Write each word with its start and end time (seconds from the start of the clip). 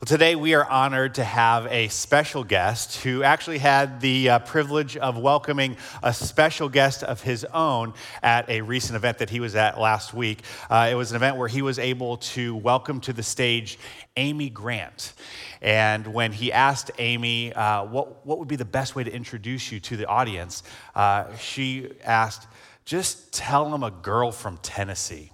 Well, 0.00 0.06
today 0.06 0.36
we 0.36 0.54
are 0.54 0.64
honored 0.64 1.16
to 1.16 1.24
have 1.24 1.66
a 1.66 1.88
special 1.88 2.44
guest 2.44 3.02
who 3.02 3.24
actually 3.24 3.58
had 3.58 4.00
the 4.00 4.28
uh, 4.28 4.38
privilege 4.38 4.96
of 4.96 5.18
welcoming 5.18 5.76
a 6.04 6.14
special 6.14 6.68
guest 6.68 7.02
of 7.02 7.20
his 7.20 7.44
own 7.46 7.94
at 8.22 8.48
a 8.48 8.60
recent 8.60 8.94
event 8.94 9.18
that 9.18 9.28
he 9.28 9.40
was 9.40 9.56
at 9.56 9.76
last 9.76 10.14
week. 10.14 10.44
Uh, 10.70 10.86
it 10.88 10.94
was 10.94 11.10
an 11.10 11.16
event 11.16 11.36
where 11.36 11.48
he 11.48 11.62
was 11.62 11.80
able 11.80 12.18
to 12.18 12.54
welcome 12.54 13.00
to 13.00 13.12
the 13.12 13.24
stage 13.24 13.76
Amy 14.16 14.48
Grant. 14.50 15.14
And 15.60 16.14
when 16.14 16.30
he 16.30 16.52
asked 16.52 16.92
Amy 17.00 17.52
uh, 17.52 17.84
what, 17.86 18.24
what 18.24 18.38
would 18.38 18.46
be 18.46 18.54
the 18.54 18.64
best 18.64 18.94
way 18.94 19.02
to 19.02 19.12
introduce 19.12 19.72
you 19.72 19.80
to 19.80 19.96
the 19.96 20.06
audience, 20.06 20.62
uh, 20.94 21.34
she 21.38 21.90
asked, 22.04 22.46
just 22.84 23.32
tell 23.32 23.68
them 23.68 23.82
a 23.82 23.90
girl 23.90 24.30
from 24.30 24.58
Tennessee. 24.58 25.32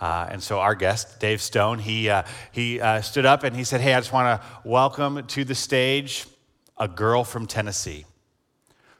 Uh, 0.00 0.28
and 0.30 0.42
so 0.42 0.60
our 0.60 0.74
guest, 0.74 1.20
Dave 1.20 1.40
Stone, 1.40 1.78
he, 1.78 2.08
uh, 2.08 2.22
he 2.52 2.80
uh, 2.80 3.00
stood 3.00 3.26
up 3.26 3.44
and 3.44 3.56
he 3.56 3.64
said, 3.64 3.80
Hey, 3.80 3.94
I 3.94 4.00
just 4.00 4.12
want 4.12 4.40
to 4.40 4.46
welcome 4.68 5.26
to 5.26 5.44
the 5.44 5.54
stage 5.54 6.26
a 6.76 6.86
girl 6.88 7.24
from 7.24 7.46
Tennessee 7.46 8.04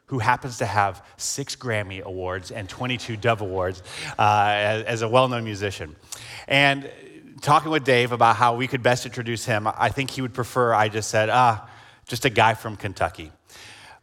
who 0.06 0.18
happens 0.20 0.58
to 0.58 0.66
have 0.66 1.04
six 1.16 1.56
Grammy 1.56 2.00
Awards 2.00 2.50
and 2.50 2.68
22 2.68 3.16
Dove 3.16 3.40
Awards 3.40 3.82
uh, 4.18 4.46
as, 4.48 4.84
as, 4.84 5.02
a 5.02 5.08
well 5.08 5.28
known 5.28 5.44
musician. 5.44 5.96
And 6.46 6.90
talking 7.40 7.70
with 7.70 7.84
Dave 7.84 8.12
about 8.12 8.36
how 8.36 8.54
we 8.54 8.68
could 8.68 8.82
best 8.82 9.04
introduce 9.04 9.44
him, 9.44 9.66
I 9.66 9.88
think 9.88 10.10
he 10.10 10.22
would 10.22 10.32
prefer 10.32 10.72
I 10.72 10.88
just 10.88 11.10
said, 11.10 11.28
Ah, 11.28 11.68
just 12.06 12.24
a 12.24 12.30
guy 12.30 12.54
from 12.54 12.76
Kentucky. 12.76 13.32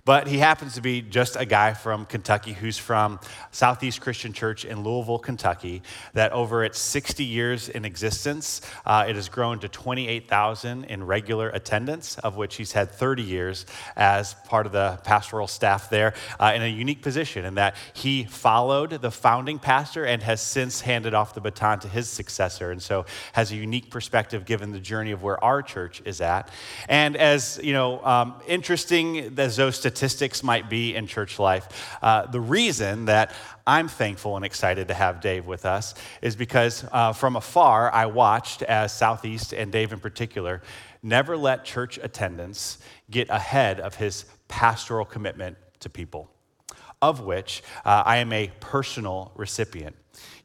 But 0.05 0.27
he 0.27 0.37
happens 0.37 0.73
to 0.73 0.81
be 0.81 1.01
just 1.01 1.37
a 1.37 1.45
guy 1.45 1.73
from 1.73 2.05
Kentucky 2.05 2.51
who's 2.51 2.77
from 2.77 3.21
Southeast 3.51 4.01
Christian 4.01 4.33
Church 4.33 4.65
in 4.65 4.83
Louisville, 4.83 5.17
Kentucky, 5.17 5.81
that 6.11 6.33
over 6.33 6.65
its 6.65 6.77
60 6.77 7.23
years 7.23 7.69
in 7.69 7.85
existence, 7.85 8.59
uh, 8.85 9.05
it 9.07 9.15
has 9.15 9.29
grown 9.29 9.59
to 9.59 9.69
28,000 9.69 10.83
in 10.83 11.05
regular 11.05 11.49
attendance, 11.51 12.17
of 12.17 12.35
which 12.35 12.55
he's 12.55 12.73
had 12.73 12.91
30 12.91 13.23
years 13.23 13.65
as 13.95 14.33
part 14.45 14.65
of 14.65 14.73
the 14.73 14.99
pastoral 15.05 15.47
staff 15.47 15.89
there 15.89 16.13
uh, 16.37 16.51
in 16.53 16.61
a 16.61 16.67
unique 16.67 17.01
position 17.01 17.45
in 17.45 17.55
that 17.55 17.77
he 17.93 18.25
followed 18.25 18.89
the 19.01 19.11
founding 19.11 19.57
pastor 19.57 20.03
and 20.03 20.21
has 20.21 20.41
since 20.41 20.81
handed 20.81 21.13
off 21.13 21.33
the 21.33 21.39
baton 21.39 21.79
to 21.79 21.87
his 21.87 22.09
successor. 22.09 22.71
And 22.71 22.81
so 22.81 23.05
has 23.31 23.53
a 23.53 23.55
unique 23.55 23.89
perspective 23.89 24.43
given 24.43 24.73
the 24.73 24.81
journey 24.81 25.11
of 25.11 25.23
where 25.23 25.41
our 25.41 25.61
church 25.61 26.01
is 26.03 26.19
at. 26.19 26.49
And 26.89 27.15
as, 27.15 27.57
you 27.63 27.71
know, 27.71 28.03
um, 28.03 28.35
interesting 28.47 29.39
as 29.39 29.55
those 29.55 29.79
statistics 29.93 30.41
might 30.41 30.71
be 30.71 30.95
in 30.95 31.05
church 31.05 31.37
life. 31.37 31.97
Uh, 32.01 32.25
the 32.25 32.41
reason 32.41 33.05
that 33.05 33.31
I'm 33.67 33.87
thankful 33.87 34.35
and 34.35 34.43
excited 34.43 34.87
to 34.87 34.95
have 34.95 35.21
Dave 35.21 35.45
with 35.45 35.65
us 35.65 35.93
is 36.23 36.35
because 36.35 36.83
uh, 36.91 37.13
from 37.13 37.35
afar, 37.35 37.93
I 37.93 38.07
watched 38.07 38.63
as 38.63 38.91
Southeast 38.91 39.53
and 39.53 39.71
Dave 39.71 39.93
in 39.93 39.99
particular 39.99 40.63
never 41.03 41.37
let 41.37 41.63
church 41.63 41.99
attendance 42.01 42.79
get 43.11 43.29
ahead 43.29 43.79
of 43.79 43.95
his 43.95 44.25
pastoral 44.47 45.05
commitment 45.05 45.57
to 45.81 45.89
people, 45.91 46.31
of 46.99 47.21
which 47.21 47.61
uh, 47.85 48.01
I 48.03 48.17
am 48.17 48.33
a 48.33 48.51
personal 48.59 49.31
recipient. 49.35 49.95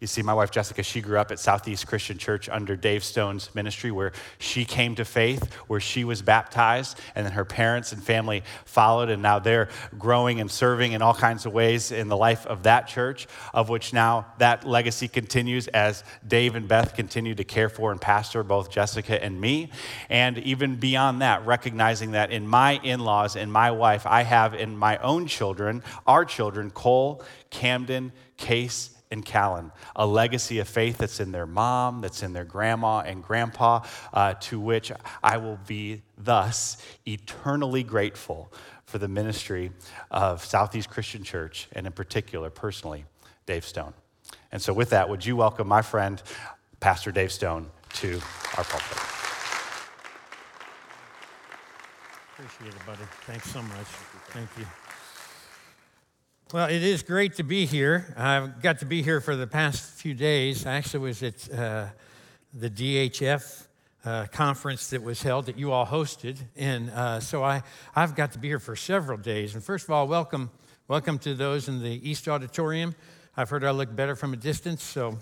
You 0.01 0.07
see, 0.07 0.23
my 0.23 0.33
wife 0.33 0.53
Jessica, 0.53 0.83
she 0.83 1.01
grew 1.01 1.19
up 1.19 1.33
at 1.33 1.41
Southeast 1.41 1.87
Christian 1.89 2.19
Church 2.19 2.49
under 2.49 2.77
Dave 2.77 3.03
Stone's 3.03 3.53
ministry, 3.55 3.91
where 3.91 4.13
she 4.39 4.65
came 4.65 4.95
to 4.95 5.05
faith, 5.05 5.53
where 5.67 5.81
she 5.81 6.05
was 6.05 6.23
baptized, 6.23 6.99
and 7.17 7.27
then 7.27 7.33
her 7.33 7.45
parents 7.45 7.93
and 7.93 8.03
family 8.03 8.45
followed, 8.65 9.11
and 9.11 9.23
now 9.23 9.41
they're 9.41 9.69
growing 9.99 10.41
and 10.41 10.51
serving 10.51 10.93
in 10.93 11.03
all 11.03 11.15
kinds 11.15 11.47
of 11.47 11.53
ways 11.53 11.91
in 11.91 12.09
the 12.09 12.17
life 12.17 12.47
of 12.47 12.63
that 12.63 12.87
church, 12.87 13.27
of 13.53 13.69
which 13.69 13.93
now 13.93 14.27
that 14.39 14.65
legacy 14.65 15.09
continues 15.09 15.67
as 15.69 16.05
Dave 16.27 16.55
and 16.55 16.69
Beth 16.69 16.95
continue 16.95 17.35
to 17.35 17.45
care 17.45 17.69
for 17.69 17.91
and 17.91 18.01
pastor 18.01 18.45
both 18.45 18.71
Jessica 18.71 19.23
and 19.23 19.41
me. 19.41 19.71
And 20.09 20.39
even 20.39 20.77
beyond 20.77 21.23
that, 21.23 21.45
recognizing 21.45 22.13
that 22.13 22.31
in 22.31 22.47
my 22.47 22.81
in 22.85 23.01
laws 23.01 23.35
and 23.35 23.53
my 23.53 23.73
wife, 23.73 24.07
I 24.07 24.23
have 24.23 24.55
in 24.55 24.77
my 24.77 24.97
own 24.99 25.27
children, 25.27 25.83
our 26.07 26.25
children, 26.25 26.71
Cole, 26.71 27.23
Camden, 27.51 28.13
Case, 28.37 28.91
and 29.11 29.25
Callan, 29.25 29.73
a 29.97 30.07
legacy 30.07 30.59
of 30.59 30.69
faith 30.69 30.99
that's 30.99 31.21
in 31.21 31.33
their 31.33 31.47
mom, 31.47 32.01
that's 32.01 32.23
in 32.23 32.33
their 32.33 32.45
grandma 32.45 33.01
and 33.01 33.23
grandpa, 33.23 33.81
uh, 34.13 34.35
to 34.41 34.61
which 34.61 34.93
I 35.23 35.39
will 35.39 35.59
be 35.67 36.03
thus 36.17 36.77
eternally 37.07 37.83
grateful 37.83 38.53
for 38.85 38.99
the 38.99 39.09
ministry 39.09 39.71
of 40.11 40.45
Southeast 40.45 40.91
Christian 40.91 41.23
Church, 41.23 41.69
and 41.73 41.87
in 41.87 41.93
particular, 41.93 42.51
personally, 42.51 43.05
Dave 43.47 43.65
Stone. 43.65 43.93
And 44.51 44.61
so, 44.61 44.73
with 44.73 44.91
that, 44.91 45.09
would 45.09 45.25
you 45.25 45.37
welcome 45.37 45.69
my 45.69 45.83
friend, 45.83 46.23
Pastor 46.81 47.13
Dave 47.13 47.33
Stone, 47.33 47.71
to 47.95 48.21
our 48.57 48.65
pulpit? 48.65 48.99
Appreciate 52.33 52.75
it, 52.75 52.87
buddy. 52.87 53.03
Thanks 53.27 53.51
so 53.51 53.61
much. 53.61 53.87
Thank 54.31 54.49
you. 54.59 54.88
Well, 56.51 56.71
it 56.71 56.83
is 56.83 57.03
great 57.03 57.35
to 57.35 57.43
be 57.43 57.67
here. 57.67 58.15
I've 58.17 58.63
got 58.63 58.79
to 58.79 58.87
be 58.87 59.03
here 59.03 59.21
for 59.21 59.37
the 59.37 59.47
past 59.47 60.01
few 60.01 60.15
days. 60.15 60.65
I 60.65 60.77
actually 60.77 61.01
was 61.01 61.23
at 61.23 61.53
uh, 61.53 61.89
the 62.55 62.71
DHF 62.71 63.67
uh, 64.03 64.25
conference 64.33 64.89
that 64.89 65.03
was 65.03 65.23
held 65.23 65.45
that 65.45 65.59
you 65.59 65.73
all 65.73 65.85
hosted, 65.85 66.39
and 66.57 66.89
uh, 66.89 67.21
so 67.21 67.45
I, 67.45 67.63
I've 67.95 68.17
got 68.17 68.33
to 68.33 68.39
be 68.39 68.49
here 68.49 68.59
for 68.59 68.77
several 68.77 69.19
days. 69.19 69.55
And 69.55 69.63
first 69.63 69.85
of 69.85 69.91
all, 69.91 70.09
welcome, 70.09 70.51
welcome 70.89 71.19
to 71.19 71.35
those 71.35 71.69
in 71.69 71.83
the 71.83 72.09
East 72.11 72.27
Auditorium. 72.27 72.95
I've 73.37 73.51
heard 73.51 73.63
I 73.63 73.71
look 73.73 73.95
better 73.95 74.17
from 74.17 74.33
a 74.33 74.39
distance, 74.39 74.83
so 74.83 75.19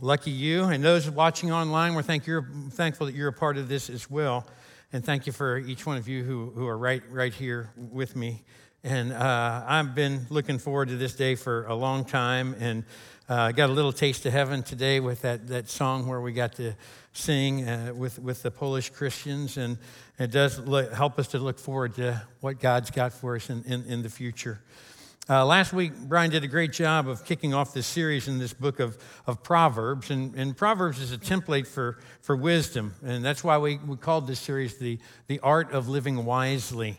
lucky 0.00 0.32
you. 0.32 0.64
And 0.64 0.82
those 0.82 1.08
watching 1.08 1.52
online, 1.52 1.94
we're 1.94 2.02
thank 2.02 2.26
you're, 2.26 2.48
thankful 2.70 3.06
that 3.06 3.14
you're 3.14 3.28
a 3.28 3.32
part 3.32 3.56
of 3.56 3.68
this 3.68 3.88
as 3.88 4.10
well. 4.10 4.44
And 4.92 5.04
thank 5.04 5.24
you 5.24 5.32
for 5.32 5.56
each 5.56 5.86
one 5.86 5.98
of 5.98 6.08
you 6.08 6.24
who, 6.24 6.50
who 6.50 6.66
are 6.66 6.76
right, 6.76 7.04
right 7.12 7.32
here 7.32 7.70
with 7.76 8.16
me. 8.16 8.42
And 8.84 9.12
uh, 9.12 9.64
I've 9.64 9.94
been 9.94 10.26
looking 10.28 10.58
forward 10.58 10.88
to 10.88 10.96
this 10.96 11.14
day 11.14 11.36
for 11.36 11.66
a 11.66 11.74
long 11.74 12.04
time. 12.04 12.56
And 12.58 12.82
I 13.28 13.50
uh, 13.50 13.52
got 13.52 13.70
a 13.70 13.72
little 13.72 13.92
taste 13.92 14.26
of 14.26 14.32
heaven 14.32 14.64
today 14.64 14.98
with 14.98 15.22
that, 15.22 15.46
that 15.48 15.70
song 15.70 16.08
where 16.08 16.20
we 16.20 16.32
got 16.32 16.54
to 16.54 16.74
sing 17.12 17.68
uh, 17.68 17.92
with, 17.94 18.18
with 18.18 18.42
the 18.42 18.50
Polish 18.50 18.90
Christians. 18.90 19.56
And 19.56 19.78
it 20.18 20.32
does 20.32 20.58
look, 20.58 20.92
help 20.92 21.20
us 21.20 21.28
to 21.28 21.38
look 21.38 21.60
forward 21.60 21.94
to 21.94 22.20
what 22.40 22.58
God's 22.58 22.90
got 22.90 23.12
for 23.12 23.36
us 23.36 23.50
in, 23.50 23.62
in, 23.66 23.84
in 23.84 24.02
the 24.02 24.10
future. 24.10 24.60
Uh, 25.30 25.46
last 25.46 25.72
week, 25.72 25.92
Brian 25.96 26.32
did 26.32 26.42
a 26.42 26.48
great 26.48 26.72
job 26.72 27.06
of 27.06 27.24
kicking 27.24 27.54
off 27.54 27.72
this 27.72 27.86
series 27.86 28.26
in 28.26 28.40
this 28.40 28.52
book 28.52 28.80
of, 28.80 28.98
of 29.28 29.44
Proverbs. 29.44 30.10
And, 30.10 30.34
and 30.34 30.56
Proverbs 30.56 30.98
is 30.98 31.12
a 31.12 31.18
template 31.18 31.68
for, 31.68 32.00
for 32.20 32.34
wisdom. 32.34 32.96
And 33.04 33.24
that's 33.24 33.44
why 33.44 33.58
we, 33.58 33.78
we 33.78 33.96
called 33.96 34.26
this 34.26 34.40
series 34.40 34.78
the, 34.78 34.98
the 35.28 35.38
Art 35.38 35.70
of 35.70 35.88
Living 35.88 36.24
Wisely. 36.24 36.98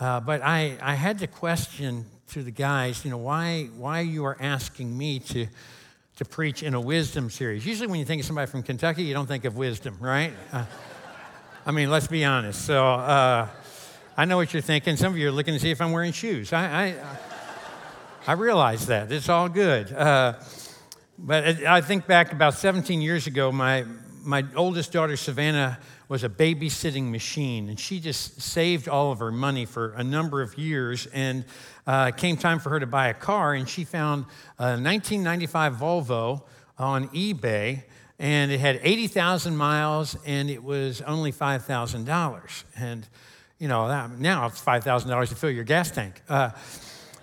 Uh, 0.00 0.20
but 0.20 0.42
I, 0.42 0.76
I 0.82 0.94
had 0.94 1.20
to 1.20 1.26
question 1.26 2.04
to 2.28 2.42
the 2.42 2.50
guys, 2.50 3.04
you 3.04 3.10
know, 3.10 3.16
why, 3.16 3.68
why 3.76 4.00
you 4.00 4.24
are 4.24 4.36
asking 4.40 4.96
me 4.96 5.20
to, 5.20 5.46
to 6.16 6.24
preach 6.24 6.62
in 6.64 6.74
a 6.74 6.80
wisdom 6.80 7.30
series. 7.30 7.64
Usually, 7.64 7.86
when 7.86 8.00
you 8.00 8.04
think 8.04 8.20
of 8.20 8.26
somebody 8.26 8.50
from 8.50 8.64
Kentucky, 8.64 9.04
you 9.04 9.14
don't 9.14 9.26
think 9.26 9.44
of 9.44 9.56
wisdom, 9.56 9.96
right? 10.00 10.32
Uh, 10.52 10.64
I 11.64 11.70
mean, 11.70 11.90
let's 11.90 12.08
be 12.08 12.24
honest. 12.24 12.64
So 12.64 12.84
uh, 12.84 13.48
I 14.16 14.24
know 14.24 14.36
what 14.36 14.52
you're 14.52 14.62
thinking. 14.62 14.96
Some 14.96 15.12
of 15.12 15.18
you 15.18 15.28
are 15.28 15.32
looking 15.32 15.54
to 15.54 15.60
see 15.60 15.70
if 15.70 15.80
I'm 15.80 15.92
wearing 15.92 16.12
shoes. 16.12 16.52
I, 16.52 16.86
I, 16.86 16.94
I 18.26 18.32
realize 18.32 18.86
that. 18.88 19.12
It's 19.12 19.28
all 19.28 19.48
good. 19.48 19.92
Uh, 19.92 20.34
but 21.18 21.64
I 21.64 21.80
think 21.80 22.06
back 22.06 22.32
about 22.32 22.54
17 22.54 23.00
years 23.00 23.28
ago, 23.28 23.52
my, 23.52 23.84
my 24.24 24.44
oldest 24.56 24.92
daughter, 24.92 25.16
Savannah, 25.16 25.78
was 26.08 26.24
a 26.24 26.28
babysitting 26.28 27.10
machine, 27.10 27.68
and 27.68 27.78
she 27.78 28.00
just 28.00 28.40
saved 28.40 28.88
all 28.88 29.12
of 29.12 29.18
her 29.18 29.30
money 29.30 29.64
for 29.64 29.92
a 29.92 30.04
number 30.04 30.42
of 30.42 30.56
years. 30.58 31.06
And 31.06 31.44
uh, 31.86 32.10
came 32.12 32.36
time 32.36 32.58
for 32.58 32.70
her 32.70 32.80
to 32.80 32.86
buy 32.86 33.08
a 33.08 33.14
car, 33.14 33.54
and 33.54 33.68
she 33.68 33.84
found 33.84 34.24
a 34.58 34.76
1995 34.80 35.76
Volvo 35.76 36.42
on 36.78 37.08
eBay, 37.08 37.84
and 38.18 38.50
it 38.50 38.60
had 38.60 38.80
80,000 38.82 39.56
miles, 39.56 40.16
and 40.24 40.50
it 40.50 40.62
was 40.62 41.02
only 41.02 41.32
$5,000. 41.32 42.64
And 42.76 43.08
you 43.58 43.68
know 43.68 43.86
now 44.18 44.46
it's 44.46 44.62
$5,000 44.62 45.28
to 45.28 45.34
fill 45.34 45.50
your 45.50 45.64
gas 45.64 45.90
tank. 45.90 46.22
Uh, 46.28 46.50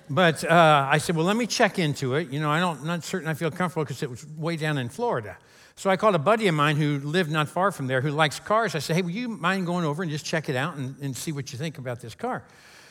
but 0.10 0.44
uh, 0.44 0.88
I 0.92 0.98
said, 0.98 1.16
well, 1.16 1.26
let 1.26 1.38
me 1.38 1.48
check 1.48 1.80
into 1.80 2.16
it. 2.16 2.30
You 2.30 2.42
know, 2.42 2.50
I 2.50 2.60
don't, 2.60 2.84
not 2.84 3.04
certain 3.04 3.30
I 3.30 3.34
feel 3.34 3.50
comfortable 3.50 3.86
because 3.86 4.04
it 4.04 4.10
was 4.10 4.26
way 4.28 4.58
down 4.58 4.78
in 4.78 4.90
Florida. 4.90 5.38
So 5.76 5.90
I 5.90 5.98
called 5.98 6.16
a 6.16 6.20
buddy 6.20 6.48
of 6.48 6.56
mine 6.56 6.76
who 6.76 7.00
lived 7.00 7.32
not 7.32 7.50
far 7.50 7.72
from 7.72 7.88
there 7.88 8.02
who 8.02 8.12
likes 8.12 8.40
cars. 8.40 8.76
I 8.76 8.80
said, 8.80 8.96
Hey, 8.96 9.02
will 9.02 9.12
you 9.12 9.30
mind 9.30 9.66
going 9.66 9.86
over 9.86 10.04
and 10.04 10.12
just 10.12 10.26
check 10.26 10.50
it 10.50 10.56
out 10.56 10.76
and, 10.76 10.96
and 11.02 11.16
see 11.16 11.32
what 11.32 11.52
you 11.52 11.58
think 11.58 11.78
about 11.78 12.00
this 12.00 12.16
car? 12.16 12.44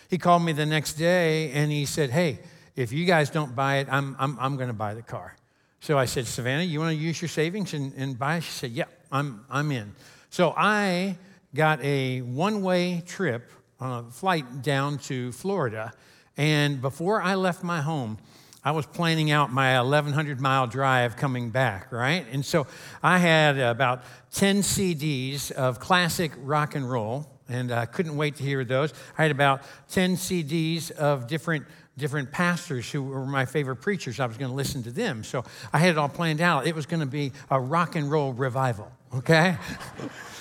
He 0.08 0.18
called 0.18 0.42
me 0.42 0.52
the 0.52 0.66
next 0.66 0.94
day 0.94 1.52
and 1.52 1.70
he 1.70 1.86
said, 1.86 2.10
Hey, 2.10 2.40
if 2.76 2.92
you 2.92 3.04
guys 3.04 3.30
don't 3.30 3.54
buy 3.54 3.76
it, 3.78 3.88
I'm, 3.90 4.16
I'm, 4.18 4.36
I'm 4.40 4.56
going 4.56 4.68
to 4.68 4.74
buy 4.74 4.94
the 4.94 5.02
car. 5.02 5.36
So 5.80 5.98
I 5.98 6.04
said, 6.04 6.26
Savannah, 6.26 6.62
you 6.62 6.80
want 6.80 6.96
to 6.96 7.02
use 7.02 7.20
your 7.22 7.28
savings 7.28 7.74
and, 7.74 7.92
and 7.96 8.18
buy 8.18 8.36
it? 8.36 8.42
She 8.42 8.52
said, 8.52 8.70
Yeah, 8.72 8.84
I'm, 9.12 9.44
I'm 9.50 9.70
in. 9.72 9.94
So 10.30 10.54
I 10.56 11.16
got 11.54 11.82
a 11.82 12.20
one 12.22 12.62
way 12.62 13.02
trip 13.06 13.50
on 13.80 14.04
a 14.04 14.10
flight 14.10 14.62
down 14.62 14.98
to 14.98 15.32
Florida. 15.32 15.92
And 16.36 16.80
before 16.80 17.22
I 17.22 17.34
left 17.34 17.62
my 17.62 17.80
home, 17.80 18.18
I 18.62 18.72
was 18.72 18.84
planning 18.84 19.30
out 19.30 19.50
my 19.50 19.80
1,100 19.80 20.40
mile 20.40 20.66
drive 20.66 21.16
coming 21.16 21.50
back, 21.50 21.90
right? 21.90 22.26
And 22.30 22.44
so 22.44 22.66
I 23.02 23.18
had 23.18 23.58
about 23.58 24.02
10 24.32 24.58
CDs 24.58 25.50
of 25.50 25.80
classic 25.80 26.32
rock 26.36 26.74
and 26.74 26.88
roll, 26.90 27.26
and 27.48 27.72
I 27.72 27.86
couldn't 27.86 28.16
wait 28.16 28.36
to 28.36 28.42
hear 28.42 28.62
those. 28.64 28.92
I 29.16 29.22
had 29.22 29.30
about 29.30 29.62
10 29.88 30.16
CDs 30.16 30.90
of 30.90 31.26
different 31.26 31.66
different 31.98 32.32
pastors 32.32 32.90
who 32.90 33.02
were 33.02 33.26
my 33.26 33.44
favorite 33.44 33.76
preachers. 33.76 34.20
I 34.20 34.26
was 34.26 34.38
going 34.38 34.50
to 34.50 34.54
listen 34.54 34.82
to 34.84 34.90
them. 34.90 35.22
So 35.22 35.44
I 35.70 35.78
had 35.78 35.90
it 35.90 35.98
all 35.98 36.08
planned 36.08 36.40
out. 36.40 36.66
It 36.66 36.74
was 36.74 36.86
going 36.86 37.00
to 37.00 37.06
be 37.06 37.32
a 37.50 37.60
rock 37.60 37.94
and 37.94 38.10
roll 38.10 38.32
revival, 38.32 38.90
okay? 39.14 39.56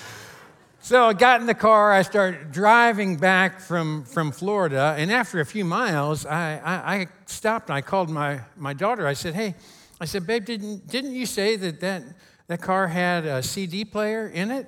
so 0.90 1.04
I 1.04 1.12
got 1.12 1.40
in 1.40 1.46
the 1.46 1.54
car. 1.54 1.92
I 1.92 2.02
started 2.02 2.50
driving 2.50 3.16
back 3.16 3.60
from, 3.60 4.02
from 4.02 4.32
Florida. 4.32 4.96
And 4.98 5.12
after 5.12 5.38
a 5.38 5.46
few 5.46 5.64
miles, 5.64 6.26
I, 6.26 6.56
I, 6.56 6.94
I 6.96 7.06
stopped 7.26 7.68
and 7.68 7.76
I 7.76 7.80
called 7.80 8.10
my, 8.10 8.40
my 8.56 8.72
daughter. 8.72 9.06
I 9.06 9.12
said, 9.12 9.34
Hey, 9.34 9.54
I 10.00 10.04
said, 10.04 10.26
Babe, 10.26 10.44
didn't, 10.44 10.88
didn't 10.88 11.12
you 11.12 11.26
say 11.26 11.54
that, 11.54 11.78
that 11.78 12.02
that 12.48 12.60
car 12.60 12.88
had 12.88 13.24
a 13.24 13.40
CD 13.40 13.84
player 13.84 14.26
in 14.26 14.50
it? 14.50 14.66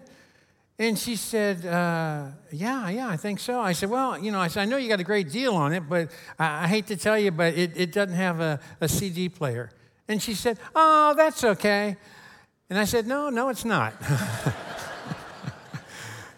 And 0.78 0.96
she 0.96 1.16
said, 1.16 1.66
uh, 1.66 2.28
Yeah, 2.52 2.88
yeah, 2.88 3.08
I 3.08 3.16
think 3.16 3.40
so. 3.40 3.60
I 3.60 3.72
said, 3.72 3.90
Well, 3.90 4.16
you 4.16 4.30
know, 4.30 4.38
I 4.38 4.46
said, 4.46 4.62
I 4.62 4.66
know 4.66 4.76
you 4.76 4.88
got 4.88 5.00
a 5.00 5.04
great 5.04 5.28
deal 5.28 5.56
on 5.56 5.72
it, 5.72 5.88
but 5.88 6.12
I, 6.38 6.66
I 6.66 6.69
hate 6.69 6.86
to 6.86 6.96
tell 6.96 7.19
you, 7.19 7.32
but 7.32 7.54
it, 7.54 7.72
it 7.74 7.90
doesn't 7.90 8.14
have 8.14 8.38
a, 8.38 8.60
a 8.80 8.88
CD 8.88 9.28
player. 9.28 9.70
And 10.06 10.22
she 10.22 10.34
said, 10.34 10.60
Oh, 10.72 11.14
that's 11.16 11.42
okay. 11.42 11.96
And 12.70 12.78
I 12.78 12.84
said, 12.84 13.08
No, 13.08 13.28
no, 13.28 13.48
it's 13.48 13.64
not. 13.64 13.94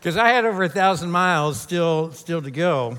Because 0.05 0.19
I 0.19 0.29
had 0.29 0.45
over 0.45 0.63
a 0.65 0.69
thousand 0.69 1.11
miles 1.11 1.59
still, 1.59 2.13
still 2.13 2.43
to 2.43 2.51
go. 2.51 2.99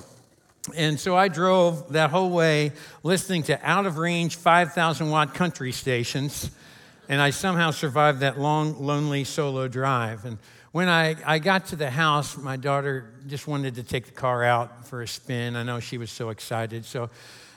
And 0.76 1.00
so 1.00 1.16
I 1.16 1.28
drove 1.28 1.94
that 1.94 2.10
whole 2.10 2.32
way 2.32 2.72
listening 3.04 3.44
to 3.44 3.60
out 3.62 3.86
of 3.86 4.00
range 4.00 4.38
5,000 4.38 5.12
watt 5.12 5.36
country 5.36 5.72
stations. 5.72 6.50
And 7.08 7.22
I 7.22 7.30
somehow 7.30 7.70
survived 7.70 8.22
that 8.22 8.40
long, 8.40 8.84
lonely 8.84 9.24
solo 9.24 9.68
drive. 9.68 10.26
And 10.26 10.40
when 10.72 10.90
I, 10.90 11.16
I 11.24 11.38
got 11.38 11.68
to 11.68 11.76
the 11.76 11.92
house, 11.92 12.38
my 12.38 12.58
daughter 12.58 13.14
just 13.28 13.48
wanted 13.48 13.76
to 13.76 13.84
take 13.84 14.08
the 14.08 14.12
car 14.12 14.44
out 14.44 14.88
for 14.88 15.04
a 15.04 15.08
spin. 15.08 15.56
I 15.56 15.62
know 15.62 15.80
she 15.80 16.00
was 16.00 16.10
so 16.10 16.30
excited. 16.32 16.86
So 16.86 17.12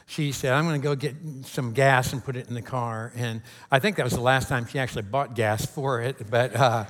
she 0.05 0.31
said, 0.31 0.53
I'm 0.53 0.67
going 0.67 0.79
to 0.79 0.85
go 0.85 0.95
get 0.95 1.15
some 1.45 1.73
gas 1.73 2.13
and 2.13 2.23
put 2.23 2.37
it 2.37 2.49
in 2.49 2.55
the 2.55 2.61
car. 2.61 3.15
And 3.17 3.41
I 3.71 3.79
think 3.79 3.97
that 3.97 4.05
was 4.05 4.13
the 4.13 4.21
last 4.21 4.51
time 4.51 4.67
she 4.67 4.79
actually 4.79 5.05
bought 5.05 5.35
gas 5.35 5.65
for 5.65 6.03
it. 6.03 6.31
But 6.31 6.55
uh, 6.55 6.85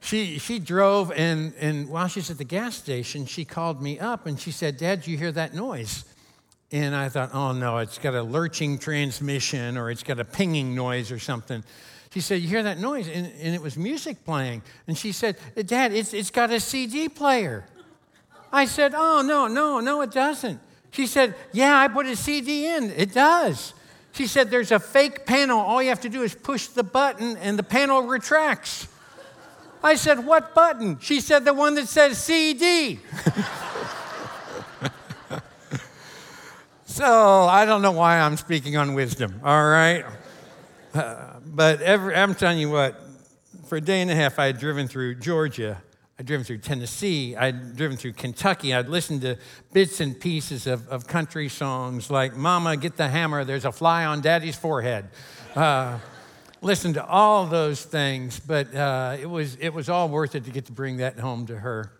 she, 0.00 0.38
she 0.38 0.58
drove, 0.58 1.12
and, 1.12 1.52
and 1.58 1.88
while 1.88 2.08
she's 2.08 2.30
at 2.30 2.38
the 2.38 2.44
gas 2.44 2.76
station, 2.76 3.26
she 3.26 3.44
called 3.44 3.82
me 3.82 3.98
up 3.98 4.26
and 4.26 4.38
she 4.38 4.50
said, 4.50 4.76
Dad, 4.76 5.06
you 5.06 5.18
hear 5.18 5.32
that 5.32 5.54
noise? 5.54 6.04
And 6.70 6.94
I 6.94 7.08
thought, 7.08 7.30
oh 7.34 7.52
no, 7.52 7.78
it's 7.78 7.98
got 7.98 8.14
a 8.14 8.22
lurching 8.22 8.78
transmission 8.78 9.76
or 9.76 9.90
it's 9.90 10.02
got 10.02 10.20
a 10.20 10.24
pinging 10.24 10.74
noise 10.74 11.10
or 11.10 11.18
something. 11.18 11.64
She 12.10 12.20
said, 12.20 12.40
You 12.40 12.48
hear 12.48 12.62
that 12.62 12.78
noise? 12.78 13.08
And, 13.08 13.30
and 13.40 13.54
it 13.54 13.62
was 13.62 13.76
music 13.76 14.24
playing. 14.24 14.62
And 14.86 14.96
she 14.96 15.12
said, 15.12 15.36
Dad, 15.66 15.92
it's, 15.92 16.14
it's 16.14 16.30
got 16.30 16.50
a 16.50 16.60
CD 16.60 17.08
player. 17.08 17.64
I 18.52 18.64
said, 18.64 18.92
Oh, 18.94 19.22
no, 19.22 19.46
no, 19.46 19.80
no, 19.80 20.00
it 20.02 20.10
doesn't. 20.10 20.60
She 20.90 21.06
said, 21.06 21.34
Yeah, 21.52 21.78
I 21.78 21.88
put 21.88 22.06
a 22.06 22.16
CD 22.16 22.66
in. 22.66 22.90
It 22.90 23.12
does. 23.12 23.74
She 24.12 24.26
said, 24.26 24.50
There's 24.50 24.72
a 24.72 24.78
fake 24.78 25.26
panel. 25.26 25.58
All 25.58 25.82
you 25.82 25.90
have 25.90 26.00
to 26.02 26.08
do 26.08 26.22
is 26.22 26.34
push 26.34 26.68
the 26.68 26.82
button 26.82 27.36
and 27.38 27.58
the 27.58 27.62
panel 27.62 28.02
retracts. 28.02 28.88
I 29.82 29.94
said, 29.94 30.24
What 30.26 30.54
button? 30.54 30.98
She 31.00 31.20
said, 31.20 31.44
The 31.44 31.54
one 31.54 31.74
that 31.76 31.88
says 31.88 32.18
CD. 32.18 32.98
so 36.86 37.44
I 37.44 37.64
don't 37.64 37.82
know 37.82 37.92
why 37.92 38.18
I'm 38.18 38.36
speaking 38.36 38.76
on 38.76 38.94
wisdom, 38.94 39.40
all 39.44 39.66
right? 39.66 40.04
Uh, 40.94 41.34
but 41.44 41.80
every, 41.80 42.14
I'm 42.14 42.34
telling 42.34 42.58
you 42.58 42.70
what, 42.70 43.00
for 43.66 43.76
a 43.76 43.80
day 43.80 44.00
and 44.00 44.10
a 44.10 44.14
half, 44.14 44.38
I 44.38 44.46
had 44.46 44.58
driven 44.58 44.88
through 44.88 45.16
Georgia. 45.16 45.82
I'd 46.18 46.26
driven 46.26 46.44
through 46.44 46.58
Tennessee. 46.58 47.36
I'd 47.36 47.76
driven 47.76 47.96
through 47.96 48.14
Kentucky. 48.14 48.74
I'd 48.74 48.88
listened 48.88 49.20
to 49.20 49.36
bits 49.72 50.00
and 50.00 50.18
pieces 50.18 50.66
of, 50.66 50.88
of 50.88 51.06
country 51.06 51.48
songs 51.48 52.10
like 52.10 52.34
Mama, 52.34 52.76
Get 52.76 52.96
the 52.96 53.08
Hammer, 53.08 53.44
There's 53.44 53.64
a 53.64 53.70
Fly 53.70 54.04
on 54.04 54.20
Daddy's 54.20 54.56
Forehead. 54.56 55.04
Uh, 55.54 55.98
listened 56.60 56.94
to 56.94 57.06
all 57.06 57.46
those 57.46 57.84
things, 57.84 58.40
but 58.40 58.74
uh, 58.74 59.16
it, 59.20 59.26
was, 59.26 59.56
it 59.60 59.72
was 59.72 59.88
all 59.88 60.08
worth 60.08 60.34
it 60.34 60.44
to 60.44 60.50
get 60.50 60.66
to 60.66 60.72
bring 60.72 60.98
that 60.98 61.18
home 61.18 61.46
to 61.46 61.58
her. 61.58 61.92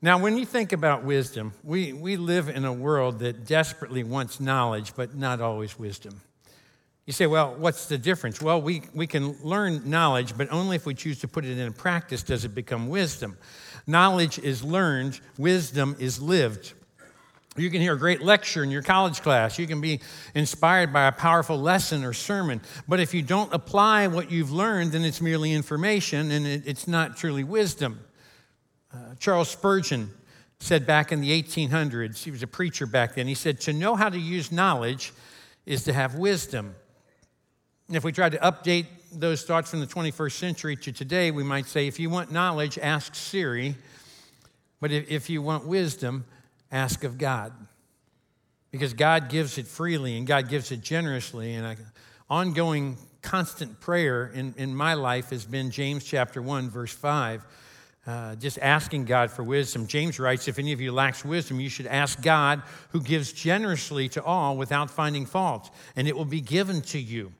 Now, 0.00 0.18
when 0.18 0.38
you 0.38 0.44
think 0.44 0.72
about 0.72 1.02
wisdom, 1.04 1.52
we, 1.64 1.92
we 1.92 2.16
live 2.16 2.48
in 2.48 2.64
a 2.64 2.72
world 2.72 3.18
that 3.20 3.46
desperately 3.46 4.04
wants 4.04 4.38
knowledge, 4.38 4.94
but 4.94 5.16
not 5.16 5.40
always 5.40 5.78
wisdom. 5.78 6.20
You 7.04 7.12
say, 7.12 7.26
well, 7.26 7.54
what's 7.56 7.86
the 7.86 7.98
difference? 7.98 8.40
Well, 8.40 8.60
we, 8.60 8.82
we 8.94 9.06
can 9.06 9.32
learn 9.42 9.88
knowledge, 9.88 10.36
but 10.36 10.52
only 10.52 10.76
if 10.76 10.84
we 10.84 10.94
choose 10.94 11.18
to 11.20 11.28
put 11.28 11.44
it 11.44 11.58
in 11.58 11.72
practice 11.72 12.22
does 12.22 12.44
it 12.44 12.54
become 12.54 12.88
wisdom. 12.88 13.38
Knowledge 13.86 14.38
is 14.38 14.62
learned, 14.62 15.18
wisdom 15.38 15.96
is 15.98 16.20
lived. 16.20 16.74
You 17.58 17.70
can 17.70 17.80
hear 17.80 17.94
a 17.94 17.98
great 17.98 18.22
lecture 18.22 18.62
in 18.62 18.70
your 18.70 18.82
college 18.82 19.20
class. 19.20 19.58
You 19.58 19.66
can 19.66 19.80
be 19.80 20.00
inspired 20.34 20.92
by 20.92 21.08
a 21.08 21.12
powerful 21.12 21.58
lesson 21.58 22.04
or 22.04 22.12
sermon. 22.12 22.60
But 22.86 23.00
if 23.00 23.12
you 23.12 23.22
don't 23.22 23.52
apply 23.52 24.06
what 24.06 24.30
you've 24.30 24.52
learned, 24.52 24.92
then 24.92 25.04
it's 25.04 25.20
merely 25.20 25.52
information 25.52 26.30
and 26.30 26.46
it, 26.46 26.62
it's 26.66 26.86
not 26.86 27.16
truly 27.16 27.44
wisdom. 27.44 28.00
Uh, 28.94 29.14
Charles 29.18 29.48
Spurgeon 29.48 30.10
said 30.60 30.86
back 30.86 31.12
in 31.12 31.20
the 31.20 31.42
1800s, 31.42 32.22
he 32.22 32.30
was 32.30 32.42
a 32.42 32.46
preacher 32.46 32.86
back 32.86 33.14
then, 33.14 33.26
he 33.26 33.34
said, 33.34 33.60
To 33.62 33.72
know 33.72 33.96
how 33.96 34.08
to 34.08 34.18
use 34.18 34.52
knowledge 34.52 35.12
is 35.66 35.84
to 35.84 35.92
have 35.92 36.14
wisdom. 36.14 36.74
And 37.88 37.96
If 37.96 38.04
we 38.04 38.12
tried 38.12 38.32
to 38.32 38.38
update 38.38 38.86
those 39.12 39.44
thoughts 39.44 39.70
from 39.70 39.80
the 39.80 39.86
21st 39.86 40.32
century 40.32 40.76
to 40.76 40.92
today, 40.92 41.30
we 41.30 41.42
might 41.42 41.66
say 41.66 41.86
if 41.86 41.98
you 41.98 42.10
want 42.10 42.30
knowledge, 42.30 42.78
ask 42.78 43.14
Siri. 43.14 43.74
But 44.80 44.92
if 44.92 45.28
you 45.28 45.42
want 45.42 45.66
wisdom, 45.66 46.24
ask 46.70 47.04
of 47.04 47.18
God. 47.18 47.52
Because 48.70 48.92
God 48.92 49.28
gives 49.28 49.58
it 49.58 49.66
freely 49.66 50.16
and 50.16 50.26
God 50.26 50.48
gives 50.48 50.70
it 50.72 50.80
generously. 50.80 51.54
And 51.54 51.66
an 51.66 51.78
ongoing, 52.28 52.98
constant 53.22 53.80
prayer 53.80 54.26
in, 54.34 54.54
in 54.56 54.74
my 54.74 54.94
life 54.94 55.30
has 55.30 55.44
been 55.44 55.70
James 55.70 56.04
chapter 56.04 56.42
1, 56.42 56.70
verse 56.70 56.92
5. 56.92 57.44
Uh, 58.06 58.34
just 58.36 58.58
asking 58.60 59.04
God 59.04 59.30
for 59.30 59.42
wisdom. 59.42 59.86
James 59.86 60.18
writes, 60.18 60.48
If 60.48 60.58
any 60.58 60.72
of 60.72 60.80
you 60.80 60.92
lacks 60.92 61.26
wisdom, 61.26 61.60
you 61.60 61.68
should 61.68 61.86
ask 61.86 62.22
God, 62.22 62.62
who 62.90 63.02
gives 63.02 63.32
generously 63.32 64.08
to 64.10 64.22
all 64.22 64.56
without 64.56 64.90
finding 64.90 65.26
fault, 65.26 65.70
and 65.94 66.08
it 66.08 66.16
will 66.16 66.24
be 66.24 66.40
given 66.40 66.80
to 66.82 66.98
you. 66.98 67.32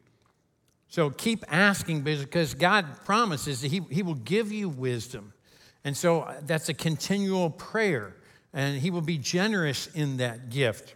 So 0.89 1.09
keep 1.09 1.45
asking 1.49 2.03
because 2.03 2.55
God 2.55 2.85
promises 3.05 3.63
that 3.63 3.71
he, 3.71 3.81
he 3.91 4.03
will 4.03 4.15
give 4.15 4.53
you 4.53 4.69
wisdom. 4.69 5.33
And 5.85 5.97
so 5.97 6.21
uh, 6.21 6.41
that's 6.43 6.69
a 6.69 6.75
continual 6.75 7.51
prayer, 7.51 8.17
and 8.52 8.78
He 8.81 8.90
will 8.90 9.00
be 9.00 9.19
generous 9.19 9.88
in 9.94 10.19
that 10.19 10.50
gift. 10.50 10.94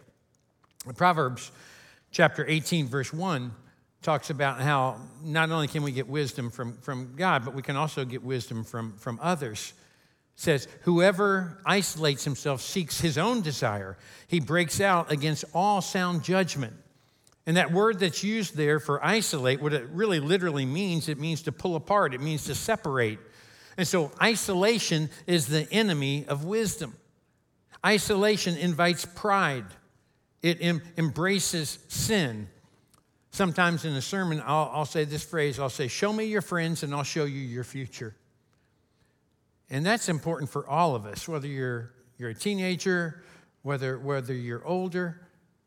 Proverbs 0.95 1.51
chapter 2.11 2.45
18, 2.47 2.87
verse 2.87 3.13
1 3.13 3.51
talks 4.01 4.29
about 4.29 4.59
how 4.59 4.97
not 5.23 5.49
only 5.49 5.67
can 5.67 5.81
we 5.81 5.91
get 5.91 6.07
wisdom 6.07 6.49
from, 6.49 6.73
from 6.77 7.15
God, 7.15 7.45
but 7.45 7.53
we 7.53 7.61
can 7.61 7.75
also 7.75 8.05
get 8.05 8.21
wisdom 8.21 8.63
from, 8.63 8.93
from 8.97 9.17
others. 9.21 9.73
It 10.35 10.41
says, 10.41 10.67
Whoever 10.81 11.57
isolates 11.65 12.23
himself 12.23 12.61
seeks 12.61 12.99
his 12.99 13.17
own 13.17 13.41
desire. 13.41 13.97
He 14.27 14.39
breaks 14.39 14.81
out 14.81 15.11
against 15.11 15.45
all 15.53 15.81
sound 15.81 16.23
judgment. 16.23 16.73
And 17.45 17.57
that 17.57 17.71
word 17.71 17.99
that's 17.99 18.23
used 18.23 18.55
there 18.55 18.79
for 18.79 19.03
isolate, 19.03 19.61
what 19.61 19.73
it 19.73 19.87
really 19.91 20.19
literally 20.19 20.65
means, 20.65 21.09
it 21.09 21.19
means 21.19 21.41
to 21.43 21.51
pull 21.51 21.75
apart, 21.75 22.13
it 22.13 22.21
means 22.21 22.45
to 22.45 22.55
separate. 22.55 23.19
And 23.77 23.87
so 23.87 24.11
isolation 24.21 25.09
is 25.27 25.47
the 25.47 25.67
enemy 25.71 26.25
of 26.27 26.45
wisdom. 26.45 26.93
Isolation 27.85 28.57
invites 28.57 29.05
pride, 29.05 29.65
it 30.41 30.57
em- 30.61 30.81
embraces 30.97 31.79
sin. 31.87 32.47
Sometimes 33.31 33.83
in 33.83 33.93
a 33.93 34.01
sermon, 34.01 34.41
I'll, 34.45 34.69
I'll 34.73 34.85
say 34.85 35.05
this 35.05 35.23
phrase 35.23 35.59
I'll 35.59 35.69
say, 35.69 35.87
Show 35.87 36.13
me 36.13 36.25
your 36.25 36.41
friends 36.41 36.83
and 36.83 36.93
I'll 36.93 37.03
show 37.03 37.25
you 37.25 37.39
your 37.39 37.63
future. 37.63 38.15
And 39.69 39.85
that's 39.85 40.07
important 40.07 40.51
for 40.51 40.67
all 40.67 40.95
of 40.95 41.05
us, 41.05 41.27
whether 41.27 41.47
you're, 41.47 41.93
you're 42.17 42.29
a 42.29 42.35
teenager, 42.35 43.23
whether, 43.63 43.97
whether 43.97 44.33
you're 44.33 44.65
older 44.65 45.23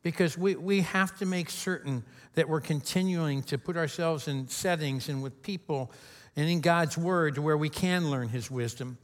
because 0.07 0.39
we, 0.39 0.55
we 0.55 0.83
have 0.83 1.19
to 1.19 1.27
make 1.27 1.51
certain 1.51 2.05
that 2.35 2.49
we're 2.49 2.61
continuing 2.61 3.43
to 3.43 3.59
put 3.59 3.77
ourselves 3.77 4.29
in 4.29 4.47
settings 4.47 5.09
and 5.09 5.21
with 5.21 5.43
people 5.43 5.91
and 6.37 6.49
in 6.49 6.61
God's 6.61 6.97
Word 6.97 7.39
where 7.39 7.57
we 7.57 7.69
can 7.69 8.09
learn 8.09 8.29
His 8.29 8.49
wisdom. 8.49 8.99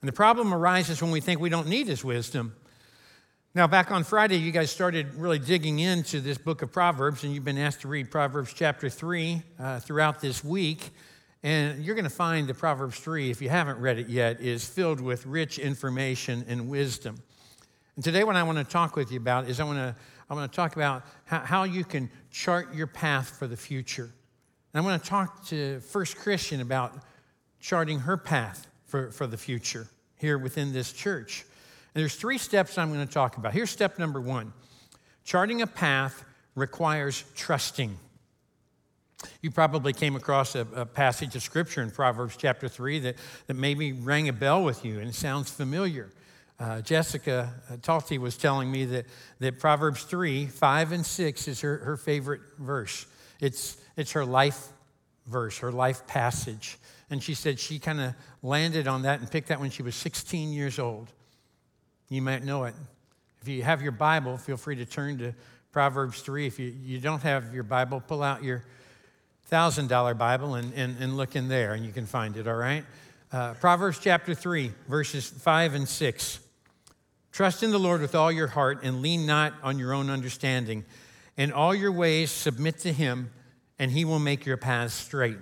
And 0.00 0.08
the 0.08 0.12
problem 0.12 0.52
arises 0.52 1.02
when 1.02 1.10
we 1.10 1.20
think 1.20 1.40
we 1.40 1.48
don't 1.48 1.68
need 1.68 1.88
His 1.88 2.04
wisdom. 2.04 2.54
Now, 3.54 3.66
back 3.66 3.90
on 3.90 4.04
Friday, 4.04 4.36
you 4.36 4.52
guys 4.52 4.70
started 4.70 5.14
really 5.14 5.38
digging 5.38 5.78
into 5.78 6.20
this 6.20 6.36
book 6.36 6.60
of 6.60 6.70
Proverbs, 6.70 7.24
and 7.24 7.32
you've 7.32 7.44
been 7.44 7.56
asked 7.56 7.80
to 7.80 7.88
read 7.88 8.10
Proverbs 8.10 8.52
chapter 8.52 8.90
3 8.90 9.42
uh, 9.58 9.80
throughout 9.80 10.20
this 10.20 10.44
week. 10.44 10.90
And 11.42 11.82
you're 11.82 11.94
going 11.94 12.04
to 12.04 12.10
find 12.10 12.48
that 12.48 12.58
Proverbs 12.58 12.98
3, 12.98 13.30
if 13.30 13.40
you 13.40 13.48
haven't 13.48 13.78
read 13.78 13.98
it 13.98 14.08
yet, 14.08 14.40
is 14.40 14.68
filled 14.68 15.00
with 15.00 15.24
rich 15.24 15.58
information 15.58 16.44
and 16.48 16.68
wisdom. 16.68 17.16
And 17.94 18.04
today, 18.04 18.24
what 18.24 18.36
I 18.36 18.42
want 18.42 18.58
to 18.58 18.64
talk 18.64 18.94
with 18.94 19.10
you 19.10 19.18
about 19.18 19.48
is 19.48 19.58
I 19.58 19.64
want 19.64 19.78
to 19.78 19.96
I 20.28 20.34
want 20.34 20.50
to 20.50 20.56
talk 20.56 20.76
about 20.76 21.04
how, 21.24 21.38
how 21.38 21.62
you 21.62 21.84
can 21.84 22.10
chart 22.30 22.74
your 22.74 22.88
path 22.88 23.38
for 23.38 23.46
the 23.46 23.56
future. 23.56 24.10
And 24.74 24.82
I 24.82 24.84
want 24.84 25.02
to 25.02 25.08
talk 25.08 25.46
to 25.46 25.80
First 25.80 26.16
Christian 26.16 26.60
about 26.60 26.94
charting 27.60 28.00
her 28.00 28.16
path 28.16 28.66
for, 28.86 29.10
for 29.10 29.26
the 29.26 29.36
future 29.36 29.86
here 30.16 30.38
within 30.38 30.72
this 30.72 30.92
church. 30.92 31.44
And 31.94 32.02
there's 32.02 32.14
three 32.14 32.38
steps 32.38 32.78
I'm 32.78 32.92
going 32.92 33.06
to 33.06 33.12
talk 33.12 33.36
about. 33.36 33.52
Here's 33.52 33.70
step 33.70 33.98
number 33.98 34.20
one 34.20 34.52
charting 35.24 35.62
a 35.62 35.66
path 35.66 36.24
requires 36.54 37.24
trusting. 37.34 37.98
You 39.40 39.50
probably 39.50 39.92
came 39.92 40.14
across 40.14 40.54
a, 40.54 40.66
a, 40.74 40.86
passage 40.86 41.34
of 41.36 41.42
scripture 41.42 41.82
in 41.82 41.90
Proverbs 41.90 42.36
chapter 42.36 42.68
3 42.68 42.98
that, 43.00 43.16
that 43.46 43.54
maybe 43.54 43.92
rang 43.92 44.28
a 44.28 44.32
bell 44.32 44.62
with 44.62 44.84
you 44.84 45.00
and 45.00 45.14
sounds 45.14 45.50
familiar. 45.50 46.12
Uh, 46.60 46.80
Jessica 46.80 47.52
uh, 47.70 47.76
Talty 47.76 48.18
was 48.18 48.36
telling 48.36 48.70
me 48.70 48.84
that, 48.86 49.06
that 49.40 49.58
Proverbs 49.58 50.04
3, 50.04 50.46
5, 50.46 50.92
and 50.92 51.04
6 51.04 51.48
is 51.48 51.60
her, 51.60 51.78
her 51.78 51.96
favorite 51.96 52.40
verse. 52.58 53.06
It's, 53.40 53.76
it's 53.96 54.12
her 54.12 54.24
life 54.24 54.68
verse, 55.26 55.58
her 55.58 55.72
life 55.72 56.06
passage. 56.06 56.78
And 57.10 57.22
she 57.22 57.34
said 57.34 57.58
she 57.60 57.78
kind 57.78 58.00
of 58.00 58.14
landed 58.42 58.88
on 58.88 59.02
that 59.02 59.20
and 59.20 59.30
picked 59.30 59.48
that 59.48 59.60
when 59.60 59.70
she 59.70 59.82
was 59.82 59.94
16 59.94 60.52
years 60.52 60.78
old. 60.78 61.12
You 62.08 62.22
might 62.22 62.44
know 62.44 62.64
it. 62.64 62.74
If 63.42 63.48
you 63.48 63.62
have 63.62 63.82
your 63.82 63.92
Bible, 63.92 64.36
feel 64.38 64.56
free 64.56 64.76
to 64.76 64.84
turn 64.84 65.18
to 65.18 65.34
Proverbs 65.72 66.20
3. 66.22 66.46
If 66.46 66.58
you, 66.58 66.74
you 66.82 66.98
don't 66.98 67.22
have 67.22 67.54
your 67.54 67.62
Bible, 67.62 68.00
pull 68.00 68.22
out 68.22 68.42
your 68.42 68.64
$1,000 69.50 70.18
Bible 70.18 70.56
and, 70.56 70.72
and, 70.74 70.96
and 70.98 71.16
look 71.16 71.36
in 71.36 71.48
there 71.48 71.74
and 71.74 71.84
you 71.84 71.92
can 71.92 72.06
find 72.06 72.36
it, 72.36 72.48
all 72.48 72.54
right? 72.54 72.84
Uh, 73.30 73.54
Proverbs 73.54 73.98
chapter 74.00 74.34
3, 74.34 74.72
verses 74.88 75.28
5 75.28 75.74
and 75.74 75.88
6. 75.88 76.40
Trust 77.30 77.62
in 77.62 77.70
the 77.70 77.78
Lord 77.78 78.00
with 78.00 78.14
all 78.14 78.32
your 78.32 78.46
heart 78.46 78.80
and 78.82 79.02
lean 79.02 79.26
not 79.26 79.52
on 79.62 79.78
your 79.78 79.92
own 79.92 80.10
understanding. 80.10 80.84
In 81.36 81.52
all 81.52 81.74
your 81.74 81.92
ways, 81.92 82.30
submit 82.30 82.78
to 82.78 82.92
him, 82.92 83.30
and 83.78 83.90
he 83.90 84.04
will 84.04 84.18
make 84.18 84.46
your 84.46 84.56
paths 84.56 84.94
straight. 84.94 85.36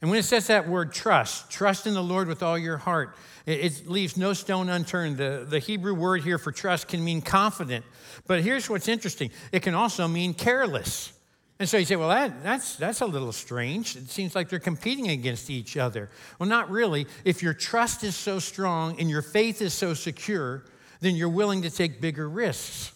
And 0.00 0.10
when 0.10 0.18
it 0.18 0.24
says 0.24 0.48
that 0.48 0.68
word 0.68 0.92
trust, 0.92 1.50
trust 1.50 1.86
in 1.86 1.94
the 1.94 2.02
Lord 2.02 2.28
with 2.28 2.42
all 2.42 2.58
your 2.58 2.76
heart, 2.76 3.16
it, 3.46 3.60
it, 3.60 3.88
leaves 3.88 4.16
no 4.16 4.32
stone 4.32 4.68
unturned. 4.68 5.16
The, 5.16 5.46
the 5.48 5.58
Hebrew 5.58 5.94
word 5.94 6.22
here 6.22 6.38
for 6.38 6.52
trust 6.52 6.88
can 6.88 7.02
mean 7.02 7.22
confident. 7.22 7.84
But 8.26 8.42
here's 8.42 8.68
what's 8.68 8.88
interesting 8.88 9.30
it 9.52 9.60
can 9.60 9.74
also 9.74 10.06
mean 10.06 10.34
careless. 10.34 11.12
And 11.58 11.66
so 11.66 11.78
you 11.78 11.86
say, 11.86 11.96
well, 11.96 12.10
that, 12.10 12.42
that's, 12.42 12.76
that's 12.76 13.00
a 13.00 13.06
little 13.06 13.32
strange. 13.32 13.96
It 13.96 14.10
seems 14.10 14.34
like 14.34 14.50
they're 14.50 14.58
competing 14.58 15.08
against 15.08 15.48
each 15.48 15.78
other. 15.78 16.10
Well, 16.38 16.48
not 16.48 16.70
really. 16.70 17.06
If 17.24 17.42
your 17.42 17.54
trust 17.54 18.04
is 18.04 18.14
so 18.14 18.38
strong 18.38 19.00
and 19.00 19.08
your 19.08 19.22
faith 19.22 19.62
is 19.62 19.72
so 19.72 19.94
secure, 19.94 20.64
then 21.00 21.16
you're 21.16 21.30
willing 21.30 21.62
to 21.62 21.70
take 21.70 21.98
bigger 21.98 22.28
risks. 22.28 22.92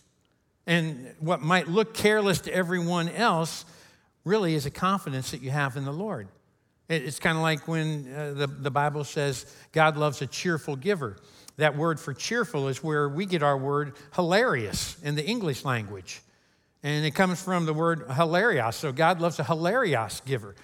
And 0.67 1.15
what 1.21 1.41
might 1.41 1.69
look 1.69 1.95
careless 1.95 2.43
to 2.43 2.55
everyone 2.55 3.09
else 3.09 3.65
really 4.25 4.55
is 4.55 4.67
a 4.67 4.71
confidence 4.71 5.31
that 5.31 5.41
you 5.41 5.51
have 5.51 5.79
in 5.79 5.87
the 5.87 5.93
Lord. 5.93 6.29
It's 6.91 7.21
kind 7.21 7.37
of 7.37 7.43
like 7.43 7.69
when 7.69 8.13
uh, 8.13 8.33
the, 8.35 8.47
the 8.49 8.71
Bible 8.71 9.05
says 9.05 9.47
God 9.71 9.97
loves 9.97 10.21
a 10.23 10.27
cheerful 10.27 10.75
giver. 10.75 11.17
That 11.57 11.77
word 11.77 12.01
for 12.01 12.13
cheerful 12.13 12.67
is 12.67 12.83
where 12.83 13.09
we 13.09 13.27
get 13.27 13.43
our 13.45 13.57
word 13.57 13.93
hilarious 14.15 14.97
in 15.03 15.15
the 15.15 15.25
English 15.25 15.65
language. 15.65 16.21
And 16.83 17.07
it 17.07 17.15
comes 17.15 17.41
from 17.41 17.65
the 17.65 17.75
word 17.75 18.09
hilaros. 18.09 18.75
So 18.75 18.91
God 18.91 19.21
loves 19.21 19.39
a 19.39 19.45
hilarious 19.45 20.21
giver. 20.27 20.57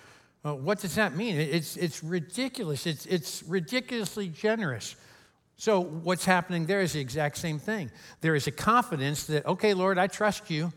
Well, 0.42 0.58
what 0.58 0.80
does 0.80 0.96
that 0.96 1.14
mean? 1.14 1.36
It's, 1.36 1.76
it's 1.76 2.02
ridiculous. 2.02 2.86
It's, 2.86 3.06
it's 3.06 3.44
ridiculously 3.44 4.28
generous. 4.28 4.96
So 5.56 5.80
what's 5.80 6.24
happening 6.24 6.66
there 6.66 6.80
is 6.80 6.94
the 6.94 7.00
exact 7.00 7.36
same 7.36 7.60
thing. 7.60 7.90
There 8.20 8.34
is 8.34 8.48
a 8.48 8.52
confidence 8.52 9.24
that, 9.26 9.46
okay, 9.46 9.74
Lord, 9.74 9.96
I 9.96 10.08
trust 10.08 10.50
you. 10.50 10.72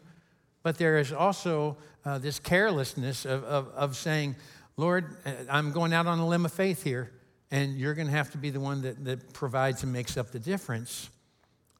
But 0.61 0.77
there 0.77 0.99
is 0.99 1.13
also 1.13 1.77
uh, 2.05 2.17
this 2.17 2.37
carelessness 2.37 3.25
of, 3.25 3.43
of, 3.45 3.69
of 3.69 3.95
saying, 3.95 4.35
Lord, 4.79 5.17
uh, 5.25 5.31
I'm 5.49 5.73
going 5.73 5.91
out 5.91 6.07
on 6.07 6.19
a 6.19 6.25
limb 6.25 6.45
of 6.45 6.53
faith 6.53 6.83
here, 6.83 7.11
and 7.51 7.77
you're 7.77 7.93
going 7.93 8.07
to 8.07 8.13
have 8.13 8.31
to 8.31 8.37
be 8.37 8.49
the 8.49 8.61
one 8.61 8.81
that, 8.83 9.03
that 9.03 9.33
provides 9.33 9.83
and 9.83 9.91
makes 9.91 10.15
up 10.15 10.31
the 10.31 10.39
difference. 10.39 11.09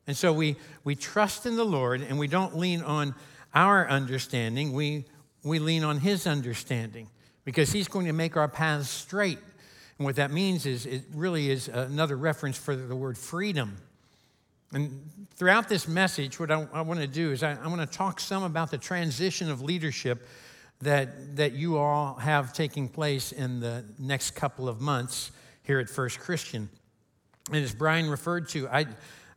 And 0.05 0.17
so 0.17 0.33
we, 0.33 0.57
we 0.83 0.95
trust 0.95 1.45
in 1.45 1.55
the 1.55 1.63
Lord, 1.63 2.01
and 2.01 2.19
we 2.19 2.27
don't 2.27 2.57
lean 2.57 2.81
on 2.81 3.15
our 3.55 3.87
understanding, 3.87 4.73
we, 4.73 5.05
we 5.45 5.59
lean 5.59 5.85
on 5.85 5.99
His 5.99 6.27
understanding 6.27 7.07
because 7.45 7.71
He's 7.71 7.87
going 7.87 8.05
to 8.05 8.11
make 8.11 8.35
our 8.35 8.49
paths 8.49 8.89
straight. 8.89 9.39
And 9.97 10.05
what 10.05 10.17
that 10.17 10.31
means 10.31 10.65
is 10.65 10.85
it 10.85 11.03
really 11.13 11.49
is 11.49 11.69
another 11.69 12.17
reference 12.17 12.57
for 12.57 12.75
the 12.75 12.97
word 12.97 13.17
freedom. 13.17 13.77
And 14.73 15.09
throughout 15.35 15.69
this 15.69 15.87
message, 15.87 16.37
what 16.37 16.51
I, 16.51 16.67
I 16.73 16.81
want 16.81 16.99
to 16.99 17.07
do 17.07 17.31
is 17.31 17.43
I, 17.43 17.53
I 17.53 17.67
want 17.69 17.79
to 17.79 17.97
talk 17.97 18.19
some 18.19 18.43
about 18.43 18.71
the 18.71 18.77
transition 18.77 19.49
of 19.49 19.61
leadership 19.61 20.27
that, 20.81 21.35
that 21.35 21.53
you 21.53 21.77
all 21.77 22.15
have 22.15 22.53
taking 22.53 22.87
place 22.87 23.31
in 23.31 23.59
the 23.59 23.83
next 23.97 24.31
couple 24.31 24.69
of 24.69 24.79
months 24.79 25.31
here 25.63 25.79
at 25.79 25.89
First 25.89 26.19
Christian. 26.19 26.69
And 27.51 27.63
as 27.63 27.73
Brian 27.73 28.09
referred 28.09 28.49
to, 28.49 28.67
I, 28.69 28.85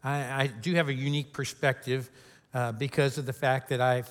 I, 0.04 0.42
I 0.42 0.46
do 0.46 0.74
have 0.74 0.88
a 0.88 0.94
unique 0.94 1.32
perspective 1.32 2.10
uh, 2.54 2.72
because 2.72 3.18
of 3.18 3.26
the 3.26 3.32
fact 3.32 3.70
that 3.70 3.80
I've 3.80 4.08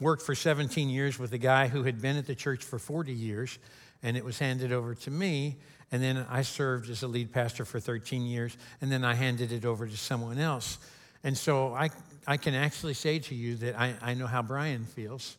worked 0.00 0.22
for 0.22 0.34
17 0.34 0.88
years 0.88 1.18
with 1.18 1.32
a 1.32 1.38
guy 1.38 1.68
who 1.68 1.84
had 1.84 2.00
been 2.00 2.16
at 2.16 2.26
the 2.26 2.34
church 2.34 2.64
for 2.64 2.78
40 2.78 3.12
years, 3.12 3.58
and 4.02 4.16
it 4.16 4.24
was 4.24 4.38
handed 4.38 4.72
over 4.72 4.94
to 4.94 5.10
me. 5.10 5.56
And 5.90 6.02
then 6.02 6.26
I 6.28 6.42
served 6.42 6.90
as 6.90 7.02
a 7.02 7.08
lead 7.08 7.32
pastor 7.32 7.64
for 7.64 7.80
13 7.80 8.26
years, 8.26 8.56
and 8.80 8.90
then 8.90 9.04
I 9.04 9.14
handed 9.14 9.52
it 9.52 9.64
over 9.64 9.86
to 9.86 9.96
someone 9.96 10.38
else. 10.38 10.78
And 11.24 11.36
so 11.36 11.72
I, 11.74 11.90
I 12.26 12.36
can 12.36 12.54
actually 12.54 12.94
say 12.94 13.18
to 13.20 13.34
you 13.34 13.56
that 13.56 13.78
I, 13.78 13.94
I 14.02 14.14
know 14.14 14.26
how 14.26 14.42
Brian 14.42 14.84
feels 14.84 15.36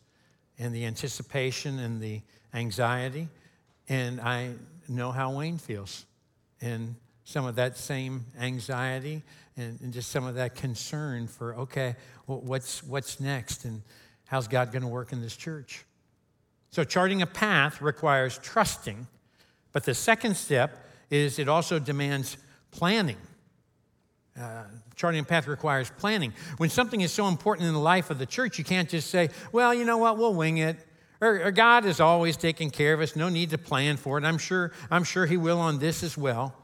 and 0.59 0.75
the 0.75 0.85
anticipation 0.85 1.79
and 1.79 2.01
the 2.01 2.21
anxiety. 2.53 3.27
And 3.87 4.19
I 4.21 4.51
know 4.87 5.11
how 5.11 5.31
Wayne 5.31 5.57
feels 5.57 6.05
and 6.61 6.95
some 7.23 7.45
of 7.45 7.55
that 7.55 7.77
same 7.77 8.25
anxiety 8.39 9.23
and, 9.55 9.79
and 9.81 9.93
just 9.93 10.11
some 10.11 10.25
of 10.25 10.35
that 10.35 10.55
concern 10.55 11.27
for, 11.27 11.55
okay, 11.55 11.95
well, 12.27 12.41
what's, 12.41 12.83
what's 12.83 13.19
next 13.19 13.65
and 13.65 13.81
how's 14.25 14.47
God 14.47 14.71
going 14.71 14.81
to 14.81 14.87
work 14.87 15.11
in 15.11 15.21
this 15.21 15.35
church? 15.35 15.85
So, 16.71 16.83
charting 16.83 17.21
a 17.21 17.27
path 17.27 17.81
requires 17.81 18.37
trusting, 18.37 19.07
but 19.71 19.85
the 19.85 19.95
second 19.95 20.37
step 20.37 20.85
is 21.09 21.39
it 21.39 21.47
also 21.47 21.79
demands 21.79 22.37
planning. 22.71 23.17
Uh, 24.39 24.63
charting 24.95 25.19
a 25.19 25.23
path 25.23 25.47
requires 25.47 25.91
planning. 25.97 26.33
When 26.57 26.69
something 26.69 27.01
is 27.01 27.11
so 27.11 27.27
important 27.27 27.67
in 27.67 27.73
the 27.73 27.79
life 27.79 28.09
of 28.09 28.19
the 28.19 28.25
church, 28.25 28.57
you 28.57 28.63
can't 28.63 28.87
just 28.87 29.09
say, 29.09 29.29
well, 29.51 29.73
you 29.73 29.83
know 29.83 29.97
what, 29.97 30.17
we'll 30.17 30.33
wing 30.33 30.59
it. 30.59 30.77
Or, 31.19 31.47
or 31.47 31.51
God 31.51 31.85
is 31.85 31.99
always 31.99 32.37
taking 32.37 32.69
care 32.69 32.93
of 32.93 33.01
us, 33.01 33.15
no 33.15 33.27
need 33.27 33.49
to 33.49 33.57
plan 33.57 33.97
for 33.97 34.17
it. 34.17 34.23
I'm 34.23 34.37
sure, 34.37 34.71
I'm 34.89 35.03
sure 35.03 35.25
He 35.25 35.35
will 35.35 35.59
on 35.59 35.79
this 35.79 36.03
as 36.03 36.17
well. 36.17 36.55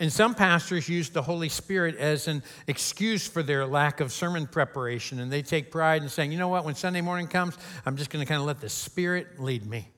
And 0.00 0.12
some 0.12 0.34
pastors 0.34 0.88
use 0.88 1.08
the 1.08 1.22
Holy 1.22 1.48
Spirit 1.48 1.96
as 1.96 2.28
an 2.28 2.42
excuse 2.66 3.26
for 3.26 3.42
their 3.42 3.66
lack 3.66 4.00
of 4.00 4.12
sermon 4.12 4.46
preparation. 4.46 5.18
And 5.18 5.32
they 5.32 5.42
take 5.42 5.70
pride 5.70 6.02
in 6.02 6.08
saying, 6.08 6.30
you 6.30 6.38
know 6.38 6.48
what, 6.48 6.64
when 6.64 6.74
Sunday 6.74 7.00
morning 7.00 7.26
comes, 7.26 7.56
I'm 7.84 7.96
just 7.96 8.10
going 8.10 8.24
to 8.24 8.28
kind 8.28 8.40
of 8.40 8.46
let 8.46 8.60
the 8.60 8.68
Spirit 8.68 9.40
lead 9.40 9.66
me. 9.66 9.88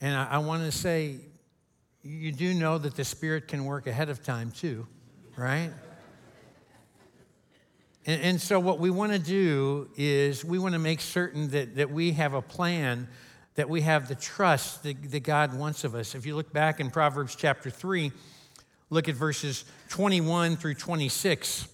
And 0.00 0.16
I, 0.16 0.28
I 0.32 0.38
want 0.38 0.64
to 0.64 0.72
say, 0.72 1.18
you 2.02 2.32
do 2.32 2.52
know 2.54 2.78
that 2.78 2.96
the 2.96 3.04
Spirit 3.04 3.46
can 3.46 3.64
work 3.64 3.86
ahead 3.86 4.08
of 4.08 4.24
time 4.24 4.50
too, 4.50 4.86
right? 5.36 5.70
And, 8.06 8.20
and 8.22 8.40
so, 8.40 8.58
what 8.58 8.78
we 8.78 8.90
want 8.90 9.12
to 9.12 9.18
do 9.18 9.88
is 9.96 10.44
we 10.44 10.58
want 10.58 10.74
to 10.74 10.78
make 10.78 11.00
certain 11.00 11.48
that, 11.50 11.76
that 11.76 11.90
we 11.90 12.12
have 12.12 12.34
a 12.34 12.42
plan, 12.42 13.08
that 13.54 13.68
we 13.68 13.82
have 13.82 14.08
the 14.08 14.14
trust 14.14 14.82
that, 14.82 15.10
that 15.10 15.22
God 15.22 15.56
wants 15.56 15.84
of 15.84 15.94
us. 15.94 16.14
If 16.14 16.26
you 16.26 16.34
look 16.34 16.52
back 16.52 16.80
in 16.80 16.90
Proverbs 16.90 17.36
chapter 17.36 17.70
3, 17.70 18.10
look 18.90 19.08
at 19.08 19.14
verses 19.14 19.64
21 19.90 20.56
through 20.56 20.74
26. 20.74 21.68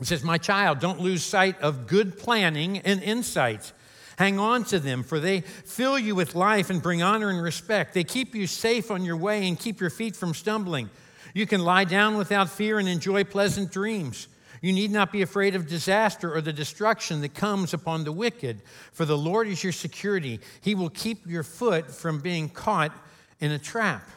It 0.00 0.06
says, 0.06 0.24
My 0.24 0.38
child, 0.38 0.80
don't 0.80 1.00
lose 1.00 1.24
sight 1.24 1.60
of 1.60 1.86
good 1.86 2.18
planning 2.18 2.78
and 2.78 3.02
insight. 3.02 3.72
Hang 4.18 4.40
on 4.40 4.64
to 4.64 4.80
them, 4.80 5.04
for 5.04 5.20
they 5.20 5.42
fill 5.42 5.96
you 5.96 6.16
with 6.16 6.34
life 6.34 6.70
and 6.70 6.82
bring 6.82 7.02
honor 7.02 7.30
and 7.30 7.40
respect. 7.40 7.94
They 7.94 8.02
keep 8.02 8.34
you 8.34 8.48
safe 8.48 8.90
on 8.90 9.04
your 9.04 9.16
way 9.16 9.46
and 9.46 9.56
keep 9.56 9.80
your 9.80 9.90
feet 9.90 10.16
from 10.16 10.34
stumbling. 10.34 10.90
You 11.34 11.46
can 11.46 11.62
lie 11.62 11.84
down 11.84 12.16
without 12.16 12.50
fear 12.50 12.80
and 12.80 12.88
enjoy 12.88 13.22
pleasant 13.22 13.70
dreams. 13.70 14.26
You 14.60 14.72
need 14.72 14.90
not 14.90 15.12
be 15.12 15.22
afraid 15.22 15.54
of 15.54 15.68
disaster 15.68 16.34
or 16.34 16.40
the 16.40 16.52
destruction 16.52 17.20
that 17.20 17.34
comes 17.34 17.74
upon 17.74 18.04
the 18.04 18.12
wicked, 18.12 18.62
for 18.92 19.04
the 19.04 19.16
Lord 19.16 19.48
is 19.48 19.62
your 19.62 19.72
security. 19.72 20.40
He 20.60 20.74
will 20.74 20.90
keep 20.90 21.26
your 21.26 21.42
foot 21.42 21.90
from 21.90 22.20
being 22.20 22.48
caught 22.48 22.92
in 23.40 23.52
a 23.52 23.58
trap. 23.58 24.08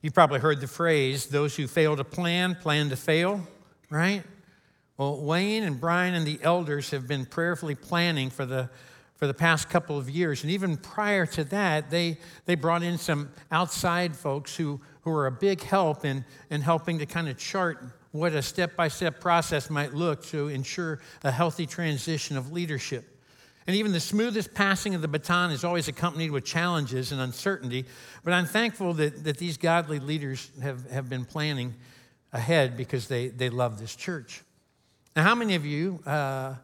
You've 0.00 0.14
probably 0.14 0.38
heard 0.38 0.60
the 0.60 0.68
phrase, 0.68 1.26
those 1.26 1.56
who 1.56 1.66
fail 1.66 1.96
to 1.96 2.04
plan, 2.04 2.54
plan 2.54 2.90
to 2.90 2.96
fail, 2.96 3.46
right? 3.90 4.22
Well, 4.96 5.20
Wayne 5.20 5.64
and 5.64 5.80
Brian 5.80 6.14
and 6.14 6.26
the 6.26 6.38
elders 6.42 6.90
have 6.90 7.08
been 7.08 7.26
prayerfully 7.26 7.74
planning 7.74 8.30
for 8.30 8.46
the, 8.46 8.70
for 9.16 9.26
the 9.26 9.34
past 9.34 9.68
couple 9.68 9.98
of 9.98 10.08
years. 10.08 10.42
And 10.42 10.52
even 10.52 10.76
prior 10.76 11.26
to 11.26 11.44
that, 11.44 11.90
they, 11.90 12.18
they 12.44 12.54
brought 12.54 12.82
in 12.82 12.98
some 12.98 13.30
outside 13.50 14.14
folks 14.14 14.56
who, 14.56 14.80
who 15.02 15.10
are 15.10 15.26
a 15.26 15.32
big 15.32 15.62
help 15.62 16.04
in, 16.04 16.24
in 16.50 16.60
helping 16.60 16.98
to 17.00 17.06
kind 17.06 17.28
of 17.28 17.36
chart 17.36 17.82
what 18.12 18.32
a 18.32 18.42
step 18.42 18.76
by 18.76 18.88
step 18.88 19.20
process 19.20 19.70
might 19.70 19.94
look 19.94 20.24
to 20.26 20.48
ensure 20.48 21.00
a 21.24 21.30
healthy 21.30 21.66
transition 21.66 22.36
of 22.36 22.52
leadership. 22.52 23.16
And 23.66 23.74
even 23.74 23.92
the 23.92 24.00
smoothest 24.00 24.54
passing 24.54 24.94
of 24.94 25.02
the 25.02 25.08
baton 25.08 25.50
is 25.50 25.64
always 25.64 25.88
accompanied 25.88 26.30
with 26.30 26.44
challenges 26.44 27.10
and 27.10 27.20
uncertainty. 27.20 27.84
But 28.22 28.32
I'm 28.32 28.46
thankful 28.46 28.94
that, 28.94 29.24
that 29.24 29.38
these 29.38 29.56
godly 29.56 29.98
leaders 29.98 30.50
have, 30.62 30.88
have 30.90 31.08
been 31.08 31.24
planning 31.24 31.74
ahead 32.32 32.76
because 32.76 33.08
they, 33.08 33.28
they 33.28 33.50
love 33.50 33.80
this 33.80 33.96
church. 33.96 34.42
Now, 35.16 35.24
how 35.24 35.34
many 35.34 35.56
of 35.56 35.66
you 35.66 36.00
uh, 36.06 36.54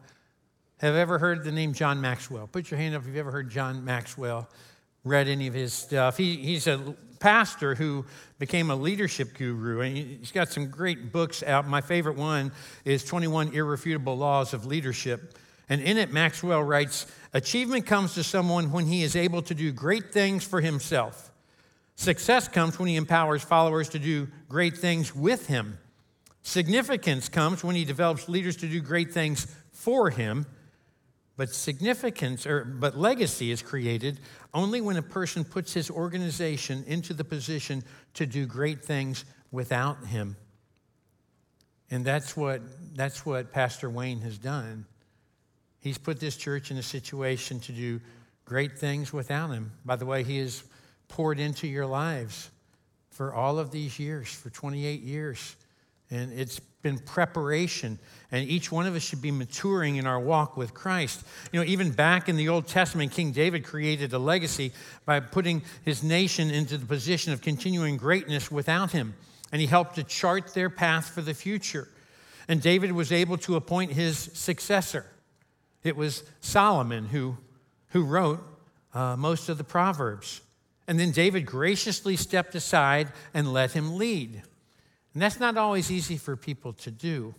have 0.79 0.95
ever 0.95 1.17
heard 1.17 1.43
the 1.43 1.51
name 1.51 1.73
John 1.73 1.99
Maxwell? 1.99 2.47
Put 2.47 2.71
your 2.71 2.77
hand 2.77 2.95
up 2.95 3.01
if 3.01 3.07
you've 3.07 3.17
ever 3.17 3.31
heard 3.31 3.49
John 3.49 3.83
Maxwell, 3.83 4.47
read 5.03 5.27
any 5.27 5.47
of 5.47 5.53
his 5.53 5.73
stuff. 5.73 6.15
He, 6.15 6.37
he's 6.37 6.67
a 6.67 6.95
pastor 7.23 7.73
who 7.73 8.03
became 8.37 8.69
a 8.69 8.75
leadership 8.75 9.37
guru, 9.37 9.79
and 9.79 9.95
he's 9.95 10.33
got 10.33 10.49
some 10.49 10.67
great 10.69 11.13
books 11.13 11.41
out. 11.41 11.65
My 11.65 11.79
favorite 11.79 12.17
one 12.17 12.51
is 12.83 13.05
21 13.05 13.53
Irrefutable 13.53 14.17
Laws 14.17 14.53
of 14.53 14.65
Leadership. 14.65 15.37
And 15.69 15.79
in 15.79 15.97
it, 15.97 16.11
Maxwell 16.11 16.61
writes 16.61 17.07
Achievement 17.33 17.85
comes 17.85 18.13
to 18.15 18.25
someone 18.25 18.73
when 18.73 18.87
he 18.87 19.03
is 19.03 19.15
able 19.15 19.41
to 19.43 19.55
do 19.55 19.71
great 19.71 20.11
things 20.11 20.43
for 20.43 20.59
himself. 20.59 21.31
Success 21.95 22.49
comes 22.49 22.77
when 22.77 22.89
he 22.89 22.97
empowers 22.97 23.41
followers 23.41 23.87
to 23.89 23.99
do 23.99 24.27
great 24.49 24.75
things 24.75 25.15
with 25.15 25.47
him. 25.47 25.77
Significance 26.41 27.29
comes 27.29 27.63
when 27.63 27.77
he 27.77 27.85
develops 27.85 28.27
leaders 28.27 28.57
to 28.57 28.67
do 28.67 28.81
great 28.81 29.13
things 29.13 29.47
for 29.71 30.09
him. 30.09 30.45
But 31.35 31.49
significance, 31.49 32.45
or, 32.45 32.63
but 32.63 32.97
legacy 32.97 33.51
is 33.51 33.61
created 33.61 34.19
only 34.53 34.81
when 34.81 34.97
a 34.97 35.01
person 35.01 35.43
puts 35.43 35.73
his 35.73 35.89
organization 35.89 36.83
into 36.87 37.13
the 37.13 37.23
position 37.23 37.83
to 38.13 38.25
do 38.25 38.45
great 38.45 38.85
things 38.85 39.25
without 39.51 40.05
him. 40.05 40.35
And 41.89 42.05
that's 42.05 42.37
what, 42.37 42.61
that's 42.95 43.25
what 43.25 43.51
Pastor 43.51 43.89
Wayne 43.89 44.21
has 44.21 44.37
done. 44.37 44.85
He's 45.79 45.97
put 45.97 46.19
this 46.19 46.37
church 46.37 46.71
in 46.71 46.77
a 46.77 46.83
situation 46.83 47.59
to 47.61 47.71
do 47.71 47.99
great 48.45 48.77
things 48.77 49.11
without 49.11 49.49
him. 49.49 49.71
By 49.85 49.95
the 49.95 50.05
way, 50.05 50.23
he 50.23 50.37
has 50.39 50.63
poured 51.07 51.39
into 51.39 51.67
your 51.67 51.85
lives 51.85 52.49
for 53.09 53.33
all 53.33 53.59
of 53.59 53.71
these 53.71 53.99
years, 53.99 54.33
for 54.33 54.49
28 54.49 55.01
years. 55.01 55.55
And 56.13 56.31
it's 56.31 56.59
been 56.59 56.99
preparation. 56.99 57.97
And 58.31 58.47
each 58.47 58.71
one 58.71 58.85
of 58.85 58.95
us 58.95 59.01
should 59.01 59.21
be 59.21 59.31
maturing 59.31 59.95
in 59.95 60.05
our 60.05 60.19
walk 60.19 60.55
with 60.57 60.73
Christ. 60.73 61.25
You 61.51 61.59
know, 61.59 61.65
even 61.65 61.91
back 61.91 62.29
in 62.29 62.35
the 62.35 62.49
Old 62.49 62.67
Testament, 62.67 63.11
King 63.11 63.31
David 63.31 63.63
created 63.63 64.13
a 64.13 64.19
legacy 64.19 64.73
by 65.05 65.19
putting 65.19 65.63
his 65.83 66.03
nation 66.03 66.51
into 66.51 66.77
the 66.77 66.85
position 66.85 67.33
of 67.33 67.41
continuing 67.41 67.97
greatness 67.97 68.51
without 68.51 68.91
him. 68.91 69.15
And 69.51 69.61
he 69.61 69.67
helped 69.67 69.95
to 69.95 70.03
chart 70.03 70.53
their 70.53 70.69
path 70.69 71.09
for 71.09 71.21
the 71.21 71.33
future. 71.33 71.87
And 72.47 72.61
David 72.61 72.91
was 72.91 73.11
able 73.11 73.37
to 73.39 73.55
appoint 73.55 73.93
his 73.93 74.17
successor. 74.17 75.05
It 75.83 75.95
was 75.95 76.23
Solomon 76.41 77.05
who, 77.05 77.37
who 77.89 78.03
wrote 78.03 78.43
uh, 78.93 79.15
most 79.17 79.49
of 79.49 79.57
the 79.57 79.63
Proverbs. 79.63 80.41
And 80.87 80.99
then 80.99 81.11
David 81.11 81.45
graciously 81.45 82.15
stepped 82.15 82.55
aside 82.55 83.09
and 83.33 83.53
let 83.53 83.71
him 83.71 83.97
lead. 83.97 84.43
And 85.13 85.21
that's 85.21 85.39
not 85.39 85.57
always 85.57 85.91
easy 85.91 86.17
for 86.17 86.35
people 86.35 86.73
to 86.73 86.91
do. 86.91 87.33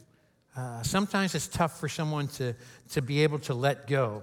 Uh, 0.56 0.82
sometimes 0.82 1.34
it's 1.34 1.48
tough 1.48 1.80
for 1.80 1.88
someone 1.88 2.28
to, 2.28 2.54
to 2.90 3.02
be 3.02 3.22
able 3.24 3.40
to 3.40 3.54
let 3.54 3.88
go. 3.88 4.22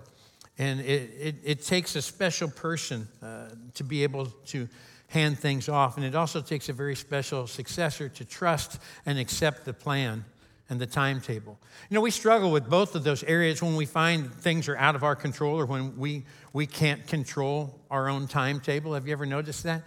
And 0.58 0.80
it, 0.80 1.10
it, 1.20 1.36
it 1.44 1.66
takes 1.66 1.96
a 1.96 2.02
special 2.02 2.48
person 2.48 3.08
uh, 3.22 3.50
to 3.74 3.84
be 3.84 4.04
able 4.04 4.28
to 4.48 4.70
hand 5.08 5.38
things 5.40 5.68
off. 5.68 5.98
And 5.98 6.06
it 6.06 6.16
also 6.16 6.42
takes 6.42 6.70
a 6.70 6.74
very 6.74 6.96
special 6.96 7.48
successor 7.48 8.08
to 8.10 8.24
trust 8.24 8.80
and 9.06 9.20
accept 9.20 9.66
the 9.66 9.74
plan 9.74 10.24
and 10.70 10.80
the 10.80 10.86
timetable. 10.86 11.60
You 11.90 11.96
know, 11.96 12.02
we 12.02 12.12
struggle 12.12 12.50
with 12.50 12.70
both 12.70 12.96
of 12.96 13.04
those 13.04 13.24
areas 13.24 13.62
when 13.62 13.76
we 13.76 13.86
find 13.86 14.34
things 14.34 14.70
are 14.70 14.78
out 14.78 14.96
of 14.96 15.04
our 15.04 15.18
control 15.18 15.60
or 15.60 15.66
when 15.66 15.98
we, 15.98 16.24
we 16.54 16.66
can't 16.66 17.06
control 17.08 17.78
our 17.92 18.08
own 18.08 18.28
timetable. 18.28 18.94
Have 18.94 19.06
you 19.06 19.12
ever 19.12 19.26
noticed 19.26 19.64
that? 19.64 19.82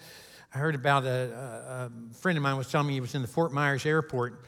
I 0.55 0.59
heard 0.59 0.77
about 0.77 1.05
a, 1.05 1.91
a, 1.91 2.15
friend 2.15 2.39
of 2.39 2.43
mine 2.43 2.57
was 2.57 2.71
telling 2.71 2.87
me 2.87 2.95
he 2.95 3.01
was 3.01 3.17
in 3.17 3.23
the 3.23 3.29
Fort 3.29 3.53
Myers 3.53 3.85
airport. 3.85 4.45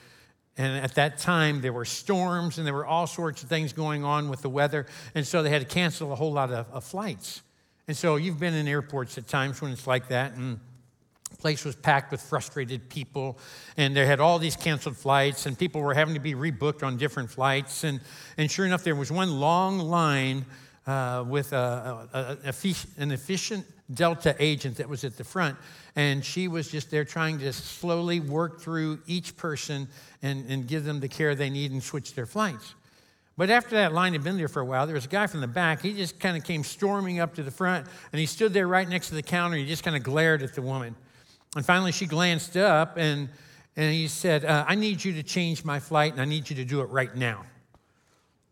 And 0.57 0.83
at 0.85 0.95
that 0.95 1.19
time, 1.19 1.61
there 1.61 1.73
were 1.73 1.85
storms 1.85 2.59
and 2.59 2.67
there 2.67 2.75
were 2.75 2.87
all 2.87 3.09
sorts 3.09 3.43
of 3.43 3.49
things 3.49 3.73
going 3.73 4.05
on 4.05 4.31
with 4.31 4.41
the 4.41 4.49
weather. 4.49 4.87
And 5.17 5.27
so 5.27 5.43
they 5.43 5.51
had 5.51 5.63
to 5.63 5.67
cancel 5.67 6.13
a 6.13 6.15
whole 6.15 6.33
lot 6.33 6.53
of, 6.53 6.67
of 6.71 6.85
flights. 6.85 7.43
And 7.89 7.97
so 7.97 8.17
you've 8.17 8.39
been 8.39 8.55
in 8.55 8.69
airports 8.69 9.19
at 9.19 9.27
times 9.27 9.61
when 9.61 9.73
it's 9.73 9.87
like 9.87 10.09
that. 10.09 10.35
And 10.35 10.61
the 11.31 11.37
place 11.39 11.65
was 11.65 11.75
packed 11.75 12.13
with 12.13 12.21
frustrated 12.21 12.89
people 12.89 13.37
and 13.77 13.97
they 13.97 14.07
had 14.07 14.21
all 14.21 14.39
these 14.39 14.55
canceled 14.55 14.97
flights 14.97 15.45
and 15.45 15.59
people 15.59 15.81
were 15.81 15.93
having 15.93 16.15
to 16.15 16.21
be 16.21 16.35
rebooked 16.35 16.85
on 16.85 16.97
different 16.97 17.31
flights 17.31 17.83
and, 17.83 18.01
and 18.39 18.49
sure 18.49 18.65
enough 18.65 18.85
there 18.85 18.95
was 18.95 19.11
one 19.11 19.41
long 19.41 19.81
line 19.81 20.47
uh, 20.87 21.25
with 21.27 21.53
a, 21.53 22.09
a, 22.15 22.49
a, 22.49 22.75
an 22.97 23.11
efficient 23.11 23.67
delta 23.93 24.35
agent 24.39 24.77
that 24.77 24.89
was 24.89 25.05
at 25.05 25.17
the 25.17 25.25
front 25.25 25.57
and 25.95 26.25
she 26.25 26.49
was 26.49 26.69
just 26.69 26.91
there 26.91 27.05
trying 27.05 27.39
to 27.39 27.53
slowly 27.53 28.21
work 28.21 28.61
through 28.61 28.99
each 29.07 29.37
person 29.37 29.87
and, 30.23 30.45
and 30.51 30.67
give 30.67 30.85
them 30.85 30.99
the 31.01 31.09
care 31.09 31.35
they 31.35 31.51
need 31.51 31.71
and 31.71 31.83
switch 31.83 32.15
their 32.15 32.27
flights 32.27 32.75
but 33.37 33.51
after 33.51 33.77
that 33.77 33.93
line 33.93 34.15
had 34.15 34.25
been 34.25 34.39
there 34.39 34.49
for 34.49 34.61
a 34.61 34.65
while, 34.65 34.87
there 34.87 34.95
was 34.95 35.05
a 35.05 35.09
guy 35.09 35.27
from 35.27 35.43
the 35.43 35.47
back. 35.47 35.83
He 35.83 35.93
just 35.93 36.19
kind 36.19 36.39
of 36.39 36.45
came 36.45 36.65
storming 36.65 37.21
up 37.21 37.35
to 37.35 37.43
the 37.43 37.51
front, 37.51 37.87
and 38.13 38.19
he 38.19 38.25
stood 38.25 38.55
there 38.55 38.67
right 38.67 38.89
next 38.89 39.09
to 39.09 39.15
the 39.15 39.23
counter. 39.23 39.59
He 39.59 39.67
just 39.67 39.85
kind 39.85 39.95
of 39.95 40.03
glared 40.03 40.43
at 40.43 40.55
the 40.55 40.63
woman. 40.63 40.97
And 41.55 41.65
finally, 41.65 41.93
she 41.93 42.07
glanced 42.07 42.57
up 42.57 42.97
and, 42.97 43.29
and 43.77 43.93
he 43.93 44.09
said, 44.09 44.45
uh, 44.45 44.65
I 44.67 44.75
need 44.75 45.05
you 45.05 45.15
to 45.15 45.23
change 45.23 45.65
my 45.65 45.81
flight 45.81 46.13
and 46.13 46.21
I 46.21 46.25
need 46.25 46.51
you 46.51 46.57
to 46.57 46.65
do 46.65 46.81
it 46.81 46.91
right 46.91 47.15
now. 47.15 47.45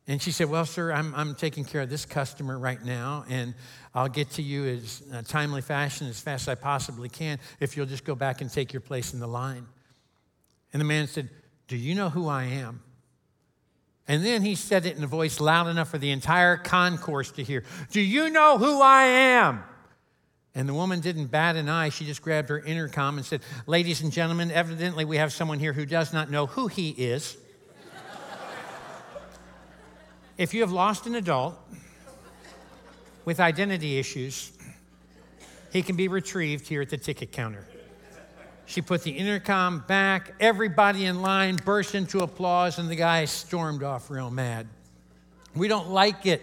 And 0.07 0.21
she 0.21 0.31
said, 0.31 0.51
Well, 0.51 0.67
sir, 0.67 0.93
I'm, 0.93 1.15
I'm 1.15 1.35
taking 1.35 1.65
care 1.65 1.81
of 1.81 1.91
this 1.91 2.05
customer 2.05 2.59
right 2.59 2.83
now, 2.85 3.25
and 3.29 3.55
I'll 3.95 4.09
get 4.09 4.31
to 4.33 4.43
you 4.43 4.67
as 4.67 5.03
a 5.13 5.23
timely 5.23 5.63
fashion, 5.63 6.07
as 6.09 6.21
fast 6.21 6.43
as 6.45 6.49
I 6.49 6.55
possibly 6.57 7.09
can, 7.09 7.39
if 7.61 7.77
you'll 7.77 7.87
just 7.87 8.05
go 8.05 8.15
back 8.15 8.41
and 8.41 8.51
take 8.51 8.73
your 8.73 8.81
place 8.81 9.15
in 9.15 9.21
the 9.21 9.27
line. 9.27 9.67
And 10.73 10.81
the 10.81 10.85
man 10.85 11.07
said, 11.07 11.31
Do 11.69 11.77
you 11.77 11.95
know 11.95 12.11
who 12.11 12.29
I 12.29 12.45
am? 12.45 12.83
And 14.07 14.25
then 14.25 14.43
he 14.43 14.55
said 14.55 14.85
it 14.85 14.99
in 14.99 15.05
a 15.05 15.07
voice 15.07 15.41
loud 15.41 15.67
enough 15.69 15.89
for 15.89 15.97
the 15.97 16.11
entire 16.11 16.59
concourse 16.59 17.33
to 17.33 17.43
hear 17.43 17.65
Do 17.91 18.01
you 18.01 18.29
know 18.29 18.59
who 18.59 18.83
I 18.83 19.05
am? 19.05 19.65
And 20.55 20.69
the 20.69 20.75
woman 20.75 21.01
didn't 21.01 21.27
bat 21.27 21.57
an 21.57 21.69
eye. 21.69 21.89
She 21.89 22.05
just 22.05 22.23
grabbed 22.23 22.49
her 22.49 22.61
intercom 22.61 23.17
and 23.17 23.27
said, 23.27 23.41
Ladies 23.67 24.03
and 24.03 24.13
gentlemen, 24.13 24.51
evidently 24.51 25.05
we 25.05 25.17
have 25.17 25.33
someone 25.33 25.59
here 25.59 25.73
who 25.73 25.87
does 25.87 26.13
not 26.13 26.31
know 26.31 26.47
who 26.47 26.69
he 26.69 26.91
is. 26.91 27.37
If 30.37 30.55
you 30.55 30.61
have 30.61 30.73
lost 30.73 31.07
an 31.07 31.15
adult 31.15 31.57
with 33.25 33.41
identity 33.41 33.99
issues, 33.99 34.53
he 35.73 35.83
can 35.83 35.97
be 35.97 36.09
retrieved 36.09 36.69
here 36.69 36.83
at 36.83 36.91
the 36.91 36.99
ticket 36.99 37.33
counter. 37.33 37.67
She 38.67 38.81
put 38.81 39.03
the 39.03 39.11
intercom 39.11 39.85
back. 39.87 40.35
Everybody 40.41 41.05
in 41.05 41.21
line 41.21 41.57
burst 41.57 41.95
into 41.95 42.21
applause, 42.21 42.79
and 42.79 42.89
the 42.89 42.97
guy 42.97 43.25
stormed 43.27 43.83
off 43.83 44.11
real 44.11 44.31
mad. 44.31 44.67
We 45.55 45.69
don't 45.69 45.91
like 45.91 46.27
it 46.27 46.43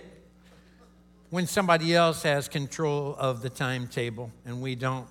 when 1.32 1.48
somebody 1.48 1.96
else 1.96 2.24
has 2.24 2.48
control 2.48 3.16
of 3.18 3.42
the 3.42 3.50
timetable 3.50 4.32
and 4.46 4.62
we 4.62 4.76
don't. 4.76 5.08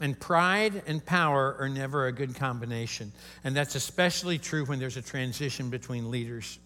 And 0.00 0.18
pride 0.18 0.82
and 0.86 1.04
power 1.04 1.56
are 1.58 1.68
never 1.68 2.06
a 2.06 2.12
good 2.12 2.34
combination. 2.34 3.12
And 3.44 3.54
that's 3.54 3.74
especially 3.74 4.38
true 4.38 4.64
when 4.64 4.78
there's 4.78 4.96
a 4.96 5.02
transition 5.02 5.70
between 5.70 6.10
leaders. 6.10 6.58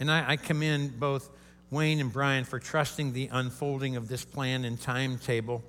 And 0.00 0.10
I, 0.10 0.32
I 0.32 0.36
commend 0.36 0.98
both 0.98 1.28
Wayne 1.70 2.00
and 2.00 2.12
Brian 2.12 2.44
for 2.44 2.58
trusting 2.58 3.12
the 3.12 3.28
unfolding 3.30 3.96
of 3.96 4.08
this 4.08 4.24
plan 4.24 4.64
and 4.64 4.80
timetable. 4.80 5.62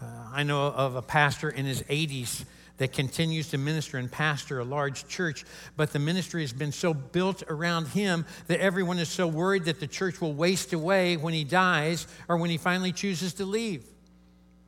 Uh, 0.00 0.06
I 0.32 0.42
know 0.42 0.66
of 0.66 0.96
a 0.96 1.02
pastor 1.02 1.48
in 1.50 1.64
his 1.64 1.82
80s 1.82 2.44
that 2.78 2.92
continues 2.92 3.50
to 3.50 3.58
minister 3.58 3.98
and 3.98 4.10
pastor 4.10 4.58
a 4.58 4.64
large 4.64 5.06
church, 5.06 5.44
but 5.76 5.92
the 5.92 6.00
ministry 6.00 6.40
has 6.40 6.52
been 6.52 6.72
so 6.72 6.92
built 6.92 7.44
around 7.48 7.86
him 7.88 8.26
that 8.48 8.58
everyone 8.58 8.98
is 8.98 9.08
so 9.08 9.28
worried 9.28 9.66
that 9.66 9.78
the 9.78 9.86
church 9.86 10.20
will 10.20 10.32
waste 10.32 10.72
away 10.72 11.16
when 11.16 11.34
he 11.34 11.44
dies 11.44 12.08
or 12.28 12.36
when 12.36 12.50
he 12.50 12.56
finally 12.56 12.90
chooses 12.90 13.34
to 13.34 13.44
leave. 13.44 13.84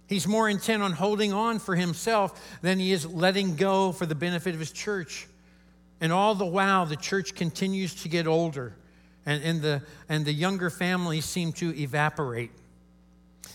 He's 0.07 0.29
more 0.29 0.49
intent 0.49 0.83
on 0.83 0.92
holding 0.92 1.33
on 1.33 1.59
for 1.59 1.75
himself 1.75 2.59
than 2.62 2.79
he 2.79 2.92
is 2.92 3.07
letting 3.07 3.57
go 3.57 3.90
for 3.90 4.07
the 4.07 4.14
benefit 4.14 4.55
of 4.55 4.61
his 4.61 4.70
church. 4.70 5.27
And 6.05 6.12
all 6.12 6.35
the 6.35 6.45
while, 6.45 6.85
the 6.85 6.97
church 6.97 7.35
continues 7.35 7.95
to 8.03 8.11
get 8.11 8.27
older, 8.27 8.77
and, 9.25 9.43
and, 9.43 9.62
the, 9.62 9.81
and 10.07 10.23
the 10.27 10.35
younger 10.35 10.69
families 10.69 11.25
seem 11.25 11.51
to 11.53 11.75
evaporate. 11.75 12.51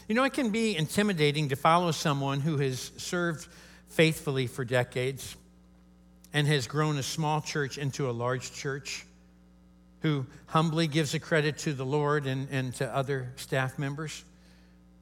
You 0.08 0.16
know, 0.16 0.24
it 0.24 0.34
can 0.34 0.50
be 0.50 0.76
intimidating 0.76 1.50
to 1.50 1.56
follow 1.56 1.92
someone 1.92 2.40
who 2.40 2.58
has 2.58 2.92
served 2.98 3.48
faithfully 3.90 4.48
for 4.48 4.66
decades 4.66 5.36
and 6.34 6.48
has 6.48 6.66
grown 6.66 6.98
a 6.98 7.04
small 7.04 7.40
church 7.40 7.78
into 7.78 8.10
a 8.10 8.14
large 8.14 8.52
church, 8.52 9.06
who 10.02 10.26
humbly 10.48 10.88
gives 10.88 11.12
the 11.12 11.20
credit 11.20 11.60
to 11.60 11.74
the 11.74 11.86
Lord 11.86 12.26
and, 12.26 12.48
and 12.50 12.74
to 12.78 12.90
other 12.90 13.32
staff 13.36 13.78
members. 13.78 14.24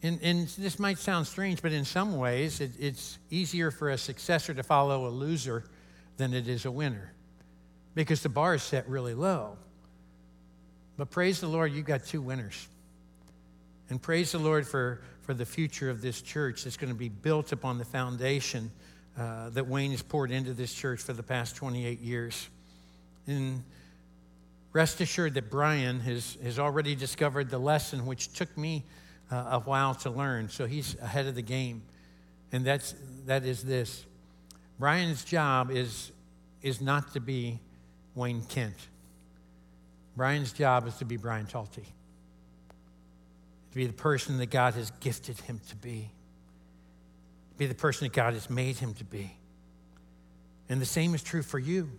And, 0.03 0.19
and 0.21 0.49
this 0.49 0.79
might 0.79 0.97
sound 0.97 1.27
strange, 1.27 1.61
but 1.61 1.71
in 1.71 1.85
some 1.85 2.17
ways, 2.17 2.59
it, 2.59 2.71
it's 2.77 3.17
easier 3.29 3.71
for 3.71 3.91
a 3.91 3.97
successor 3.97 4.53
to 4.53 4.63
follow 4.63 5.07
a 5.07 5.11
loser 5.11 5.63
than 6.17 6.33
it 6.33 6.49
is 6.49 6.65
a 6.65 6.71
winner. 6.71 7.13
Because 7.97 8.21
the 8.21 8.29
bar 8.29 8.53
is 8.53 8.61
set 8.61 8.87
really 8.87 9.15
low. 9.15 9.57
But 10.97 11.09
praise 11.09 11.41
the 11.41 11.47
Lord, 11.47 11.73
you've 11.73 11.87
got 11.87 12.05
two 12.05 12.21
winners. 12.21 12.67
And 13.89 13.99
praise 13.99 14.31
the 14.33 14.37
Lord 14.37 14.67
for, 14.67 15.01
for 15.21 15.33
the 15.33 15.47
future 15.47 15.89
of 15.89 15.99
this 15.99 16.21
church 16.21 16.63
that's 16.63 16.77
going 16.77 16.93
to 16.93 16.97
be 16.97 17.09
built 17.09 17.51
upon 17.51 17.79
the 17.79 17.85
foundation 17.85 18.69
uh, 19.17 19.49
that 19.49 19.65
Wayne 19.65 19.89
has 19.91 20.03
poured 20.03 20.29
into 20.29 20.53
this 20.53 20.71
church 20.75 21.01
for 21.01 21.13
the 21.13 21.23
past 21.23 21.55
28 21.55 21.99
years. 21.99 22.47
And 23.25 23.63
rest 24.73 25.01
assured 25.01 25.33
that 25.33 25.49
Brian 25.49 25.99
has, 26.01 26.37
has 26.43 26.59
already 26.59 26.93
discovered 26.93 27.49
the 27.49 27.57
lesson, 27.57 28.05
which 28.05 28.31
took 28.31 28.55
me 28.55 28.83
uh, 29.31 29.35
a 29.53 29.59
while 29.61 29.95
to 29.95 30.11
learn. 30.11 30.49
So 30.49 30.67
he's 30.67 30.95
ahead 31.01 31.25
of 31.25 31.33
the 31.33 31.41
game. 31.41 31.81
And 32.51 32.63
that's, 32.63 32.93
that 33.25 33.43
is 33.43 33.63
this 33.63 34.05
Brian's 34.77 35.25
job 35.25 35.71
is, 35.71 36.11
is 36.61 36.79
not 36.79 37.13
to 37.13 37.19
be 37.19 37.59
Wayne 38.17 38.41
Kent. 38.41 38.75
Brian's 40.17 40.51
job 40.51 40.87
is 40.87 40.95
to 40.95 41.05
be 41.05 41.15
Brian 41.15 41.45
Talty, 41.45 41.85
to 43.71 43.75
be 43.75 43.85
the 43.85 43.93
person 43.93 44.39
that 44.39 44.47
God 44.47 44.73
has 44.73 44.91
gifted 44.99 45.39
him 45.41 45.61
to 45.69 45.75
be, 45.75 46.09
to 47.51 47.57
be 47.57 47.67
the 47.67 47.75
person 47.75 48.05
that 48.05 48.13
God 48.13 48.33
has 48.33 48.49
made 48.49 48.77
him 48.77 48.95
to 48.95 49.03
be. 49.03 49.31
And 50.67 50.81
the 50.81 50.85
same 50.85 51.13
is 51.13 51.21
true 51.21 51.43
for 51.43 51.59
you. 51.59 51.89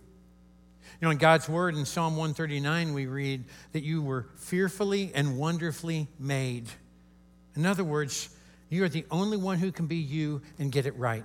You 0.99 1.05
know, 1.05 1.11
in 1.11 1.17
God's 1.17 1.47
word 1.47 1.75
in 1.75 1.85
Psalm 1.85 2.17
139, 2.17 2.93
we 2.93 3.05
read 3.05 3.45
that 3.71 3.83
you 3.83 4.01
were 4.01 4.27
fearfully 4.35 5.11
and 5.15 5.37
wonderfully 5.37 6.07
made. 6.19 6.67
In 7.55 7.65
other 7.65 7.85
words, 7.85 8.29
you 8.69 8.83
are 8.83 8.89
the 8.89 9.05
only 9.09 9.37
one 9.37 9.59
who 9.59 9.71
can 9.71 9.87
be 9.87 9.95
you 9.95 10.41
and 10.59 10.71
get 10.71 10.85
it 10.85 10.97
right. 10.97 11.23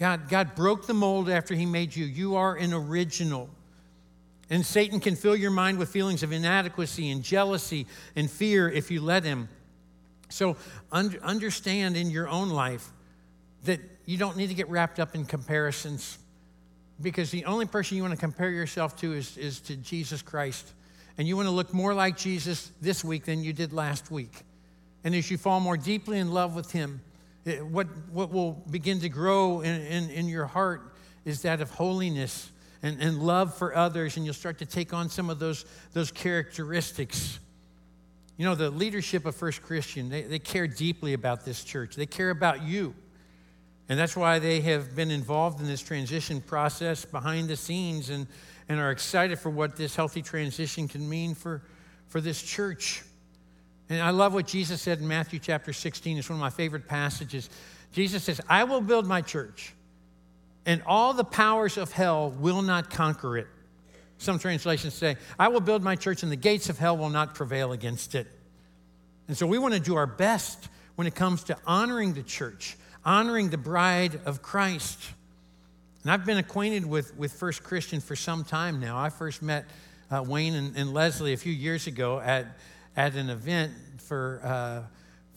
God, 0.00 0.28
God 0.28 0.56
broke 0.56 0.86
the 0.86 0.94
mold 0.94 1.28
after 1.28 1.54
He 1.54 1.66
made 1.66 1.94
you. 1.94 2.06
You 2.06 2.34
are 2.36 2.56
an 2.56 2.72
original. 2.72 3.50
And 4.50 4.66
Satan 4.66 4.98
can 4.98 5.14
fill 5.14 5.36
your 5.36 5.52
mind 5.52 5.78
with 5.78 5.88
feelings 5.88 6.24
of 6.24 6.32
inadequacy 6.32 7.10
and 7.10 7.22
jealousy 7.22 7.86
and 8.16 8.28
fear 8.28 8.68
if 8.68 8.90
you 8.90 9.00
let 9.00 9.22
him. 9.22 9.48
So 10.28 10.56
un- 10.90 11.16
understand 11.22 11.96
in 11.96 12.10
your 12.10 12.28
own 12.28 12.50
life 12.50 12.90
that 13.64 13.80
you 14.06 14.18
don't 14.18 14.36
need 14.36 14.48
to 14.48 14.54
get 14.54 14.68
wrapped 14.68 14.98
up 14.98 15.14
in 15.14 15.24
comparisons 15.24 16.18
because 17.00 17.30
the 17.30 17.44
only 17.44 17.66
person 17.66 17.96
you 17.96 18.02
want 18.02 18.14
to 18.14 18.20
compare 18.20 18.50
yourself 18.50 18.96
to 18.96 19.12
is, 19.14 19.36
is 19.36 19.60
to 19.60 19.76
Jesus 19.76 20.20
Christ. 20.20 20.72
And 21.16 21.28
you 21.28 21.36
want 21.36 21.46
to 21.46 21.52
look 21.52 21.72
more 21.72 21.94
like 21.94 22.16
Jesus 22.16 22.70
this 22.80 23.04
week 23.04 23.24
than 23.24 23.44
you 23.44 23.52
did 23.52 23.72
last 23.72 24.10
week. 24.10 24.42
And 25.04 25.14
as 25.14 25.30
you 25.30 25.38
fall 25.38 25.60
more 25.60 25.76
deeply 25.76 26.18
in 26.18 26.32
love 26.32 26.54
with 26.54 26.72
Him, 26.72 27.00
what, 27.70 27.86
what 28.12 28.32
will 28.32 28.52
begin 28.70 29.00
to 29.00 29.08
grow 29.08 29.60
in, 29.60 29.80
in, 29.80 30.10
in 30.10 30.28
your 30.28 30.46
heart 30.46 30.94
is 31.24 31.42
that 31.42 31.60
of 31.60 31.70
holiness 31.70 32.50
and, 32.82 33.00
and 33.00 33.22
love 33.22 33.54
for 33.56 33.76
others, 33.76 34.16
and 34.16 34.24
you'll 34.24 34.34
start 34.34 34.58
to 34.58 34.66
take 34.66 34.92
on 34.92 35.08
some 35.08 35.30
of 35.30 35.38
those, 35.38 35.64
those 35.92 36.10
characteristics. 36.10 37.38
You 38.36 38.46
know, 38.46 38.54
the 38.54 38.70
leadership 38.70 39.26
of 39.26 39.36
First 39.36 39.62
Christian, 39.62 40.08
they, 40.08 40.22
they 40.22 40.38
care 40.38 40.66
deeply 40.66 41.12
about 41.12 41.44
this 41.44 41.62
church, 41.62 41.96
they 41.96 42.06
care 42.06 42.30
about 42.30 42.62
you. 42.62 42.94
And 43.88 43.98
that's 43.98 44.16
why 44.16 44.38
they 44.38 44.60
have 44.60 44.94
been 44.94 45.10
involved 45.10 45.60
in 45.60 45.66
this 45.66 45.82
transition 45.82 46.40
process 46.40 47.04
behind 47.04 47.48
the 47.48 47.56
scenes 47.56 48.08
and, 48.08 48.28
and 48.68 48.78
are 48.78 48.92
excited 48.92 49.40
for 49.40 49.50
what 49.50 49.76
this 49.76 49.96
healthy 49.96 50.22
transition 50.22 50.86
can 50.86 51.08
mean 51.08 51.34
for, 51.34 51.62
for 52.06 52.20
this 52.20 52.40
church. 52.40 53.02
And 53.88 54.00
I 54.00 54.10
love 54.10 54.32
what 54.32 54.46
Jesus 54.46 54.80
said 54.80 55.00
in 55.00 55.08
Matthew 55.08 55.40
chapter 55.40 55.72
16. 55.72 56.18
It's 56.18 56.30
one 56.30 56.38
of 56.38 56.40
my 56.40 56.50
favorite 56.50 56.86
passages. 56.86 57.50
Jesus 57.92 58.22
says, 58.22 58.40
I 58.48 58.62
will 58.62 58.80
build 58.80 59.08
my 59.08 59.20
church, 59.20 59.74
and 60.66 60.82
all 60.86 61.14
the 61.14 61.24
powers 61.24 61.76
of 61.76 61.92
hell 61.92 62.30
will 62.30 62.62
not 62.62 62.90
conquer 62.90 63.38
it. 63.38 63.46
Some 64.18 64.38
translations 64.38 64.94
say, 64.94 65.16
I 65.38 65.48
will 65.48 65.60
build 65.60 65.82
my 65.82 65.96
church, 65.96 66.22
and 66.22 66.30
the 66.30 66.36
gates 66.36 66.68
of 66.68 66.78
hell 66.78 66.96
will 66.96 67.08
not 67.08 67.34
prevail 67.34 67.72
against 67.72 68.14
it. 68.14 68.26
And 69.28 69.36
so 69.36 69.46
we 69.46 69.58
want 69.58 69.74
to 69.74 69.80
do 69.80 69.94
our 69.94 70.06
best 70.06 70.68
when 70.96 71.06
it 71.06 71.14
comes 71.14 71.44
to 71.44 71.56
honoring 71.66 72.12
the 72.12 72.22
church, 72.22 72.76
honoring 73.04 73.48
the 73.48 73.58
bride 73.58 74.20
of 74.26 74.42
Christ. 74.42 74.98
And 76.02 76.12
I've 76.12 76.26
been 76.26 76.38
acquainted 76.38 76.84
with, 76.84 77.16
with 77.16 77.32
First 77.32 77.62
Christian 77.62 78.00
for 78.00 78.16
some 78.16 78.44
time 78.44 78.80
now. 78.80 78.98
I 78.98 79.08
first 79.08 79.40
met 79.40 79.64
uh, 80.10 80.22
Wayne 80.26 80.54
and, 80.54 80.76
and 80.76 80.92
Leslie 80.92 81.32
a 81.32 81.36
few 81.36 81.52
years 81.52 81.86
ago 81.86 82.20
at 82.20 82.46
at 82.96 83.14
an 83.14 83.30
event 83.30 83.72
for, 83.98 84.40
uh, 84.44 84.82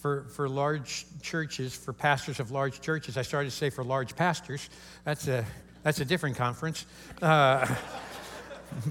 for, 0.04 0.26
for 0.26 0.50
large 0.50 1.06
churches, 1.22 1.74
for 1.74 1.94
pastors 1.94 2.42
of 2.42 2.52
large 2.52 2.82
churches. 2.82 3.16
I 3.16 3.22
started 3.22 3.52
to 3.52 3.56
say 3.56 3.70
for 3.70 3.86
large 3.86 4.18
pastors. 4.18 4.70
That's 5.06 5.30
a, 5.30 5.46
that's 5.82 6.02
a 6.02 6.06
different 6.06 6.36
conference. 6.36 6.86
Uh, 7.22 7.74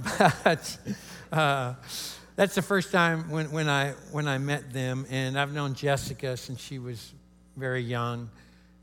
but 0.42 0.79
uh, 1.31 1.75
that's 2.35 2.55
the 2.55 2.62
first 2.62 2.92
time 2.92 3.29
when, 3.29 3.53
when, 3.53 3.68
I, 3.68 3.90
when 4.11 4.27
I 4.27 4.38
met 4.38 4.72
them. 4.72 5.05
And 5.11 5.38
I've 5.38 5.53
known 5.53 5.75
Jessica 5.75 6.35
since 6.35 6.62
she 6.62 6.79
was 6.79 7.12
very 7.59 7.83
young. 7.83 8.31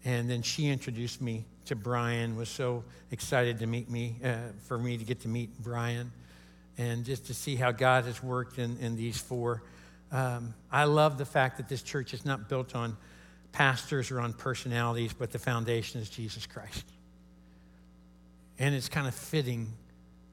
And 0.05 0.29
then 0.29 0.43
she 0.43 0.67
introduced 0.67 1.23
me 1.23 1.45
to 1.65 1.75
Brian, 1.75 2.35
was 2.35 2.49
so 2.49 2.83
excited 3.09 3.57
to 3.57 3.65
meet 3.65 3.89
me, 3.89 4.17
uh, 4.23 4.35
for 4.67 4.77
me 4.77 4.99
to 4.99 5.03
get 5.03 5.21
to 5.21 5.27
meet 5.27 5.49
Brian 5.63 6.11
and 6.77 7.05
just 7.05 7.25
to 7.25 7.33
see 7.33 7.55
how 7.55 7.71
God 7.71 8.05
has 8.05 8.21
worked 8.21 8.59
in, 8.59 8.77
in 8.77 8.95
these 8.95 9.17
four. 9.17 9.63
Um, 10.11 10.53
I 10.71 10.85
love 10.85 11.17
the 11.17 11.25
fact 11.25 11.57
that 11.57 11.69
this 11.69 11.81
church 11.81 12.13
is 12.13 12.25
not 12.25 12.49
built 12.49 12.75
on 12.75 12.97
pastors 13.51 14.11
or 14.11 14.19
on 14.19 14.33
personalities, 14.33 15.13
but 15.13 15.31
the 15.31 15.39
foundation 15.39 16.01
is 16.01 16.09
Jesus 16.09 16.45
Christ. 16.45 16.85
And 18.57 18.75
it's 18.75 18.89
kind 18.89 19.07
of 19.07 19.15
fitting 19.15 19.71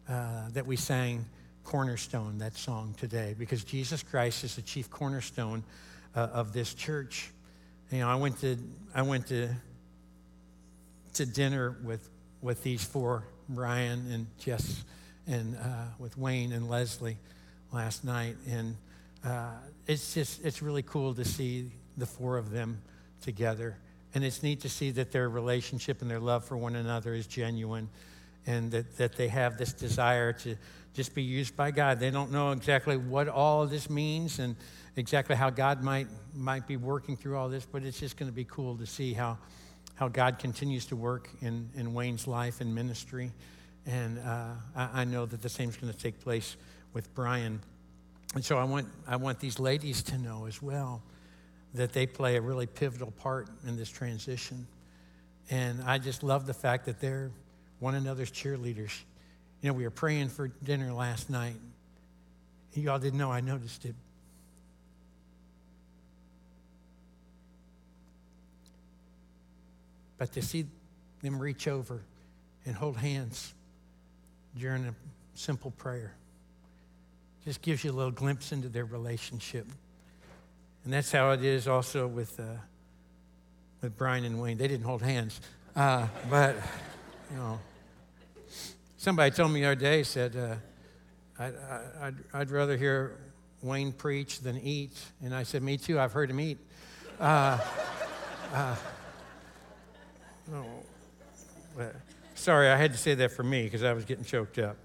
uh, 0.09 0.49
that 0.51 0.67
we 0.67 0.77
sang 0.77 1.25
Cornerstone, 1.65 2.39
that 2.39 2.57
song 2.57 2.95
today, 2.97 3.35
because 3.39 3.65
Jesus 3.65 4.03
Christ 4.03 4.45
is 4.45 4.57
the 4.57 4.63
chief 4.63 4.89
cornerstone 4.89 5.65
uh, 6.15 6.21
of 6.33 6.53
this 6.53 6.75
church. 6.75 7.31
You 7.91 8.01
know, 8.01 8.09
I 8.09 8.15
went 8.15 8.41
to, 8.41 8.57
I 8.95 9.03
went 9.03 9.27
to, 9.29 9.49
to 11.15 11.27
dinner 11.27 11.77
with, 11.83 12.09
with 12.41 12.63
these 12.63 12.85
four, 12.85 13.25
Brian 13.49 14.11
and 14.11 14.27
Jess 14.39 14.85
and 15.27 15.57
uh, 15.57 15.85
with 15.99 16.17
Wayne 16.17 16.53
and 16.53 16.69
Leslie 16.69 17.17
last 17.73 18.05
night. 18.05 18.37
And 18.49 18.77
uh, 19.27 19.51
it's 19.87 20.15
just, 20.15 20.45
it's 20.45 20.63
really 20.63 20.83
cool 20.83 21.13
to 21.15 21.25
see 21.25 21.71
the 21.97 22.07
four 22.07 22.39
of 22.39 22.51
them 22.51 22.81
together. 23.21 23.77
And 24.15 24.25
it's 24.25 24.43
neat 24.43 24.61
to 24.61 24.69
see 24.69 24.93
that 24.93 25.11
their 25.11 25.29
relationship 25.29 26.01
and 26.01 26.11
their 26.11 26.21
love 26.21 26.45
for 26.45 26.57
one 26.57 26.77
another 26.77 27.13
is 27.13 27.27
genuine 27.27 27.89
and 28.47 28.71
that, 28.71 28.97
that 28.99 29.17
they 29.17 29.27
have 29.29 29.59
this 29.59 29.73
desire 29.73 30.33
to 30.33 30.57
just 30.95 31.15
be 31.15 31.23
used 31.23 31.57
by 31.57 31.73
God. 31.73 31.99
They 31.99 32.11
don't 32.11 32.31
know 32.31 32.53
exactly 32.53 32.97
what 32.97 33.29
all 33.29 33.67
this 33.67 33.91
means 33.91 34.39
and 34.39 34.55
exactly 34.95 35.35
how 35.35 35.51
God 35.51 35.83
might, 35.83 36.07
might 36.33 36.67
be 36.67 36.77
working 36.77 37.17
through 37.17 37.37
all 37.37 37.49
this, 37.49 37.67
but 37.67 37.83
it's 37.83 37.99
just 37.99 38.17
going 38.17 38.31
to 38.31 38.35
be 38.35 38.45
cool 38.45 38.77
to 38.77 38.87
see 38.87 39.13
how, 39.13 39.39
how 39.97 40.07
God 40.09 40.39
continues 40.39 40.87
to 40.87 40.97
work 40.97 41.29
in, 41.41 41.69
in 41.75 41.93
Wayne's 41.93 42.29
life 42.29 42.61
and 42.61 42.73
ministry. 42.73 43.33
And 43.85 44.21
uh, 44.21 44.53
I, 44.75 45.01
I, 45.01 45.05
know 45.05 45.27
that 45.27 45.43
the 45.43 45.49
same 45.49 45.69
is 45.69 45.77
going 45.77 45.93
to 45.93 45.99
take 45.99 46.21
place 46.21 46.57
with 46.93 47.13
Brian. 47.15 47.61
And 48.37 48.45
so 48.45 48.59
I 48.59 48.65
want, 48.65 48.87
I 49.09 49.17
want 49.17 49.41
these 49.41 49.59
ladies 49.59 50.03
to 50.03 50.19
know 50.19 50.45
as 50.45 50.61
well 50.61 51.01
that 51.73 51.95
they 51.95 52.07
play 52.07 52.37
a 52.37 52.41
really 52.43 52.67
pivotal 52.67 53.11
part 53.11 53.49
in 53.67 53.79
this 53.79 53.89
transition. 53.89 54.67
And 55.49 55.83
I 55.83 55.97
just 55.97 56.23
love 56.23 56.45
the 56.45 56.53
fact 56.53 56.85
that 56.85 57.01
they're 57.01 57.31
one 57.81 57.95
another's 57.95 58.31
cheerleaders. 58.31 58.93
You 59.63 59.71
know, 59.71 59.73
we 59.73 59.85
were 59.85 59.91
praying 59.91 60.29
for 60.29 60.49
dinner 60.49 60.93
last 60.93 61.31
night. 61.31 61.57
You 62.75 62.91
all 62.91 62.99
didn't 62.99 63.19
know, 63.19 63.33
I 63.33 63.41
noticed 63.41 63.87
it. 63.87 63.95
But 70.19 70.33
to 70.33 70.43
see 70.43 70.67
them 71.23 71.39
reach 71.39 71.67
over 71.67 72.03
and 72.67 72.75
hold 72.75 72.99
hands 72.99 73.55
during 74.59 74.85
a 74.85 74.95
simple 75.33 75.71
prayer 75.71 76.13
just 77.47 77.63
gives 77.63 77.85
you 77.85 77.93
a 77.93 77.95
little 77.95 78.11
glimpse 78.11 78.51
into 78.51 78.69
their 78.69 78.85
relationship. 78.85 79.69
And 80.83 80.93
that's 80.93 81.13
how 81.13 81.31
it 81.31 81.45
is 81.45 81.69
also 81.69 82.09
with, 82.09 82.41
uh, 82.41 82.59
with 83.81 83.97
Brian 83.97 84.25
and 84.25 84.43
Wayne. 84.43 84.59
They 84.59 84.67
didn't 84.67 84.85
hold 84.85 85.01
hands. 85.01 85.41
Uh, 85.77 86.09
but, 86.29 86.57
you 87.31 87.37
know, 87.37 87.61
somebody 88.97 89.31
told 89.31 89.53
me 89.53 89.61
the 89.61 89.67
other 89.67 89.75
day, 89.77 90.03
said, 90.03 90.35
uh, 90.35 90.57
I'd, 91.39 91.55
I'd, 92.01 92.15
I'd, 92.35 92.51
rather 92.51 92.77
hear 92.77 93.17
Wayne 93.63 93.93
preach 93.93 94.41
than 94.41 94.59
eat. 94.59 94.99
And 95.23 95.33
I 95.33 95.45
said, 95.45 95.63
Me 95.63 95.77
too, 95.77 96.01
I've 96.01 96.13
heard 96.13 96.31
him 96.31 96.41
eat. 96.41 96.59
Uh, 97.21 97.61
uh, 98.53 98.77
no, 100.51 100.65
sorry, 102.35 102.71
I 102.71 102.77
had 102.77 102.91
to 102.91 102.99
say 102.99 103.15
that 103.15 103.31
for 103.31 103.45
me 103.45 103.65
because 103.65 103.85
I 103.85 103.93
was 103.93 104.05
getting 104.05 104.25
choked 104.25 104.59
up. 104.59 104.77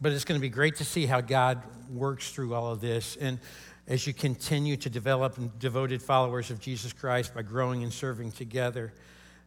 But 0.00 0.12
it's 0.12 0.24
going 0.24 0.38
to 0.38 0.42
be 0.42 0.50
great 0.50 0.76
to 0.76 0.84
see 0.84 1.06
how 1.06 1.20
God 1.20 1.62
works 1.90 2.30
through 2.30 2.54
all 2.54 2.72
of 2.72 2.80
this. 2.80 3.16
And 3.16 3.38
as 3.86 4.06
you 4.06 4.14
continue 4.14 4.76
to 4.78 4.90
develop 4.90 5.38
devoted 5.58 6.02
followers 6.02 6.50
of 6.50 6.60
Jesus 6.60 6.92
Christ 6.92 7.34
by 7.34 7.42
growing 7.42 7.82
and 7.82 7.92
serving 7.92 8.32
together. 8.32 8.92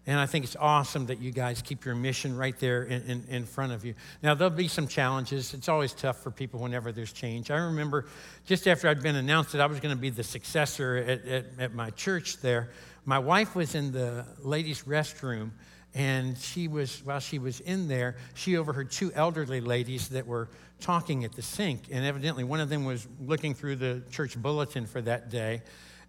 And 0.06 0.18
I 0.18 0.26
think 0.26 0.46
it's 0.46 0.56
awesome 0.58 1.08
that 1.08 1.20
you 1.20 1.32
guys 1.32 1.62
keep 1.62 1.84
your 1.84 1.96
mission 1.96 2.38
right 2.38 2.58
there 2.60 2.84
in, 2.84 3.02
in, 3.04 3.26
in, 3.28 3.46
front 3.46 3.74
of 3.74 3.84
you. 3.84 3.94
Now, 4.24 4.36
there'll 4.36 4.54
be 4.54 4.70
some 4.70 4.88
challenges. 4.88 5.54
It's 5.54 5.68
always 5.68 5.92
tough 5.92 6.24
for 6.24 6.32
people 6.32 6.62
whenever 6.62 6.94
there's 6.94 7.12
change. 7.12 7.52
I 7.52 7.58
remember 7.58 8.06
just 8.46 8.68
after 8.68 8.88
I'd 8.88 9.04
been 9.04 9.18
announced 9.18 9.52
that 9.52 9.60
I 9.60 9.66
was 9.66 9.82
going 9.82 9.94
to 9.94 10.00
be 10.00 10.10
the 10.10 10.24
successor 10.24 10.96
at, 10.96 11.26
at, 11.28 11.46
at 11.60 11.74
my 11.74 11.90
church 11.90 12.38
there, 12.38 12.70
my 13.04 13.20
wife 13.20 13.54
was 13.54 13.76
in 13.76 13.92
the 13.92 14.26
ladies' 14.40 14.84
restroom, 14.84 15.52
and 15.98 16.38
she 16.38 16.68
was, 16.68 17.02
while 17.04 17.20
she 17.20 17.40
was 17.40 17.60
in 17.60 17.88
there, 17.88 18.18
she 18.36 18.56
overheard 18.56 18.92
two 18.92 19.12
elderly 19.16 19.62
ladies 19.62 20.10
that 20.10 20.28
were 20.28 20.48
talking 20.80 21.24
at 21.24 21.34
the 21.34 21.42
sink. 21.42 21.86
And 21.92 22.06
evidently, 22.06 22.44
one 22.44 22.60
of 22.60 22.70
them 22.70 22.86
was 22.86 23.08
looking 23.20 23.56
through 23.56 23.78
the 23.78 24.04
church 24.12 24.40
bulletin 24.40 24.86
for 24.86 25.02
that 25.02 25.32
day. 25.32 25.64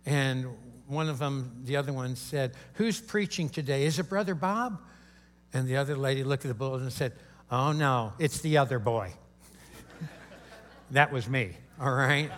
And 0.05 0.45
one 0.89 1.09
of 1.09 1.19
them, 1.19 1.63
the 1.65 1.77
other 1.77 1.95
one 1.95 2.17
said, 2.17 2.53
Who's 2.75 3.01
preaching 3.01 3.49
today? 3.49 3.87
Is 3.87 3.99
it 3.99 4.11
Brother 4.11 4.35
Bob? 4.35 4.79
And 5.55 5.67
the 5.67 5.79
other 5.79 5.97
lady 5.97 6.23
looked 6.23 6.45
at 6.45 6.49
the 6.49 6.55
bulletin 6.55 6.83
and 6.83 6.93
said, 6.93 7.15
Oh 7.51 7.73
no, 7.73 8.13
it's 8.19 8.43
the 8.43 8.59
other 8.59 8.79
boy. 8.79 9.15
that 10.91 11.11
was 11.11 11.27
me, 11.27 11.57
all 11.81 11.95
right? 11.95 12.31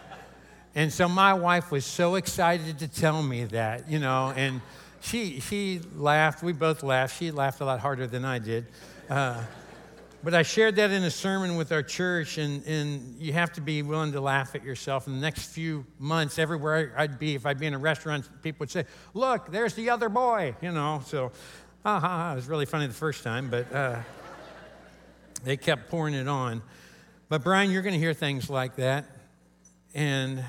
And 0.77 0.93
so 0.93 1.09
my 1.09 1.35
wife 1.35 1.73
was 1.73 1.85
so 1.85 2.15
excited 2.15 2.79
to 2.79 2.87
tell 2.87 3.21
me 3.21 3.43
that, 3.47 3.91
you 3.91 3.99
know, 3.99 4.33
and 4.37 4.61
she, 5.01 5.41
she 5.41 5.81
laughed. 5.95 6.43
We 6.43 6.53
both 6.53 6.83
laughed. 6.83 7.19
She 7.19 7.31
laughed 7.31 7.61
a 7.61 7.65
lot 7.65 7.81
harder 7.81 8.07
than 8.07 8.25
I 8.25 8.39
did. 8.39 8.67
Uh, 9.09 9.43
but 10.23 10.35
I 10.35 10.43
shared 10.43 10.77
that 10.77 10.91
in 10.91 11.03
a 11.03 11.11
sermon 11.11 11.57
with 11.57 11.73
our 11.73 11.83
church, 11.83 12.37
and, 12.37 12.63
and 12.67 13.17
you 13.19 13.33
have 13.33 13.55
to 13.55 13.63
be 13.63 13.81
willing 13.81 14.13
to 14.13 14.21
laugh 14.21 14.55
at 14.55 14.63
yourself. 14.63 15.07
In 15.07 15.15
the 15.15 15.21
next 15.21 15.47
few 15.47 15.87
months, 15.99 16.39
everywhere 16.39 16.93
I'd 16.95 17.19
be, 17.19 17.35
if 17.35 17.47
I'd 17.47 17.59
be 17.59 17.67
in 17.67 17.73
a 17.73 17.79
restaurant, 17.79 18.29
people 18.43 18.61
would 18.61 18.71
say, 18.71 18.85
Look, 19.15 19.51
there's 19.51 19.73
the 19.73 19.89
other 19.89 20.11
boy, 20.11 20.55
you 20.61 20.73
know. 20.73 21.03
So, 21.07 21.33
ha 21.83 21.99
ha. 21.99 22.33
It 22.33 22.37
was 22.37 22.49
really 22.49 22.67
funny 22.67 22.87
the 22.87 22.93
first 22.93 23.25
time, 23.25 23.49
but 23.49 23.73
uh, 23.73 24.01
they 25.43 25.57
kept 25.57 25.89
pouring 25.89 26.13
it 26.13 26.29
on. 26.29 26.61
But, 27.31 27.43
Brian, 27.43 27.71
you're 27.71 27.83
going 27.83 27.95
to 27.95 27.99
hear 27.99 28.13
things 28.13 28.51
like 28.51 28.77
that. 28.77 29.07
And 29.95 30.45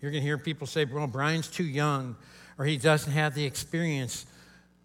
you're 0.00 0.12
going 0.12 0.22
to 0.22 0.26
hear 0.26 0.38
people 0.38 0.68
say, 0.68 0.84
Well, 0.84 1.08
Brian's 1.08 1.48
too 1.48 1.64
young, 1.64 2.14
or 2.58 2.64
he 2.64 2.76
doesn't 2.76 3.12
have 3.12 3.34
the 3.34 3.44
experience. 3.44 4.26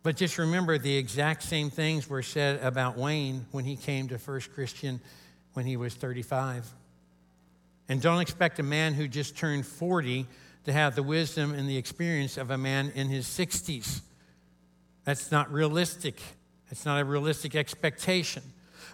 But 0.04 0.16
just 0.18 0.38
remember 0.38 0.78
the 0.78 0.96
exact 0.96 1.44
same 1.44 1.70
things 1.70 2.10
were 2.10 2.24
said 2.24 2.62
about 2.64 2.98
Wayne 2.98 3.46
when 3.52 3.66
he 3.66 3.76
came 3.76 4.08
to 4.10 4.18
First 4.18 4.54
Christian 4.54 5.00
when 5.54 5.66
he 5.66 5.78
was 5.78 5.94
35. 5.94 6.68
And 7.88 8.02
don't 8.02 8.22
expect 8.22 8.60
a 8.60 8.64
man 8.64 8.94
who 8.94 9.08
just 9.08 9.38
turned 9.38 9.66
40 9.66 10.26
to 10.66 10.74
have 10.74 10.96
the 10.96 11.04
wisdom 11.04 11.54
and 11.54 11.68
the 11.68 11.78
experience 11.78 12.38
of 12.38 12.52
a 12.52 12.58
man 12.58 12.92
in 12.96 13.10
his 13.10 13.26
60s. 13.28 14.02
That's 15.04 15.32
not 15.32 15.52
realistic. 15.52 16.20
It's 16.70 16.86
not 16.86 17.02
a 17.02 17.06
realistic 17.06 17.56
expectation. 17.56 18.44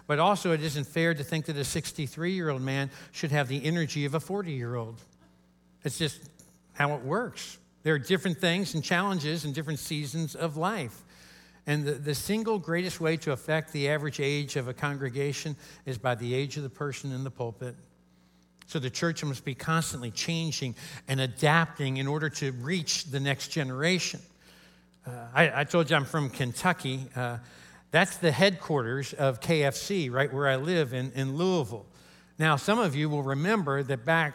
But 0.06 0.18
also, 0.18 0.52
it 0.52 0.62
isn't 0.62 0.86
fair 0.86 1.14
to 1.14 1.22
think 1.22 1.46
that 1.46 1.56
a 1.56 1.64
63 1.64 2.32
year 2.32 2.48
old 2.48 2.62
man 2.62 2.90
should 3.12 3.30
have 3.30 3.48
the 3.48 3.64
energy 3.64 4.04
of 4.04 4.14
a 4.14 4.20
40 4.20 4.52
year 4.52 4.74
old. 4.74 5.00
It's 5.84 5.98
just 5.98 6.20
how 6.72 6.94
it 6.94 7.02
works. 7.02 7.58
There 7.82 7.94
are 7.94 7.98
different 7.98 8.38
things 8.38 8.74
and 8.74 8.82
challenges 8.82 9.44
in 9.44 9.52
different 9.52 9.78
seasons 9.78 10.34
of 10.34 10.56
life. 10.56 11.04
And 11.66 11.84
the, 11.84 11.92
the 11.92 12.14
single 12.14 12.58
greatest 12.58 13.00
way 13.00 13.16
to 13.18 13.32
affect 13.32 13.72
the 13.72 13.90
average 13.90 14.20
age 14.20 14.56
of 14.56 14.68
a 14.68 14.74
congregation 14.74 15.54
is 15.84 15.98
by 15.98 16.14
the 16.14 16.34
age 16.34 16.56
of 16.56 16.62
the 16.62 16.70
person 16.70 17.12
in 17.12 17.24
the 17.24 17.30
pulpit. 17.30 17.76
So 18.66 18.78
the 18.78 18.90
church 18.90 19.24
must 19.24 19.44
be 19.44 19.54
constantly 19.54 20.10
changing 20.10 20.74
and 21.08 21.20
adapting 21.20 21.98
in 21.98 22.06
order 22.06 22.28
to 22.30 22.52
reach 22.52 23.04
the 23.04 23.20
next 23.20 23.48
generation. 23.48 24.20
Uh, 25.06 25.10
I, 25.34 25.60
I, 25.60 25.64
told 25.64 25.88
you 25.88 25.96
I'm 25.96 26.04
from 26.04 26.28
Kentucky. 26.28 27.06
Uh, 27.16 27.38
that's 27.90 28.18
the 28.18 28.30
headquarters 28.30 29.14
of 29.14 29.40
KFC, 29.40 30.12
right 30.12 30.30
where 30.32 30.48
I 30.48 30.56
live 30.56 30.92
in, 30.92 31.12
in 31.12 31.36
Louisville. 31.36 31.86
Now, 32.38 32.56
some 32.56 32.78
of 32.78 32.94
you 32.94 33.08
will 33.08 33.22
remember 33.22 33.82
that 33.82 34.04
back 34.04 34.34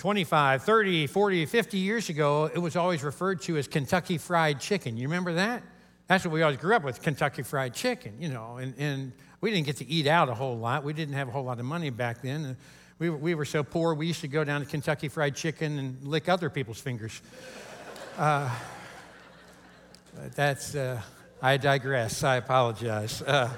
25, 0.00 0.62
30, 0.62 1.06
40, 1.08 1.44
50 1.44 1.76
years 1.76 2.08
ago, 2.08 2.50
it 2.54 2.58
was 2.58 2.74
always 2.74 3.02
referred 3.02 3.42
to 3.42 3.58
as 3.58 3.68
Kentucky 3.68 4.16
Fried 4.16 4.58
Chicken. 4.58 4.96
You 4.96 5.02
remember 5.08 5.34
that? 5.34 5.62
That's 6.06 6.24
what 6.24 6.32
we 6.32 6.40
always 6.40 6.56
grew 6.56 6.74
up 6.74 6.84
with, 6.84 7.02
Kentucky 7.02 7.42
Fried 7.42 7.74
Chicken, 7.74 8.14
you 8.18 8.30
know. 8.30 8.56
And, 8.56 8.72
and 8.78 9.12
we 9.42 9.50
didn't 9.50 9.66
get 9.66 9.76
to 9.76 9.86
eat 9.86 10.06
out 10.06 10.30
a 10.30 10.34
whole 10.34 10.56
lot. 10.56 10.84
We 10.84 10.94
didn't 10.94 11.12
have 11.16 11.28
a 11.28 11.30
whole 11.30 11.44
lot 11.44 11.58
of 11.58 11.66
money 11.66 11.90
back 11.90 12.22
then. 12.22 12.56
We, 12.98 13.10
we 13.10 13.34
were 13.34 13.44
so 13.44 13.62
poor, 13.62 13.92
we 13.92 14.06
used 14.06 14.22
to 14.22 14.28
go 14.28 14.42
down 14.42 14.62
to 14.62 14.66
Kentucky 14.66 15.08
Fried 15.08 15.36
Chicken 15.36 15.78
and 15.78 16.02
lick 16.02 16.30
other 16.30 16.48
people's 16.48 16.80
fingers. 16.80 17.20
Uh, 18.16 18.48
that's, 20.34 20.74
uh, 20.74 21.02
I 21.42 21.58
digress. 21.58 22.24
I 22.24 22.36
apologize. 22.36 23.20
Uh, 23.20 23.50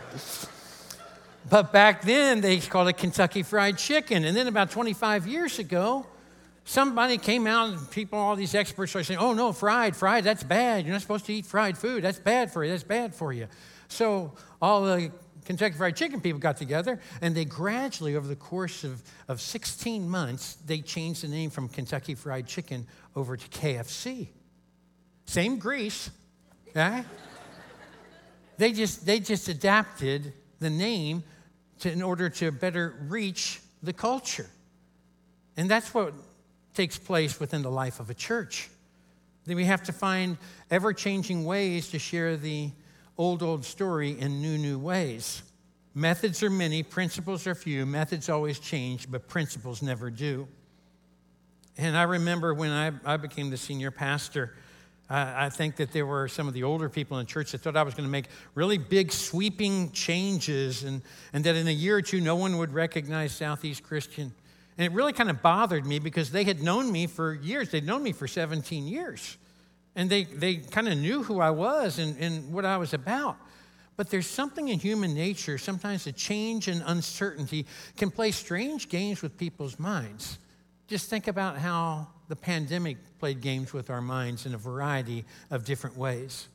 but 1.48 1.72
back 1.72 2.02
then, 2.02 2.40
they 2.40 2.58
called 2.58 2.88
it 2.88 2.96
Kentucky 2.96 3.44
Fried 3.44 3.78
Chicken. 3.78 4.24
And 4.24 4.36
then 4.36 4.48
about 4.48 4.72
25 4.72 5.28
years 5.28 5.60
ago, 5.60 6.04
Somebody 6.64 7.18
came 7.18 7.46
out 7.46 7.70
and 7.70 7.90
people, 7.90 8.18
all 8.18 8.36
these 8.36 8.54
experts 8.54 8.94
are 8.94 9.02
saying, 9.02 9.18
oh 9.18 9.32
no, 9.32 9.52
fried, 9.52 9.96
fried, 9.96 10.24
that's 10.24 10.44
bad. 10.44 10.84
You're 10.84 10.92
not 10.92 11.02
supposed 11.02 11.26
to 11.26 11.32
eat 11.32 11.46
fried 11.46 11.76
food. 11.76 12.04
That's 12.04 12.20
bad 12.20 12.52
for 12.52 12.64
you. 12.64 12.70
That's 12.70 12.84
bad 12.84 13.14
for 13.14 13.32
you. 13.32 13.48
So 13.88 14.32
all 14.60 14.82
the 14.84 15.10
Kentucky 15.44 15.74
Fried 15.74 15.96
Chicken 15.96 16.20
people 16.20 16.38
got 16.38 16.56
together 16.56 17.00
and 17.20 17.34
they 17.34 17.44
gradually, 17.44 18.14
over 18.14 18.28
the 18.28 18.36
course 18.36 18.84
of, 18.84 19.02
of 19.28 19.40
16 19.40 20.08
months, 20.08 20.56
they 20.66 20.80
changed 20.80 21.24
the 21.24 21.28
name 21.28 21.50
from 21.50 21.68
Kentucky 21.68 22.14
Fried 22.14 22.46
Chicken 22.46 22.86
over 23.16 23.36
to 23.36 23.48
KFC. 23.48 24.28
Same 25.26 25.58
grease, 25.58 26.10
okay? 26.68 27.04
they, 28.56 28.72
just, 28.72 29.04
they 29.04 29.18
just 29.18 29.48
adapted 29.48 30.32
the 30.60 30.70
name 30.70 31.24
to, 31.80 31.90
in 31.90 32.02
order 32.02 32.28
to 32.28 32.52
better 32.52 32.94
reach 33.08 33.60
the 33.82 33.92
culture. 33.92 34.48
And 35.56 35.68
that's 35.68 35.92
what 35.92 36.14
takes 36.74 36.98
place 36.98 37.38
within 37.38 37.62
the 37.62 37.70
life 37.70 38.00
of 38.00 38.10
a 38.10 38.14
church. 38.14 38.68
Then 39.44 39.56
we 39.56 39.64
have 39.64 39.82
to 39.84 39.92
find 39.92 40.38
ever 40.70 40.92
changing 40.92 41.44
ways 41.44 41.90
to 41.90 41.98
share 41.98 42.36
the 42.36 42.70
old, 43.18 43.42
old 43.42 43.64
story 43.64 44.18
in 44.18 44.40
new, 44.40 44.56
new 44.56 44.78
ways. 44.78 45.42
Methods 45.94 46.42
are 46.42 46.50
many, 46.50 46.82
principles 46.82 47.46
are 47.46 47.54
few. 47.54 47.84
Methods 47.84 48.28
always 48.28 48.58
change, 48.58 49.10
but 49.10 49.28
principles 49.28 49.82
never 49.82 50.10
do. 50.10 50.48
And 51.76 51.96
I 51.96 52.04
remember 52.04 52.54
when 52.54 52.70
I, 52.70 52.92
I 53.04 53.16
became 53.16 53.50
the 53.50 53.56
senior 53.56 53.90
pastor, 53.90 54.54
I, 55.10 55.46
I 55.46 55.48
think 55.50 55.76
that 55.76 55.92
there 55.92 56.06
were 56.06 56.28
some 56.28 56.48
of 56.48 56.54
the 56.54 56.62
older 56.62 56.88
people 56.88 57.18
in 57.18 57.26
the 57.26 57.30
church 57.30 57.52
that 57.52 57.60
thought 57.60 57.76
I 57.76 57.82
was 57.82 57.94
going 57.94 58.06
to 58.06 58.10
make 58.10 58.26
really 58.54 58.78
big, 58.78 59.12
sweeping 59.12 59.90
changes, 59.92 60.84
and, 60.84 61.02
and 61.32 61.44
that 61.44 61.56
in 61.56 61.68
a 61.68 61.72
year 61.72 61.96
or 61.96 62.02
two, 62.02 62.20
no 62.20 62.36
one 62.36 62.56
would 62.58 62.72
recognize 62.72 63.32
Southeast 63.32 63.82
Christian. 63.82 64.32
And 64.82 64.92
it 64.92 64.96
really 64.96 65.12
kind 65.12 65.30
of 65.30 65.42
bothered 65.42 65.86
me 65.86 66.00
because 66.00 66.32
they 66.32 66.42
had 66.42 66.60
known 66.60 66.90
me 66.90 67.06
for 67.06 67.34
years. 67.34 67.70
They'd 67.70 67.86
known 67.86 68.02
me 68.02 68.10
for 68.10 68.26
17 68.26 68.88
years. 68.88 69.36
And 69.94 70.10
they, 70.10 70.24
they 70.24 70.56
kind 70.56 70.88
of 70.88 70.98
knew 70.98 71.22
who 71.22 71.38
I 71.38 71.50
was 71.50 72.00
and, 72.00 72.18
and 72.18 72.52
what 72.52 72.64
I 72.64 72.78
was 72.78 72.92
about. 72.92 73.36
But 73.96 74.10
there's 74.10 74.26
something 74.26 74.70
in 74.70 74.80
human 74.80 75.14
nature, 75.14 75.56
sometimes 75.56 76.02
the 76.02 76.10
change 76.10 76.66
and 76.66 76.82
uncertainty 76.84 77.64
can 77.96 78.10
play 78.10 78.32
strange 78.32 78.88
games 78.88 79.22
with 79.22 79.38
people's 79.38 79.78
minds. 79.78 80.40
Just 80.88 81.08
think 81.08 81.28
about 81.28 81.58
how 81.58 82.08
the 82.26 82.34
pandemic 82.34 82.96
played 83.20 83.40
games 83.40 83.72
with 83.72 83.88
our 83.88 84.00
minds 84.00 84.46
in 84.46 84.52
a 84.52 84.58
variety 84.58 85.24
of 85.52 85.64
different 85.64 85.96
ways. 85.96 86.48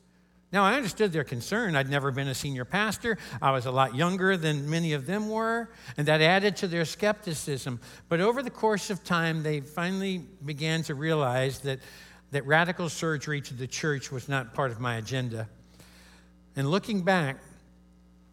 Now, 0.50 0.64
I 0.64 0.74
understood 0.74 1.12
their 1.12 1.24
concern. 1.24 1.76
I'd 1.76 1.90
never 1.90 2.10
been 2.10 2.28
a 2.28 2.34
senior 2.34 2.64
pastor. 2.64 3.18
I 3.42 3.50
was 3.50 3.66
a 3.66 3.70
lot 3.70 3.94
younger 3.94 4.36
than 4.36 4.68
many 4.68 4.94
of 4.94 5.04
them 5.04 5.28
were, 5.28 5.68
and 5.98 6.08
that 6.08 6.22
added 6.22 6.56
to 6.58 6.68
their 6.68 6.86
skepticism. 6.86 7.80
But 8.08 8.20
over 8.20 8.42
the 8.42 8.50
course 8.50 8.88
of 8.88 9.04
time, 9.04 9.42
they 9.42 9.60
finally 9.60 10.18
began 10.44 10.82
to 10.84 10.94
realize 10.94 11.58
that, 11.60 11.80
that 12.30 12.46
radical 12.46 12.88
surgery 12.88 13.42
to 13.42 13.52
the 13.52 13.66
church 13.66 14.10
was 14.10 14.26
not 14.26 14.54
part 14.54 14.70
of 14.70 14.80
my 14.80 14.96
agenda. 14.96 15.48
And 16.56 16.70
looking 16.70 17.02
back, 17.02 17.36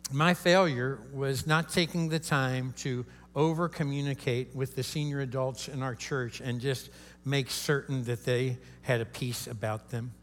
my 0.10 0.34
failure 0.34 1.00
was 1.14 1.46
not 1.46 1.70
taking 1.70 2.08
the 2.08 2.20
time 2.20 2.74
to 2.78 3.06
over 3.36 3.68
communicate 3.68 4.56
with 4.56 4.76
the 4.78 4.84
senior 4.84 5.20
adults 5.20 5.68
in 5.68 5.84
our 5.84 5.96
church 5.96 6.40
and 6.40 6.62
just 6.62 6.90
make 7.26 7.52
certain 7.52 8.06
that 8.06 8.24
they 8.24 8.58
had 8.84 9.02
a 9.02 9.06
peace 9.06 9.48
about 9.48 9.90
them. 9.90 10.14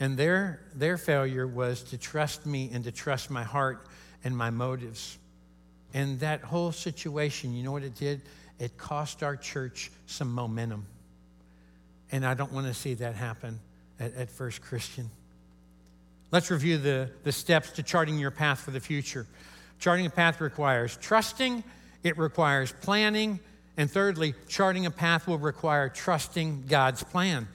And 0.00 0.16
their, 0.16 0.60
their 0.74 0.98
failure 0.98 1.46
was 1.46 1.82
to 1.84 1.98
trust 1.98 2.46
me 2.46 2.70
and 2.72 2.84
to 2.84 2.92
trust 2.92 3.30
my 3.30 3.44
heart 3.44 3.86
and 4.24 4.36
my 4.36 4.50
motives. 4.50 5.18
And 5.92 6.18
that 6.20 6.40
whole 6.42 6.72
situation, 6.72 7.54
you 7.54 7.62
know 7.62 7.72
what 7.72 7.84
it 7.84 7.94
did? 7.94 8.22
It 8.58 8.76
cost 8.76 9.22
our 9.22 9.36
church 9.36 9.92
some 10.06 10.32
momentum. 10.32 10.86
And 12.10 12.26
I 12.26 12.34
don't 12.34 12.52
want 12.52 12.66
to 12.66 12.74
see 12.74 12.94
that 12.94 13.14
happen 13.14 13.60
at, 14.00 14.14
at 14.14 14.30
First 14.30 14.62
Christian. 14.62 15.10
Let's 16.30 16.50
review 16.50 16.78
the, 16.78 17.10
the 17.22 17.32
steps 17.32 17.70
to 17.72 17.82
charting 17.82 18.18
your 18.18 18.32
path 18.32 18.60
for 18.60 18.72
the 18.72 18.80
future. 18.80 19.26
Charting 19.78 20.06
a 20.06 20.10
path 20.10 20.40
requires 20.40 20.96
trusting, 20.96 21.62
it 22.02 22.18
requires 22.18 22.72
planning, 22.80 23.38
and 23.76 23.90
thirdly, 23.90 24.34
charting 24.48 24.86
a 24.86 24.90
path 24.90 25.26
will 25.26 25.38
require 25.38 25.88
trusting 25.88 26.64
God's 26.66 27.02
plan. 27.02 27.48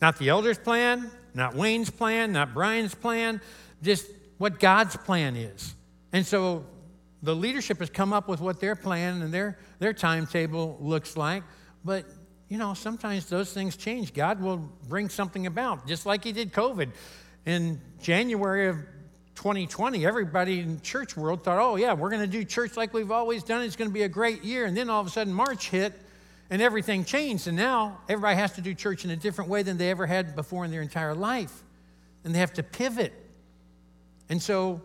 Not 0.00 0.18
the 0.18 0.28
elder's 0.28 0.58
plan, 0.58 1.10
not 1.34 1.54
Wayne's 1.54 1.90
plan, 1.90 2.32
not 2.32 2.54
Brian's 2.54 2.94
plan, 2.94 3.40
just 3.82 4.06
what 4.38 4.60
God's 4.60 4.96
plan 4.96 5.36
is. 5.36 5.74
And 6.12 6.24
so 6.24 6.64
the 7.22 7.34
leadership 7.34 7.78
has 7.78 7.90
come 7.90 8.12
up 8.12 8.28
with 8.28 8.40
what 8.40 8.60
their 8.60 8.76
plan 8.76 9.22
and 9.22 9.32
their, 9.32 9.58
their 9.78 9.92
timetable 9.92 10.78
looks 10.80 11.16
like. 11.16 11.42
But, 11.84 12.04
you 12.48 12.58
know, 12.58 12.74
sometimes 12.74 13.26
those 13.26 13.52
things 13.52 13.76
change. 13.76 14.14
God 14.14 14.40
will 14.40 14.58
bring 14.88 15.08
something 15.08 15.46
about, 15.46 15.86
just 15.86 16.06
like 16.06 16.22
He 16.24 16.32
did 16.32 16.52
COVID. 16.52 16.90
In 17.46 17.80
January 18.00 18.68
of 18.68 18.76
2020, 19.34 20.06
everybody 20.06 20.60
in 20.60 20.80
church 20.80 21.16
world 21.16 21.42
thought, 21.42 21.58
oh, 21.58 21.76
yeah, 21.76 21.92
we're 21.94 22.10
going 22.10 22.22
to 22.22 22.28
do 22.28 22.44
church 22.44 22.76
like 22.76 22.94
we've 22.94 23.10
always 23.10 23.42
done. 23.42 23.62
It's 23.62 23.76
going 23.76 23.90
to 23.90 23.94
be 23.94 24.02
a 24.02 24.08
great 24.08 24.44
year. 24.44 24.66
And 24.66 24.76
then 24.76 24.88
all 24.88 25.00
of 25.00 25.06
a 25.06 25.10
sudden, 25.10 25.32
March 25.32 25.68
hit 25.68 25.92
and 26.50 26.60
everything 26.60 27.04
changed. 27.04 27.46
And 27.46 27.56
now 27.56 28.00
everybody 28.08 28.36
has 28.36 28.52
to 28.52 28.60
do 28.60 28.74
church 28.74 29.04
in 29.04 29.10
a 29.10 29.16
different 29.16 29.50
way 29.50 29.62
than 29.62 29.78
they 29.78 29.90
ever 29.90 30.06
had 30.06 30.34
before 30.34 30.64
in 30.64 30.70
their 30.70 30.82
entire 30.82 31.14
life. 31.14 31.62
And 32.24 32.34
they 32.34 32.38
have 32.38 32.52
to 32.54 32.62
pivot. 32.62 33.12
And 34.28 34.42
so 34.42 34.80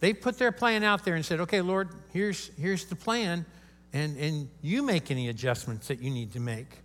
they 0.00 0.12
put 0.12 0.38
their 0.38 0.52
plan 0.52 0.82
out 0.82 1.04
there 1.04 1.14
and 1.14 1.24
said, 1.24 1.40
okay, 1.40 1.60
Lord, 1.60 1.88
here's, 2.12 2.50
here's 2.58 2.84
the 2.86 2.96
plan. 2.96 3.46
And, 3.92 4.16
and 4.16 4.48
you 4.60 4.82
make 4.82 5.10
any 5.10 5.28
adjustments 5.28 5.88
that 5.88 6.00
you 6.00 6.10
need 6.10 6.32
to 6.32 6.40
make. 6.40 6.78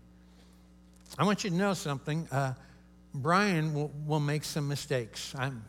I 1.17 1.23
want 1.23 1.43
you 1.43 1.49
to 1.49 1.55
know 1.55 1.73
something. 1.73 2.27
Uh, 2.31 2.53
Brian 3.13 3.73
will, 3.73 3.91
will 4.05 4.19
make 4.19 4.43
some 4.43 4.67
mistakes. 4.67 5.33
I'm, 5.37 5.63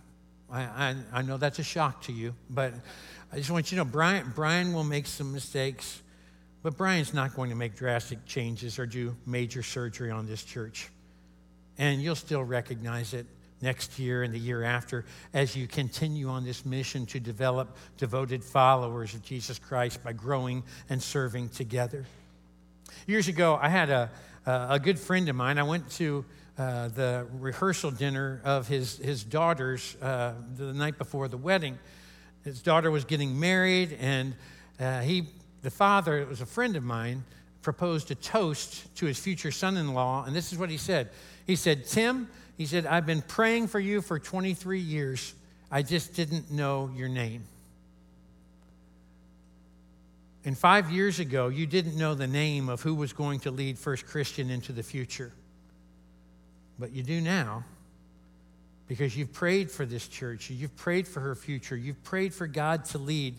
I, 0.51 0.63
I, 0.63 0.97
I 1.13 1.23
know 1.23 1.37
that's 1.37 1.59
a 1.59 1.63
shock 1.65 2.03
to 2.03 2.13
you, 2.13 2.35
but 2.51 2.75
I 3.33 3.37
just 3.37 3.51
want 3.51 3.71
you 3.71 3.79
to 3.79 3.85
know 3.85 3.91
Brian, 3.91 4.33
Brian 4.35 4.73
will 4.73 4.85
make 4.85 5.07
some 5.07 5.33
mistakes, 5.33 6.03
but 6.63 6.77
Brian's 6.77 7.15
not 7.15 7.35
going 7.35 7.51
to 7.51 7.57
make 7.57 7.77
drastic 7.77 8.25
changes 8.27 8.79
or 8.79 8.87
do 8.87 9.17
major 9.27 9.63
surgery 9.63 10.11
on 10.11 10.27
this 10.27 10.43
church. 10.43 10.89
And 11.79 12.03
you'll 12.03 12.17
still 12.17 12.43
recognize 12.43 13.15
it 13.15 13.27
next 13.61 13.99
year 13.99 14.23
and 14.23 14.33
the 14.33 14.39
year 14.39 14.63
after 14.63 15.05
as 15.35 15.57
you 15.57 15.67
continue 15.67 16.29
on 16.29 16.45
this 16.45 16.65
mission 16.65 17.07
to 17.07 17.21
develop 17.21 17.77
devoted 17.97 18.45
followers 18.45 19.15
of 19.15 19.23
Jesus 19.23 19.59
Christ 19.59 20.03
by 20.03 20.13
growing 20.13 20.63
and 20.89 21.03
serving 21.03 21.51
together. 21.51 22.07
Years 23.07 23.29
ago, 23.29 23.59
I 23.61 23.69
had 23.69 23.91
a, 23.91 24.11
a 24.47 24.81
good 24.83 24.99
friend 24.99 25.29
of 25.29 25.37
mine. 25.37 25.59
I 25.59 25.63
went 25.63 25.91
to 25.93 26.25
uh, 26.59 26.89
the 26.89 27.27
rehearsal 27.39 27.91
dinner 27.91 28.41
of 28.45 28.67
his, 28.67 28.97
his 28.99 29.23
daughter's 29.23 29.97
uh, 30.03 30.35
the 30.57 30.73
night 30.73 30.99
before 30.99 31.29
the 31.29 31.37
wedding. 31.37 31.79
His 32.45 32.63
daughter 32.63 32.91
was 32.91 33.05
getting 33.05 33.39
married, 33.39 33.97
and 34.01 34.35
uh, 34.81 35.01
he, 35.01 35.29
the 35.63 35.71
father, 35.71 36.19
it 36.19 36.29
was 36.29 36.41
a 36.41 36.47
friend 36.47 36.77
of 36.77 36.85
mine, 36.85 37.25
proposed 37.63 38.11
a 38.11 38.15
toast 38.15 38.95
to 38.97 39.07
his 39.07 39.19
future 39.19 39.51
son 39.51 39.77
in 39.77 39.93
law. 39.93 40.25
And 40.25 40.35
this 40.35 40.53
is 40.53 40.59
what 40.59 40.71
he 40.71 40.77
said 40.77 41.11
He 41.47 41.57
said, 41.57 41.87
Tim, 41.87 42.29
he 42.57 42.67
said, 42.67 42.87
I've 42.87 43.07
been 43.07 43.23
praying 43.23 43.69
for 43.69 43.81
you 43.81 44.01
for 44.01 44.19
23 44.19 44.81
years. 44.81 45.35
I 45.71 45.83
just 45.83 46.15
didn't 46.15 46.51
know 46.51 46.91
your 46.95 47.09
name. 47.09 47.45
And 50.45 50.57
five 50.57 50.91
years 50.91 51.21
ago, 51.21 51.49
you 51.49 51.67
didn't 51.67 51.97
know 51.97 52.15
the 52.15 52.27
name 52.27 52.69
of 52.69 52.81
who 52.81 52.95
was 52.95 53.13
going 53.13 53.41
to 53.41 53.51
lead 53.51 53.79
First 53.79 54.07
Christian 54.07 54.51
into 54.51 54.73
the 54.73 54.83
future 54.83 55.33
but 56.79 56.93
you 56.93 57.03
do 57.03 57.21
now 57.21 57.65
because 58.87 59.17
you've 59.17 59.33
prayed 59.33 59.71
for 59.71 59.85
this 59.85 60.09
church, 60.09 60.49
you've 60.49 60.77
prayed 60.77 61.07
for 61.07 61.21
her 61.21 61.35
future, 61.35 61.77
you've 61.77 62.03
prayed 62.05 62.33
for 62.33 62.47
God 62.47 62.85
to 62.87 62.99
lead. 62.99 63.35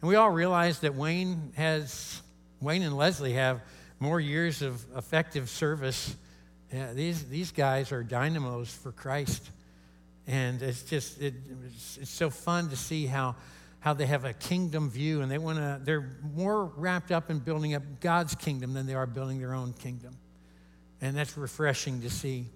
And 0.00 0.08
we 0.08 0.16
all 0.16 0.30
realize 0.30 0.80
that 0.80 0.94
Wayne 0.94 1.52
has, 1.56 2.22
Wayne 2.60 2.82
and 2.82 2.96
Leslie 2.96 3.34
have 3.34 3.60
more 3.98 4.20
years 4.20 4.62
of 4.62 4.84
effective 4.96 5.48
service. 5.48 6.14
Yeah, 6.72 6.92
these, 6.92 7.24
these 7.28 7.52
guys 7.52 7.92
are 7.92 8.02
dynamos 8.02 8.72
for 8.72 8.92
Christ. 8.92 9.50
And 10.26 10.60
it's 10.60 10.82
just, 10.82 11.20
it, 11.20 11.34
it's, 11.66 11.98
it's 12.02 12.10
so 12.10 12.30
fun 12.30 12.68
to 12.70 12.76
see 12.76 13.06
how, 13.06 13.36
how 13.80 13.94
they 13.94 14.06
have 14.06 14.24
a 14.24 14.32
kingdom 14.32 14.90
view 14.90 15.22
and 15.22 15.30
they 15.30 15.38
want 15.38 15.58
to, 15.58 15.80
they're 15.82 16.16
more 16.34 16.64
wrapped 16.76 17.12
up 17.12 17.30
in 17.30 17.38
building 17.38 17.74
up 17.74 17.82
God's 18.00 18.34
kingdom 18.34 18.74
than 18.74 18.86
they 18.86 18.94
are 18.94 19.06
building 19.06 19.38
their 19.38 19.54
own 19.54 19.72
kingdom 19.72 20.16
and 21.00 21.16
that's 21.16 21.36
refreshing 21.36 22.00
to 22.02 22.10
see. 22.10 22.46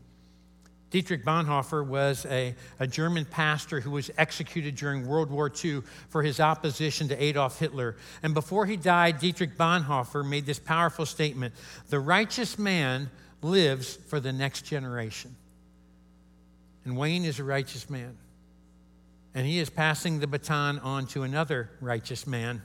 Dietrich 0.91 1.25
Bonhoeffer 1.25 1.87
was 1.87 2.27
a, 2.27 2.55
a 2.81 2.87
German 2.87 3.25
pastor 3.25 3.81
who 3.81 3.93
was 3.93 4.11
executed 4.19 4.75
during 4.75 5.07
World 5.07 5.31
War 5.31 5.51
II 5.65 5.83
for 6.09 6.23
his 6.23 6.41
opposition 6.41 7.09
to 7.09 7.23
Adolf 7.23 7.61
Hitler. 7.61 7.97
And 8.25 8.35
before 8.35 8.67
he 8.67 8.77
died, 8.77 9.21
Dietrich 9.21 9.57
Bonhoeffer 9.57 10.29
made 10.29 10.47
this 10.47 10.59
powerful 10.59 11.07
statement 11.07 11.55
The 11.91 12.01
righteous 12.01 12.59
man 12.59 13.09
lives 13.41 13.97
for 14.09 14.19
the 14.19 14.33
next 14.33 14.63
generation. 14.63 15.37
And 16.85 16.97
Wayne 16.97 17.25
is 17.25 17.39
a 17.39 17.45
righteous 17.45 17.89
man. 17.89 18.19
And 19.33 19.47
he 19.47 19.61
is 19.61 19.71
passing 19.71 20.19
the 20.19 20.27
baton 20.27 20.81
on 20.81 21.07
to 21.09 21.23
another 21.23 21.71
righteous 21.81 22.27
man 22.27 22.63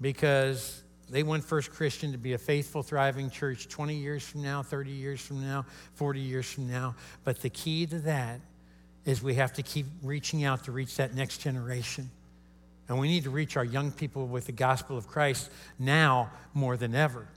because 0.00 0.83
they 1.10 1.22
want 1.22 1.44
First 1.44 1.70
Christian 1.70 2.12
to 2.12 2.18
be 2.18 2.32
a 2.32 2.38
faithful, 2.38 2.82
thriving 2.82 3.30
church 3.30 3.68
20 3.68 3.94
years 3.94 4.22
from 4.26 4.42
now, 4.42 4.62
30 4.62 4.90
years 4.90 5.20
from 5.20 5.42
now, 5.42 5.66
40 5.94 6.20
years 6.20 6.50
from 6.50 6.68
now. 6.68 6.94
But 7.24 7.42
the 7.42 7.50
key 7.50 7.86
to 7.86 7.98
that 8.00 8.40
is 9.04 9.22
we 9.22 9.34
have 9.34 9.52
to 9.54 9.62
keep 9.62 9.86
reaching 10.02 10.44
out 10.44 10.64
to 10.64 10.72
reach 10.72 10.96
that 10.96 11.14
next 11.14 11.38
generation. 11.38 12.10
And 12.88 12.98
we 12.98 13.08
need 13.08 13.24
to 13.24 13.30
reach 13.30 13.56
our 13.56 13.64
young 13.64 13.92
people 13.92 14.26
with 14.26 14.46
the 14.46 14.52
gospel 14.52 14.96
of 14.96 15.06
Christ 15.06 15.50
now 15.78 16.30
more 16.52 16.76
than 16.76 16.94
ever. 16.94 17.28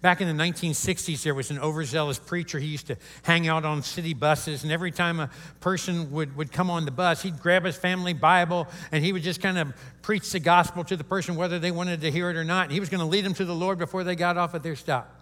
Back 0.00 0.20
in 0.20 0.28
the 0.28 0.42
1960s, 0.42 1.22
there 1.22 1.34
was 1.34 1.50
an 1.50 1.58
overzealous 1.58 2.18
preacher. 2.18 2.58
He 2.58 2.68
used 2.68 2.86
to 2.88 2.96
hang 3.22 3.48
out 3.48 3.64
on 3.64 3.82
city 3.82 4.14
buses, 4.14 4.62
and 4.62 4.72
every 4.72 4.90
time 4.90 5.20
a 5.20 5.30
person 5.60 6.10
would, 6.12 6.36
would 6.36 6.52
come 6.52 6.70
on 6.70 6.84
the 6.84 6.90
bus, 6.90 7.22
he'd 7.22 7.40
grab 7.40 7.64
his 7.64 7.76
family 7.76 8.12
Bible 8.12 8.68
and 8.90 9.04
he 9.04 9.12
would 9.12 9.22
just 9.22 9.40
kind 9.40 9.58
of 9.58 9.72
preach 10.02 10.30
the 10.32 10.40
gospel 10.40 10.84
to 10.84 10.96
the 10.96 11.04
person, 11.04 11.36
whether 11.36 11.58
they 11.58 11.70
wanted 11.70 12.00
to 12.02 12.10
hear 12.10 12.30
it 12.30 12.36
or 12.36 12.44
not. 12.44 12.70
He 12.70 12.80
was 12.80 12.88
going 12.88 13.00
to 13.00 13.06
lead 13.06 13.24
them 13.24 13.34
to 13.34 13.44
the 13.44 13.54
Lord 13.54 13.78
before 13.78 14.04
they 14.04 14.16
got 14.16 14.36
off 14.36 14.54
at 14.54 14.62
their 14.62 14.76
stop. 14.76 15.18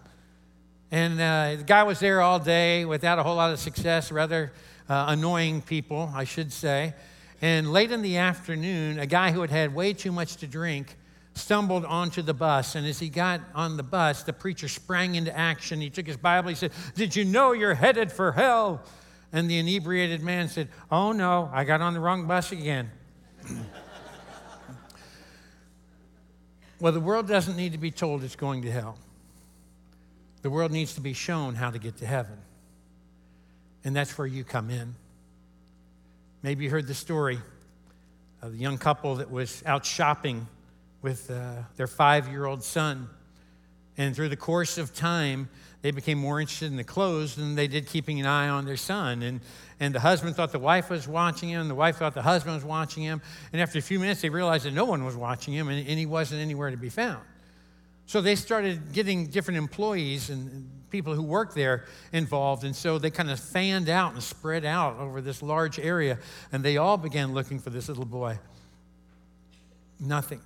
And 0.90 1.20
uh, 1.20 1.56
the 1.58 1.64
guy 1.64 1.84
was 1.84 2.00
there 2.00 2.20
all 2.20 2.40
day 2.40 2.84
without 2.84 3.18
a 3.18 3.22
whole 3.22 3.36
lot 3.36 3.52
of 3.52 3.60
success, 3.60 4.10
rather 4.10 4.52
uh, 4.88 5.06
annoying 5.08 5.62
people, 5.62 6.10
I 6.14 6.24
should 6.24 6.52
say. 6.52 6.94
And 7.40 7.72
late 7.72 7.92
in 7.92 8.02
the 8.02 8.18
afternoon, 8.18 8.98
a 8.98 9.06
guy 9.06 9.30
who 9.30 9.40
had 9.40 9.50
had 9.50 9.74
way 9.74 9.92
too 9.92 10.12
much 10.12 10.36
to 10.38 10.46
drink 10.46 10.96
stumbled 11.34 11.84
onto 11.84 12.22
the 12.22 12.34
bus. 12.34 12.74
And 12.74 12.86
as 12.86 12.98
he 12.98 13.08
got 13.08 13.40
on 13.54 13.76
the 13.76 13.82
bus, 13.82 14.22
the 14.22 14.32
preacher 14.32 14.68
sprang 14.68 15.14
into 15.14 15.36
action. 15.36 15.80
He 15.80 15.90
took 15.90 16.06
his 16.06 16.16
Bible. 16.16 16.48
He 16.50 16.54
said, 16.54 16.72
Did 16.94 17.16
you 17.16 17.24
know 17.24 17.52
you're 17.52 17.74
headed 17.74 18.12
for 18.12 18.32
hell? 18.32 18.82
And 19.32 19.48
the 19.48 19.58
inebriated 19.58 20.22
man 20.22 20.48
said, 20.48 20.68
Oh 20.90 21.12
no, 21.12 21.50
I 21.52 21.64
got 21.64 21.80
on 21.80 21.94
the 21.94 22.00
wrong 22.00 22.26
bus 22.26 22.52
again. 22.52 22.90
well, 26.80 26.92
the 26.92 27.00
world 27.00 27.28
doesn't 27.28 27.56
need 27.56 27.72
to 27.72 27.78
be 27.78 27.90
told 27.90 28.24
it's 28.24 28.36
going 28.36 28.62
to 28.62 28.70
hell. 28.70 28.98
The 30.42 30.50
world 30.50 30.72
needs 30.72 30.94
to 30.94 31.00
be 31.00 31.12
shown 31.12 31.54
how 31.54 31.70
to 31.70 31.78
get 31.78 31.98
to 31.98 32.06
heaven. 32.06 32.38
And 33.84 33.94
that's 33.94 34.16
where 34.18 34.26
you 34.26 34.42
come 34.44 34.70
in. 34.70 34.94
Maybe 36.42 36.64
you 36.64 36.70
heard 36.70 36.86
the 36.86 36.94
story 36.94 37.38
of 38.42 38.52
the 38.52 38.58
young 38.58 38.78
couple 38.78 39.16
that 39.16 39.30
was 39.30 39.62
out 39.66 39.84
shopping 39.84 40.46
with 41.02 41.30
uh, 41.30 41.62
their 41.76 41.86
five 41.86 42.28
year 42.28 42.46
old 42.46 42.62
son. 42.62 43.08
And 43.96 44.14
through 44.14 44.28
the 44.28 44.36
course 44.36 44.78
of 44.78 44.94
time, 44.94 45.48
they 45.82 45.90
became 45.90 46.18
more 46.18 46.40
interested 46.40 46.66
in 46.66 46.76
the 46.76 46.84
clothes 46.84 47.36
than 47.36 47.54
they 47.54 47.66
did 47.66 47.86
keeping 47.86 48.20
an 48.20 48.26
eye 48.26 48.48
on 48.48 48.66
their 48.66 48.76
son. 48.76 49.22
And, 49.22 49.40
and 49.78 49.94
the 49.94 50.00
husband 50.00 50.36
thought 50.36 50.52
the 50.52 50.58
wife 50.58 50.90
was 50.90 51.08
watching 51.08 51.48
him, 51.48 51.68
the 51.68 51.74
wife 51.74 51.96
thought 51.96 52.14
the 52.14 52.22
husband 52.22 52.54
was 52.54 52.64
watching 52.64 53.02
him. 53.02 53.22
And 53.52 53.60
after 53.62 53.78
a 53.78 53.82
few 53.82 53.98
minutes, 53.98 54.20
they 54.20 54.28
realized 54.28 54.64
that 54.64 54.74
no 54.74 54.84
one 54.84 55.04
was 55.04 55.16
watching 55.16 55.54
him 55.54 55.68
and, 55.68 55.86
and 55.86 55.98
he 55.98 56.06
wasn't 56.06 56.40
anywhere 56.40 56.70
to 56.70 56.76
be 56.76 56.90
found. 56.90 57.22
So 58.06 58.20
they 58.20 58.34
started 58.34 58.92
getting 58.92 59.28
different 59.28 59.58
employees 59.58 60.30
and, 60.30 60.50
and 60.50 60.70
people 60.90 61.14
who 61.14 61.22
work 61.22 61.54
there 61.54 61.84
involved. 62.12 62.64
And 62.64 62.74
so 62.74 62.98
they 62.98 63.10
kind 63.10 63.30
of 63.30 63.38
fanned 63.38 63.88
out 63.88 64.12
and 64.12 64.22
spread 64.22 64.64
out 64.64 64.98
over 64.98 65.20
this 65.20 65.42
large 65.42 65.78
area. 65.78 66.18
And 66.52 66.64
they 66.64 66.76
all 66.76 66.96
began 66.96 67.32
looking 67.32 67.58
for 67.58 67.70
this 67.70 67.88
little 67.88 68.04
boy. 68.04 68.38
Nothing. 69.98 70.40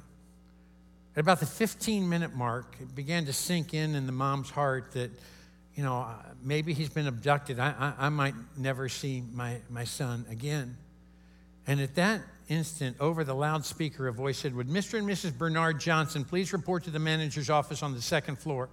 At 1.17 1.21
about 1.21 1.39
the 1.39 1.47
15 1.47 2.09
minute 2.09 2.35
mark, 2.35 2.77
it 2.81 2.95
began 2.95 3.27
to 3.27 3.33
sink 3.33 3.73
in 3.73 3.95
in 3.95 4.07
the 4.07 4.13
mom's 4.13 4.51
heart 4.51 4.93
that, 4.93 5.11
you 5.77 5.85
know, 5.85 5.99
uh, 5.99 6.15
maybe 6.43 6.75
he's 6.75 6.89
been 6.89 7.07
abducted. 7.07 7.61
I, 7.61 7.95
I, 7.99 8.07
I 8.07 8.09
might 8.09 8.35
never 8.57 8.89
see 8.89 9.23
my, 9.33 9.59
my 9.71 9.85
son 9.85 10.27
again. 10.29 10.77
And 11.67 11.81
at 11.81 11.95
that 11.95 12.21
instant, 12.49 12.97
over 12.99 13.23
the 13.23 13.35
loudspeaker, 13.35 14.09
a 14.09 14.13
voice 14.13 14.39
said, 14.39 14.55
Would 14.57 14.69
Mr. 14.69 14.99
and 14.99 15.09
Mrs. 15.09 15.37
Bernard 15.37 15.79
Johnson 15.79 16.25
please 16.25 16.53
report 16.53 16.85
to 16.85 16.91
the 16.91 16.99
manager's 16.99 17.49
office 17.49 17.83
on 17.83 17.95
the 17.95 18.03
second 18.03 18.39
floor? 18.39 18.69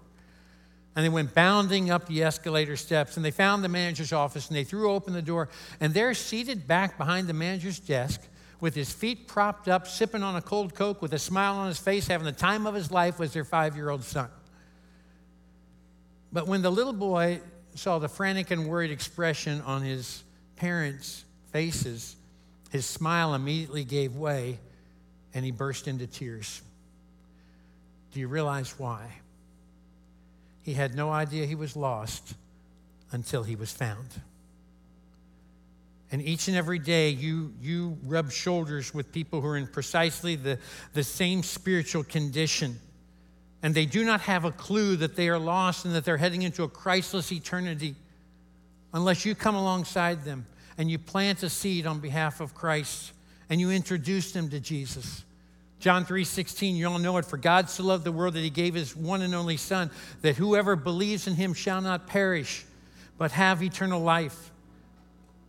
And 0.95 1.05
they 1.05 1.09
went 1.09 1.33
bounding 1.33 1.89
up 1.89 2.07
the 2.07 2.23
escalator 2.23 2.75
steps 2.75 3.15
and 3.15 3.23
they 3.23 3.31
found 3.31 3.63
the 3.63 3.69
manager's 3.69 4.11
office 4.11 4.47
and 4.47 4.57
they 4.57 4.65
threw 4.65 4.91
open 4.91 5.13
the 5.13 5.21
door. 5.21 5.47
And 5.79 5.93
there, 5.93 6.13
seated 6.13 6.67
back 6.67 6.97
behind 6.97 7.27
the 7.27 7.33
manager's 7.33 7.79
desk, 7.79 8.19
with 8.61 8.75
his 8.75 8.93
feet 8.93 9.27
propped 9.27 9.67
up, 9.67 9.87
sipping 9.87 10.23
on 10.23 10.35
a 10.35 10.41
cold 10.41 10.75
Coke 10.75 11.01
with 11.01 11.13
a 11.13 11.19
smile 11.19 11.55
on 11.55 11.67
his 11.67 11.79
face, 11.79 12.07
having 12.07 12.25
the 12.25 12.31
time 12.31 12.67
of 12.67 12.75
his 12.75 12.91
life, 12.91 13.19
was 13.19 13.33
their 13.33 13.43
five 13.43 13.75
year 13.75 13.89
old 13.89 14.03
son. 14.03 14.29
But 16.31 16.47
when 16.47 16.61
the 16.61 16.71
little 16.71 16.93
boy 16.93 17.41
saw 17.75 17.99
the 17.99 18.07
frantic 18.07 18.51
and 18.51 18.67
worried 18.67 18.91
expression 18.91 19.61
on 19.61 19.81
his 19.81 20.23
parents' 20.55 21.25
faces, 21.51 22.15
his 22.69 22.85
smile 22.85 23.33
immediately 23.33 23.83
gave 23.83 24.15
way 24.15 24.59
and 25.33 25.43
he 25.43 25.51
burst 25.51 25.87
into 25.87 26.07
tears. 26.07 26.61
Do 28.13 28.19
you 28.19 28.27
realize 28.27 28.77
why? 28.77 29.07
He 30.61 30.73
had 30.73 30.93
no 30.95 31.09
idea 31.09 31.45
he 31.45 31.55
was 31.55 31.75
lost 31.75 32.35
until 33.11 33.43
he 33.43 33.55
was 33.55 33.71
found. 33.71 34.07
And 36.11 36.21
each 36.21 36.49
and 36.49 36.57
every 36.57 36.79
day, 36.79 37.09
you, 37.09 37.53
you 37.61 37.97
rub 38.03 38.31
shoulders 38.31 38.93
with 38.93 39.11
people 39.13 39.39
who 39.39 39.47
are 39.47 39.57
in 39.57 39.67
precisely 39.67 40.35
the, 40.35 40.59
the 40.93 41.03
same 41.03 41.41
spiritual 41.41 42.03
condition. 42.03 42.79
And 43.63 43.73
they 43.73 43.85
do 43.85 44.03
not 44.03 44.21
have 44.21 44.43
a 44.43 44.51
clue 44.51 44.97
that 44.97 45.15
they 45.15 45.29
are 45.29 45.39
lost 45.39 45.85
and 45.85 45.95
that 45.95 46.03
they're 46.03 46.17
heading 46.17 46.41
into 46.41 46.63
a 46.63 46.67
Christless 46.67 47.31
eternity 47.31 47.95
unless 48.93 49.25
you 49.25 49.35
come 49.35 49.55
alongside 49.55 50.25
them 50.25 50.45
and 50.77 50.91
you 50.91 50.99
plant 50.99 51.43
a 51.43 51.49
seed 51.49 51.85
on 51.85 51.99
behalf 51.99 52.41
of 52.41 52.53
Christ 52.53 53.13
and 53.49 53.61
you 53.61 53.71
introduce 53.71 54.31
them 54.31 54.49
to 54.49 54.59
Jesus. 54.59 55.23
John 55.79 56.05
3:16, 56.05 56.75
you 56.75 56.87
all 56.87 56.99
know 56.99 57.17
it, 57.17 57.25
for 57.25 57.37
God 57.37 57.69
so 57.69 57.83
loved 57.83 58.03
the 58.03 58.11
world 58.11 58.35
that 58.35 58.41
he 58.41 58.49
gave 58.49 58.75
his 58.75 58.95
one 58.95 59.21
and 59.21 59.33
only 59.33 59.57
son 59.57 59.89
that 60.21 60.35
whoever 60.35 60.75
believes 60.75 61.27
in 61.27 61.35
him 61.35 61.53
shall 61.53 61.81
not 61.81 62.07
perish 62.07 62.65
but 63.17 63.31
have 63.31 63.63
eternal 63.63 64.01
life. 64.01 64.50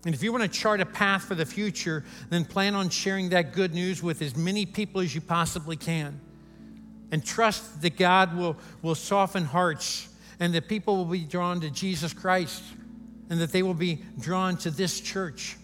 And 0.04 0.14
if 0.14 0.22
you 0.22 0.32
want 0.32 0.42
to 0.42 0.48
chart 0.48 0.80
a 0.80 0.86
path 0.86 1.24
for 1.24 1.34
the 1.34 1.46
future, 1.46 2.04
then 2.28 2.44
plan 2.44 2.74
on 2.74 2.88
sharing 2.88 3.28
that 3.30 3.52
good 3.52 3.72
news 3.72 4.02
with 4.02 4.20
as 4.20 4.36
many 4.36 4.66
people 4.66 5.00
as 5.00 5.14
you 5.14 5.20
possibly 5.20 5.76
can. 5.76 6.20
And 7.12 7.24
trust 7.24 7.82
that 7.82 7.96
God 7.96 8.36
will, 8.36 8.56
will 8.80 8.94
soften 8.94 9.44
hearts 9.44 10.08
and 10.40 10.54
that 10.54 10.68
people 10.68 10.96
will 10.96 11.04
be 11.04 11.24
drawn 11.24 11.60
to 11.60 11.70
Jesus 11.70 12.12
Christ 12.12 12.62
and 13.30 13.40
that 13.40 13.52
they 13.52 13.62
will 13.62 13.74
be 13.74 14.02
drawn 14.18 14.56
to 14.58 14.70
this 14.70 15.00
church. 15.00 15.56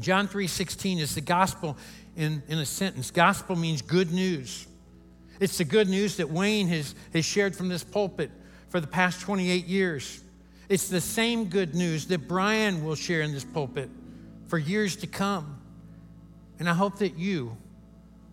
John 0.00 0.28
3:16 0.28 0.98
is 0.98 1.14
the 1.14 1.20
gospel 1.20 1.76
in, 2.16 2.42
in 2.48 2.58
a 2.58 2.66
sentence. 2.66 3.10
Gospel 3.10 3.56
means 3.56 3.80
good 3.80 4.12
news. 4.12 4.66
It's 5.40 5.58
the 5.58 5.64
good 5.64 5.88
news 5.88 6.16
that 6.16 6.30
Wayne 6.30 6.68
has, 6.68 6.94
has 7.12 7.24
shared 7.24 7.56
from 7.56 7.68
this 7.68 7.84
pulpit 7.84 8.30
for 8.68 8.80
the 8.80 8.86
past 8.86 9.20
28 9.20 9.66
years. 9.66 10.22
It's 10.68 10.88
the 10.88 11.00
same 11.00 11.46
good 11.46 11.74
news 11.74 12.06
that 12.06 12.26
Brian 12.26 12.84
will 12.84 12.94
share 12.94 13.20
in 13.20 13.32
this 13.32 13.44
pulpit 13.44 13.90
for 14.48 14.58
years 14.58 14.96
to 14.96 15.06
come. 15.06 15.60
And 16.58 16.68
I 16.68 16.74
hope 16.74 16.98
that 16.98 17.18
you 17.18 17.56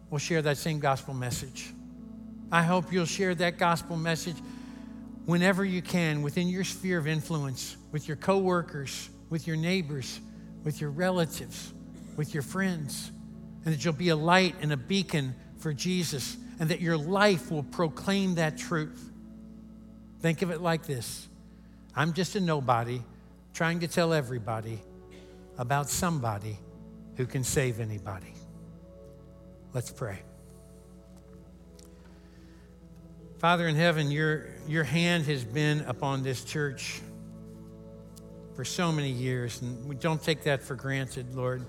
will 0.10 0.20
share 0.20 0.42
that 0.42 0.58
same 0.58 0.80
gospel 0.80 1.14
message. 1.14 1.72
I 2.52 2.64
hope 2.64 2.92
you'll 2.92 3.06
share 3.06 3.34
that 3.36 3.58
gospel 3.58 3.96
message 3.96 4.36
whenever 5.26 5.64
you 5.64 5.82
can 5.82 6.22
within 6.22 6.48
your 6.48 6.64
sphere 6.64 6.98
of 6.98 7.08
influence, 7.08 7.78
with 7.92 8.08
your 8.08 8.18
coworkers, 8.18 9.10
with 9.30 9.48
your 9.48 9.56
neighbors, 9.56 10.20
with 10.64 10.82
your 10.82 10.90
relatives, 10.90 11.74
with 12.18 12.34
your 12.34 12.44
friends, 12.44 13.12
and 13.64 13.74
that 13.74 13.84
you'll 13.84 13.94
be 13.94 14.10
a 14.10 14.16
light 14.16 14.56
and 14.62 14.74
a 14.74 14.78
beacon 14.78 15.34
for 15.60 15.74
Jesus, 15.74 16.38
and 16.60 16.70
that 16.70 16.82
your 16.82 16.98
life 16.98 17.52
will 17.52 17.64
proclaim 17.64 18.36
that 18.36 18.58
truth. 18.58 19.12
Think 20.20 20.42
of 20.42 20.52
it 20.52 20.62
like 20.62 20.86
this 20.86 21.28
I'm 21.96 22.14
just 22.14 22.36
a 22.36 22.40
nobody 22.40 23.02
trying 23.54 23.82
to 23.82 23.88
tell 23.88 24.14
everybody 24.14 24.80
about 25.58 25.90
somebody 25.90 26.58
who 27.18 27.26
can 27.26 27.44
save 27.44 27.80
anybody. 27.80 28.34
Let's 29.74 29.92
pray. 29.92 30.20
Father 33.40 33.68
in 33.68 33.76
heaven, 33.76 34.12
your, 34.12 34.48
your 34.68 34.84
hand 34.84 35.26
has 35.26 35.44
been 35.44 35.82
upon 35.82 36.24
this 36.24 36.44
church 36.44 37.02
for 38.56 38.64
so 38.64 38.92
many 38.92 39.10
years, 39.10 39.62
and 39.62 39.88
we 39.88 39.96
don't 39.96 40.22
take 40.22 40.44
that 40.44 40.62
for 40.62 40.76
granted, 40.76 41.34
Lord. 41.34 41.66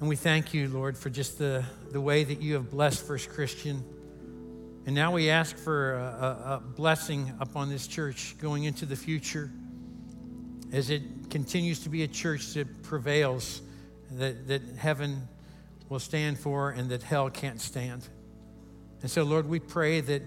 And 0.00 0.08
we 0.08 0.16
thank 0.16 0.52
you, 0.52 0.68
Lord, 0.68 0.98
for 0.98 1.10
just 1.10 1.38
the, 1.38 1.64
the 1.92 2.00
way 2.00 2.24
that 2.24 2.42
you 2.42 2.54
have 2.54 2.70
blessed 2.70 3.06
First 3.06 3.30
Christian. 3.30 3.84
And 4.84 4.96
now 4.96 5.12
we 5.12 5.30
ask 5.30 5.56
for 5.56 5.94
a, 5.94 6.54
a, 6.54 6.60
blessing 6.60 7.32
upon 7.38 7.68
this 7.68 7.86
church 7.86 8.34
going 8.38 8.64
into 8.64 8.84
the 8.84 8.96
future 8.96 9.50
as 10.72 10.90
it 10.90 11.02
continues 11.30 11.80
to 11.80 11.88
be 11.88 12.02
a 12.02 12.08
church 12.08 12.54
that 12.54 12.82
prevails, 12.82 13.62
that, 14.12 14.48
that 14.48 14.62
heaven 14.76 15.28
will 15.88 16.00
stand 16.00 16.36
for 16.36 16.70
and 16.70 16.90
that 16.90 17.04
hell 17.04 17.30
can't 17.30 17.60
stand. 17.60 18.08
And 19.02 19.10
so, 19.10 19.22
Lord, 19.22 19.48
we 19.48 19.60
pray 19.60 20.00
that 20.00 20.22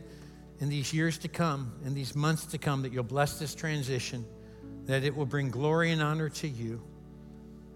in 0.60 0.70
these 0.70 0.94
years 0.94 1.18
to 1.20 1.28
come, 1.28 1.74
in 1.84 1.94
these 1.94 2.16
months 2.16 2.46
to 2.48 2.58
come, 2.58 2.82
that 2.84 2.94
you'll 2.94 3.04
bless 3.04 3.38
this 3.38 3.56
transition, 3.56 4.26
that 4.86 5.04
it 5.04 5.14
will 5.14 5.26
bring 5.26 5.50
glory 5.50 5.92
and 5.92 6.02
honor 6.02 6.30
to 6.30 6.48
you, 6.48 6.82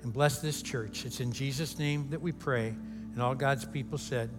and 0.04 0.14
bless 0.14 0.40
this 0.40 0.62
church. 0.62 1.06
It's 1.06 1.20
in 1.20 1.34
Jesus' 1.34 1.78
name 1.78 2.10
that 2.12 2.22
we 2.22 2.32
pray. 2.32 2.68
And 3.14 3.22
all 3.22 3.36
God's 3.36 3.66
people 3.66 3.98
said, 3.98 4.30